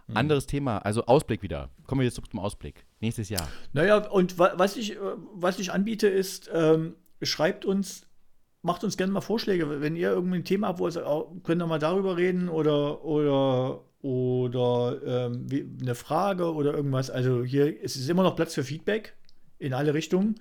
Mhm. 0.09 0.17
Anderes 0.17 0.47
Thema, 0.47 0.79
also 0.79 1.05
Ausblick 1.07 1.43
wieder. 1.43 1.71
Kommen 1.87 2.01
wir 2.01 2.07
jetzt 2.07 2.21
zum 2.31 2.41
Ausblick. 2.41 2.85
Nächstes 3.01 3.29
Jahr. 3.29 3.49
Naja, 3.73 4.09
und 4.09 4.39
was 4.39 4.77
ich, 4.77 4.97
was 5.35 5.59
ich 5.59 5.73
anbiete, 5.73 6.09
ist, 6.09 6.51
ähm, 6.53 6.97
schreibt 7.23 7.65
uns 7.65 8.07
macht 8.63 8.85
uns 8.85 8.97
gerne 8.97 9.13
mal 9.13 9.21
Vorschläge. 9.21 9.81
Wenn 9.81 9.97
ihr 9.97 10.11
irgendwie 10.11 10.37
ein 10.37 10.45
Thema 10.45 10.69
habt, 10.69 10.81
wo 10.81 10.87
ihr 10.87 10.93
sagt, 10.93 11.07
oh, 11.07 11.35
könnt 11.45 11.63
ihr 11.63 11.67
mal 11.67 11.79
darüber 11.79 12.17
reden 12.17 12.49
oder, 12.49 13.05
oder, 13.05 13.81
oder 14.03 15.01
ähm, 15.05 15.47
eine 15.81 15.95
Frage 15.95 16.55
oder 16.55 16.75
irgendwas. 16.75 17.11
Also 17.11 17.45
hier 17.45 17.81
ist 17.83 17.97
es 17.97 18.09
immer 18.09 18.23
noch 18.23 18.37
Platz 18.37 18.55
für 18.55 18.65
Feedback 18.65 19.15
in 19.59 19.75
alle 19.75 19.95
Richtungen. 19.95 20.37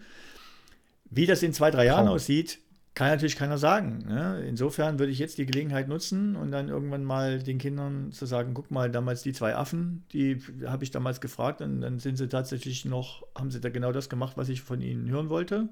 Wie 1.10 1.26
das 1.26 1.44
in 1.44 1.54
zwei, 1.54 1.72
drei 1.72 1.86
Jahren 1.86 2.06
Traum. 2.06 2.16
aussieht, 2.16 2.60
kann 2.94 3.10
natürlich 3.10 3.36
keiner 3.36 3.58
sagen. 3.58 4.06
Ne? 4.08 4.44
Insofern 4.48 5.00
würde 5.00 5.12
ich 5.12 5.20
jetzt 5.20 5.38
die 5.38 5.46
Gelegenheit 5.46 5.88
nutzen 5.88 6.36
und 6.36 6.52
dann 6.52 6.70
irgendwann 6.70 7.04
mal 7.04 7.42
den 7.42 7.58
Kindern 7.58 8.12
zu 8.12 8.26
sagen, 8.26 8.54
guck 8.54 8.72
mal, 8.72 8.92
damals 8.92 9.24
die 9.24 9.34
zwei 9.34 9.56
Affen, 9.56 10.04
die 10.12 10.42
habe 10.66 10.84
ich 10.84 10.92
damals 10.92 11.22
gefragt 11.22 11.62
und 11.62 11.82
dann 11.82 12.00
sind 12.00 12.18
sie 12.18 12.28
tatsächlich 12.28 12.86
noch, 12.86 13.24
haben 13.38 13.52
sie 13.52 13.62
da 13.62 13.70
genau 13.70 13.92
das 13.92 14.10
gemacht, 14.10 14.38
was 14.38 14.50
ich 14.50 14.62
von 14.62 14.82
ihnen 14.82 15.10
hören 15.10 15.30
wollte. 15.30 15.70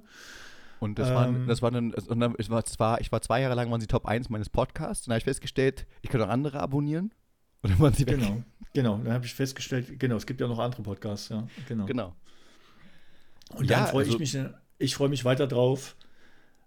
Und 0.79 0.99
das, 0.99 1.09
ähm, 1.09 1.15
waren, 1.15 1.47
das 1.47 1.61
war 1.61 1.71
dann, 1.71 1.93
und 1.93 2.19
dann, 2.19 2.35
ich 2.37 2.49
war 2.49 2.63
zwar, 2.65 3.01
ich 3.01 3.11
war 3.11 3.21
zwei 3.21 3.41
Jahre 3.41 3.55
lang 3.55 3.71
waren 3.71 3.81
sie 3.81 3.87
Top 3.87 4.05
1 4.05 4.29
meines 4.29 4.49
Podcasts, 4.49 5.05
und 5.05 5.09
dann 5.09 5.15
habe 5.15 5.19
ich 5.19 5.25
festgestellt, 5.25 5.85
ich 6.01 6.09
kann 6.09 6.21
auch 6.21 6.29
andere 6.29 6.59
abonnieren. 6.59 7.11
Dann 7.61 7.79
waren 7.79 7.93
sie 7.93 8.05
weg. 8.05 8.19
Genau, 8.19 8.43
genau. 8.73 8.97
Dann 8.97 9.13
habe 9.13 9.25
ich 9.25 9.33
festgestellt, 9.33 9.99
genau, 9.99 10.15
es 10.15 10.25
gibt 10.25 10.39
ja 10.41 10.47
noch 10.47 10.59
andere 10.59 10.83
Podcasts, 10.83 11.29
ja. 11.29 11.47
Genau. 11.67 11.85
genau. 11.85 12.15
Und 13.55 13.69
ja, 13.69 13.79
dann 13.79 13.87
freue 13.87 14.05
also, 14.05 14.19
ich 14.19 14.33
mich, 14.33 14.45
ich 14.77 14.95
freue 14.95 15.09
mich 15.09 15.25
weiter 15.25 15.47
drauf, 15.47 15.95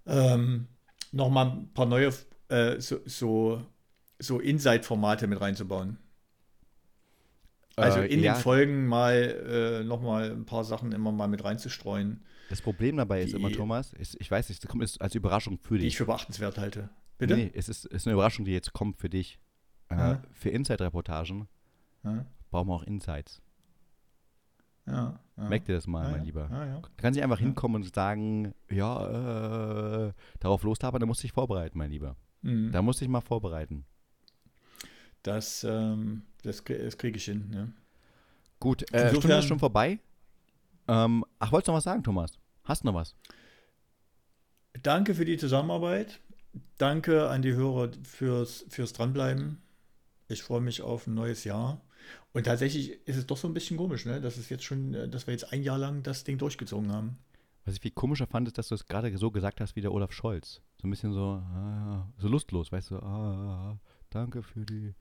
ähm, 0.07 0.67
nochmal 1.13 1.51
ein 1.51 1.73
paar 1.73 1.87
neue 1.87 2.13
äh, 2.49 2.81
so, 2.81 3.01
so, 3.05 3.63
so 4.19 4.41
Inside-Formate 4.41 5.27
mit 5.27 5.41
reinzubauen. 5.41 5.99
Also 7.77 8.01
äh, 8.01 8.07
in 8.07 8.21
ja. 8.21 8.35
den 8.35 8.41
Folgen 8.41 8.87
mal 8.87 9.81
äh, 9.83 9.85
nochmal 9.85 10.33
ein 10.33 10.45
paar 10.45 10.65
Sachen 10.65 10.93
immer 10.93 11.13
mal 11.13 11.29
mit 11.29 11.45
reinzustreuen. 11.45 12.25
Das 12.49 12.61
Problem 12.61 12.97
dabei 12.97 13.23
ist 13.23 13.33
immer, 13.33 13.53
Thomas, 13.53 13.93
ist, 13.93 14.17
ich 14.21 14.29
weiß 14.29 14.49
nicht, 14.49 14.63
das 14.63 14.69
kommt 14.69 15.01
als 15.01 15.15
Überraschung 15.15 15.59
für 15.59 15.75
dich. 15.75 15.83
Die 15.83 15.89
ich 15.89 15.97
für 15.97 16.07
beachtenswert 16.07 16.59
halte. 16.59 16.91
Bitte? 17.17 17.37
Nee, 17.37 17.51
es 17.55 17.69
ist, 17.69 17.85
ist 17.87 18.07
eine 18.07 18.15
Überraschung, 18.15 18.45
die 18.45 18.51
jetzt 18.51 18.73
kommt 18.73 18.99
für 18.99 19.09
dich. 19.09 19.39
Äh, 19.91 20.17
für 20.33 20.51
Inside-Reportagen 20.51 21.49
brauchen 22.51 22.69
wir 22.69 22.75
auch 22.75 22.83
Insights. 22.85 23.43
Ja, 24.87 25.21
ja. 25.37 25.49
Merk 25.49 25.65
dir 25.67 25.75
das 25.75 25.87
mal, 25.87 26.05
ja, 26.05 26.11
mein 26.11 26.25
Lieber. 26.25 26.49
Ja, 26.51 26.81
Du 26.81 26.89
kannst 26.97 27.17
nicht 27.17 27.23
einfach 27.23 27.39
hinkommen 27.39 27.83
und 27.83 27.95
sagen, 27.95 28.55
ja, 28.71 30.09
äh, 30.09 30.13
darauf 30.41 30.63
lostabern, 30.63 31.01
da 31.01 31.07
musst 31.07 31.21
du 31.21 31.23
dich 31.23 31.33
vorbereiten, 31.33 31.79
mein 31.79 31.91
Lieber. 31.91 32.17
Mhm. 32.43 32.73
Da 32.73 32.83
musst 32.83 33.01
du 33.01 33.05
dich 33.05 33.11
mal 33.11 33.21
vorbereiten. 33.21 33.85
Das, 35.23 35.65
ähm, 35.65 36.23
das, 36.43 36.65
das 36.65 36.99
kriege 36.99 37.19
ich 37.19 37.25
hin, 37.25 37.51
ja. 37.53 37.69
Gut, 38.59 38.91
äh, 38.93 39.15
Stunde 39.15 39.39
ist 39.39 39.47
schon 39.47 39.59
vorbei. 39.59 39.99
Ähm, 40.89 41.25
ach, 41.39 41.53
wolltest 41.53 41.69
du 41.69 41.73
noch 41.73 41.77
was 41.79 41.85
sagen, 41.85 42.03
Thomas? 42.03 42.39
Hast 42.65 42.83
du 42.83 42.89
noch 42.89 42.95
was? 42.95 43.15
Danke 44.83 45.15
für 45.15 45.25
die 45.25 45.37
Zusammenarbeit. 45.37 46.21
Danke 46.79 47.29
an 47.29 47.43
die 47.43 47.53
Hörer 47.53 47.91
fürs, 48.03 48.65
fürs 48.69 48.93
Dranbleiben. 48.93 49.63
Ich 50.31 50.43
freue 50.43 50.61
mich 50.61 50.83
auf 50.83 51.07
ein 51.07 51.15
neues 51.15 51.45
Jahr. 51.45 51.81
Und 52.33 52.45
tatsächlich 52.45 53.07
ist 53.07 53.17
es 53.17 53.27
doch 53.27 53.37
so 53.37 53.49
ein 53.49 53.55
bisschen 53.55 53.77
komisch, 53.77 54.07
ne? 54.07 54.21
dass, 54.21 54.37
es 54.37 54.49
jetzt 54.49 54.65
schon, 54.65 54.95
äh, 54.95 55.09
dass 55.09 55.27
wir 55.27 55.33
jetzt 55.33 55.53
ein 55.53 55.63
Jahr 55.63 55.79
lang 55.79 56.03
das 56.03 56.25
Ding 56.25 56.39
durchgezogen 56.39 56.93
haben. 56.93 57.19
Was 57.65 57.75
ich 57.75 57.81
viel 57.81 57.91
komischer 57.91 58.27
fand, 58.27 58.49
ist, 58.49 58.57
dass 58.57 58.69
du 58.69 58.75
es 58.75 58.87
gerade 58.87 59.17
so 59.19 59.31
gesagt 59.31 59.61
hast 59.61 59.77
wie 59.77 59.81
der 59.81 59.93
Olaf 59.93 60.13
Scholz. 60.13 60.63
So 60.81 60.89
ein 60.89 60.91
bisschen 60.91 61.13
so, 61.13 61.43
ah, 61.55 62.11
so 62.17 62.29
lustlos, 62.29 62.73
weißt 62.73 62.93
du, 62.93 62.97
ah, 62.97 63.79
danke 64.09 64.43
für 64.43 64.65
die, 64.65 64.95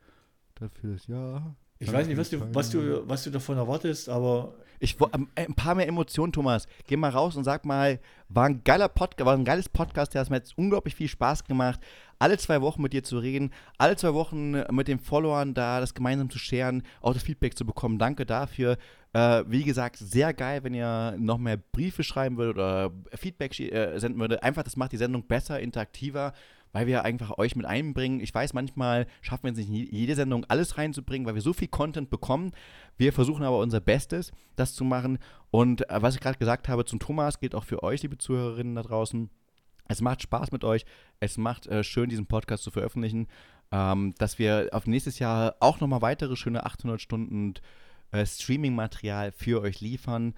dafür 0.56 0.94
das 0.94 1.08
Jahr. 1.08 1.56
Ich 1.82 1.94
weiß 1.94 2.08
nicht, 2.08 2.18
was 2.18 2.30
du, 2.30 2.54
was, 2.54 2.70
du, 2.70 3.08
was 3.08 3.24
du 3.24 3.30
davon 3.30 3.58
erwartest, 3.58 4.10
aber. 4.10 4.54
Ich, 4.82 4.98
ähm, 5.14 5.30
ein 5.36 5.54
paar 5.56 5.76
mehr 5.76 5.88
Emotionen, 5.88 6.34
Thomas. 6.34 6.68
Geh 6.88 6.98
mal 6.98 7.10
raus 7.10 7.36
und 7.38 7.46
sag 7.46 7.66
mal, 7.66 8.00
war 8.28 8.46
ein 8.46 8.64
geiler 8.66 8.90
Podcast, 8.90 9.26
war 9.26 9.34
ein 9.34 9.46
geiles 9.46 9.70
Podcast, 9.70 10.14
der 10.14 10.22
hat 10.22 10.30
mir 10.30 10.38
jetzt 10.38 10.58
unglaublich 10.58 10.96
viel 10.96 11.08
Spaß 11.08 11.46
gemacht, 11.46 11.80
alle 12.18 12.38
zwei 12.38 12.62
Wochen 12.62 12.82
mit 12.82 12.94
dir 12.94 13.04
zu 13.04 13.18
reden, 13.18 13.52
alle 13.78 13.96
zwei 13.96 14.14
Wochen 14.14 14.52
mit 14.72 14.88
den 14.88 15.00
Followern 15.00 15.54
da 15.54 15.80
das 15.80 15.94
gemeinsam 15.94 16.30
zu 16.30 16.40
scheren, 16.40 16.84
auch 17.02 17.14
das 17.14 17.24
Feedback 17.24 17.58
zu 17.58 17.66
bekommen. 17.66 17.98
Danke 17.98 18.26
dafür. 18.26 18.78
Äh, 19.12 19.44
wie 19.48 19.64
gesagt, 19.64 19.98
sehr 19.98 20.34
geil, 20.34 20.64
wenn 20.64 20.74
ihr 20.74 21.16
noch 21.18 21.38
mehr 21.38 21.58
Briefe 21.58 22.04
schreiben 22.04 22.38
würdet 22.38 22.56
oder 22.56 22.92
Feedback 23.16 23.58
äh, 23.60 23.98
senden 24.00 24.20
würdet. 24.20 24.44
Einfach, 24.44 24.64
das 24.64 24.78
macht 24.78 24.92
die 24.92 24.98
Sendung 24.98 25.26
besser, 25.28 25.60
interaktiver 25.60 26.34
weil 26.72 26.88
wir 26.88 27.04
einfach 27.04 27.38
euch 27.38 27.56
mit 27.56 27.66
einbringen. 27.66 28.20
Ich 28.20 28.34
weiß, 28.34 28.54
manchmal 28.54 29.08
schaffen 29.22 29.44
wir 29.44 29.52
es 29.52 29.58
nicht, 29.58 29.92
in 29.92 29.98
jede 29.98 30.16
Sendung 30.16 30.46
alles 30.46 30.78
reinzubringen, 30.78 31.26
weil 31.26 31.36
wir 31.36 31.42
so 31.42 31.54
viel 31.54 31.68
Content 31.68 32.10
bekommen. 32.10 32.52
Wir 32.98 33.14
versuchen 33.14 33.44
aber 33.44 33.60
unser 33.60 33.80
Bestes, 33.80 34.32
das 34.56 34.74
zu 34.74 34.84
machen. 34.84 35.20
Und 35.52 35.90
äh, 35.90 36.02
was 36.02 36.16
ich 36.16 36.22
gerade 36.22 36.38
gesagt 36.38 36.70
habe 36.70 36.86
zum 36.86 37.00
Thomas, 37.00 37.40
gilt 37.40 37.56
auch 37.56 37.64
für 37.64 37.84
euch, 37.84 38.04
liebe 38.04 38.18
Zuhörerinnen 38.18 38.76
da 38.76 38.84
draußen. 38.84 39.30
Es 39.88 40.02
macht 40.02 40.22
Spaß 40.22 40.52
mit 40.52 40.64
euch. 40.64 40.86
Es 41.20 41.38
macht 41.38 41.68
äh, 41.68 41.84
schön, 41.84 42.10
diesen 42.10 42.28
Podcast 42.28 42.64
zu 42.64 42.72
veröffentlichen. 42.72 43.28
Ähm, 43.72 44.14
dass 44.18 44.40
wir 44.40 44.70
auf 44.72 44.88
nächstes 44.88 45.20
Jahr 45.20 45.56
auch 45.60 45.80
nochmal 45.80 46.02
weitere 46.02 46.36
schöne 46.36 46.66
800 46.66 47.02
Stunden 47.02 47.54
äh, 48.12 48.26
Streaming-Material 48.26 49.32
für 49.32 49.62
euch 49.62 49.82
liefern. 49.82 50.36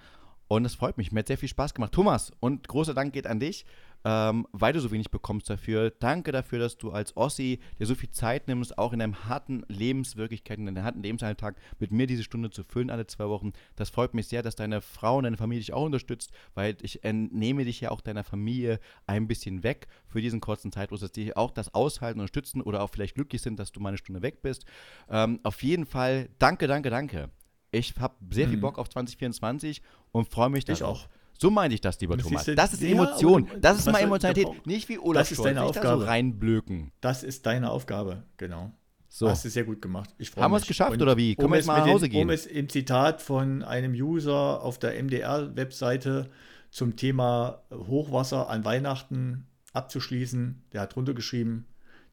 Und 0.48 0.64
es 0.64 0.74
freut 0.74 0.98
mich. 0.98 1.12
Mir 1.12 1.20
hat 1.20 1.28
sehr 1.28 1.38
viel 1.38 1.48
Spaß 1.48 1.74
gemacht. 1.74 1.92
Thomas, 1.92 2.32
und 2.40 2.68
großer 2.68 2.94
Dank 2.94 3.12
geht 3.12 3.26
an 3.26 3.40
dich 3.40 3.64
ähm, 4.04 4.46
weil 4.52 4.72
du 4.72 4.80
so 4.80 4.90
wenig 4.90 5.10
bekommst 5.10 5.48
dafür. 5.48 5.90
Danke 5.90 6.32
dafür, 6.32 6.58
dass 6.58 6.78
du 6.78 6.90
als 6.90 7.16
Ossi 7.16 7.60
dir 7.78 7.86
so 7.86 7.94
viel 7.94 8.10
Zeit 8.10 8.48
nimmst, 8.48 8.78
auch 8.78 8.92
in 8.92 8.98
deinem 8.98 9.28
harten 9.28 9.64
Lebenswirklichkeit, 9.68 10.58
in 10.58 10.66
deinem 10.66 10.84
harten 10.84 11.02
Lebensalltag 11.02 11.56
mit 11.78 11.92
mir 11.92 12.06
diese 12.06 12.22
Stunde 12.22 12.50
zu 12.50 12.64
füllen 12.64 12.90
alle 12.90 13.06
zwei 13.06 13.28
Wochen. 13.28 13.52
Das 13.76 13.90
freut 13.90 14.14
mich 14.14 14.28
sehr, 14.28 14.42
dass 14.42 14.56
deine 14.56 14.80
Frau 14.80 15.18
und 15.18 15.24
deine 15.24 15.36
Familie 15.36 15.60
dich 15.60 15.72
auch 15.72 15.84
unterstützt, 15.84 16.32
weil 16.54 16.76
ich 16.82 17.04
entnehme 17.04 17.64
dich 17.64 17.80
ja 17.80 17.90
auch 17.90 18.00
deiner 18.00 18.24
Familie 18.24 18.80
ein 19.06 19.28
bisschen 19.28 19.62
weg 19.62 19.86
für 20.06 20.20
diesen 20.20 20.40
kurzen 20.40 20.72
Zeitraum, 20.72 20.98
dass 20.98 21.12
die 21.12 21.36
auch 21.36 21.50
das 21.50 21.74
aushalten, 21.74 22.20
unterstützen 22.20 22.60
oder 22.60 22.82
auch 22.82 22.90
vielleicht 22.90 23.14
glücklich 23.14 23.42
sind, 23.42 23.58
dass 23.58 23.72
du 23.72 23.80
mal 23.80 23.90
eine 23.90 23.98
Stunde 23.98 24.22
weg 24.22 24.42
bist. 24.42 24.64
Ähm, 25.08 25.40
auf 25.42 25.62
jeden 25.62 25.86
Fall 25.86 26.28
danke, 26.38 26.66
danke, 26.66 26.90
danke. 26.90 27.30
Ich 27.70 27.94
habe 27.98 28.14
sehr 28.30 28.48
viel 28.48 28.58
mhm. 28.58 28.62
Bock 28.62 28.78
auf 28.78 28.88
2024 28.90 29.82
und 30.12 30.28
freue 30.28 30.50
mich 30.50 30.68
ich 30.68 30.82
auch. 30.82 31.08
So 31.38 31.50
meine 31.50 31.74
ich 31.74 31.80
das, 31.80 32.00
lieber 32.00 32.16
Thomas. 32.16 32.44
Das 32.44 32.72
ist 32.72 32.82
Emotion. 32.82 33.48
Das 33.60 33.78
ist 33.78 33.90
mal 33.90 33.98
Emotionalität. 33.98 34.66
Nicht 34.66 34.88
wie 34.88 34.98
Olaf 34.98 35.22
Das 35.22 35.32
ist 35.32 35.44
deine 35.44 35.62
Aufgabe. 35.62 35.86
Da 35.86 35.98
so 35.98 36.04
reinblöken. 36.04 36.92
Das 37.00 37.22
ist 37.22 37.46
deine 37.46 37.70
Aufgabe, 37.70 38.24
genau. 38.36 38.72
So. 39.08 39.28
Hast 39.28 39.44
du 39.44 39.50
sehr 39.50 39.64
gut 39.64 39.82
gemacht. 39.82 40.08
Haben 40.36 40.52
wir 40.52 40.56
es 40.56 40.66
geschafft 40.66 40.92
Und 40.92 41.02
oder 41.02 41.18
wie? 41.18 41.34
Können 41.34 41.46
um 41.46 41.52
wir 41.52 41.56
jetzt 41.58 41.66
mal 41.66 41.80
nach 41.80 41.86
Hause 41.86 42.06
den, 42.06 42.12
gehen? 42.12 42.22
Um 42.22 42.30
es 42.30 42.46
im 42.46 42.68
Zitat 42.70 43.20
von 43.20 43.62
einem 43.62 43.92
User 43.92 44.62
auf 44.62 44.78
der 44.78 45.02
MDR-Webseite 45.02 46.30
zum 46.70 46.96
Thema 46.96 47.62
Hochwasser 47.70 48.48
an 48.48 48.64
Weihnachten 48.64 49.46
abzuschließen, 49.74 50.64
der 50.72 50.80
hat 50.80 50.94
drunter 50.94 51.12
geschrieben, 51.12 51.66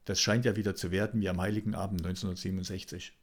das 0.03 0.19
scheint 0.19 0.43
ja 0.43 0.55
wieder 0.55 0.75
zu 0.75 0.91
werden 0.91 1.21
wie 1.21 1.29
am 1.29 1.39
Heiligen 1.39 1.75
Abend 1.75 2.01
1967. 2.05 3.13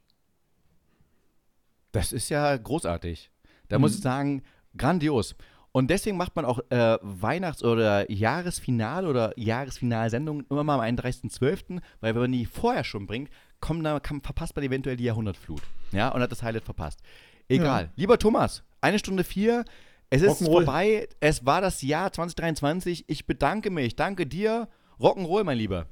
Das 1.91 2.13
ist 2.13 2.29
ja 2.29 2.55
großartig. 2.55 3.29
Da 3.67 3.77
mhm. 3.77 3.81
muss 3.81 3.95
ich 3.95 4.01
sagen, 4.01 4.41
grandios. 4.75 5.35
Und 5.71 5.89
deswegen 5.89 6.17
macht 6.17 6.35
man 6.35 6.45
auch 6.45 6.59
äh, 6.69 6.97
Weihnachts- 7.01 7.63
oder 7.63 8.09
Jahresfinale 8.11 9.07
oder 9.07 9.37
Jahresfinalsendungen 9.37 10.45
immer 10.49 10.63
mal 10.63 10.75
am 10.75 10.95
31.12., 10.95 11.81
weil 11.99 12.15
wenn 12.15 12.21
man 12.21 12.31
die 12.31 12.45
vorher 12.45 12.83
schon 12.83 13.05
bringt, 13.05 13.29
kommt, 13.59 13.85
da, 13.85 13.99
kann, 13.99 14.21
verpasst 14.21 14.55
man 14.55 14.65
eventuell 14.65 14.97
die 14.97 15.03
Jahrhundertflut. 15.03 15.61
Ja, 15.91 16.09
und 16.09 16.21
hat 16.21 16.31
das 16.31 16.43
Highlight 16.43 16.63
verpasst. 16.63 16.99
Egal. 17.47 17.83
Ja. 17.83 17.89
Lieber 17.95 18.17
Thomas, 18.17 18.63
eine 18.81 18.99
Stunde 18.99 19.23
vier. 19.23 19.65
Es 20.09 20.21
ist 20.21 20.43
vorbei. 20.43 21.07
Es 21.19 21.45
war 21.45 21.61
das 21.61 21.81
Jahr 21.81 22.11
2023. 22.11 23.05
Ich 23.07 23.25
bedanke 23.25 23.69
mich. 23.69 23.95
Danke 23.95 24.25
dir. 24.25 24.69
Rock'n'Roll, 24.99 25.43
mein 25.43 25.57
Lieber. 25.57 25.87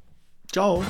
Ciao. 0.52 0.84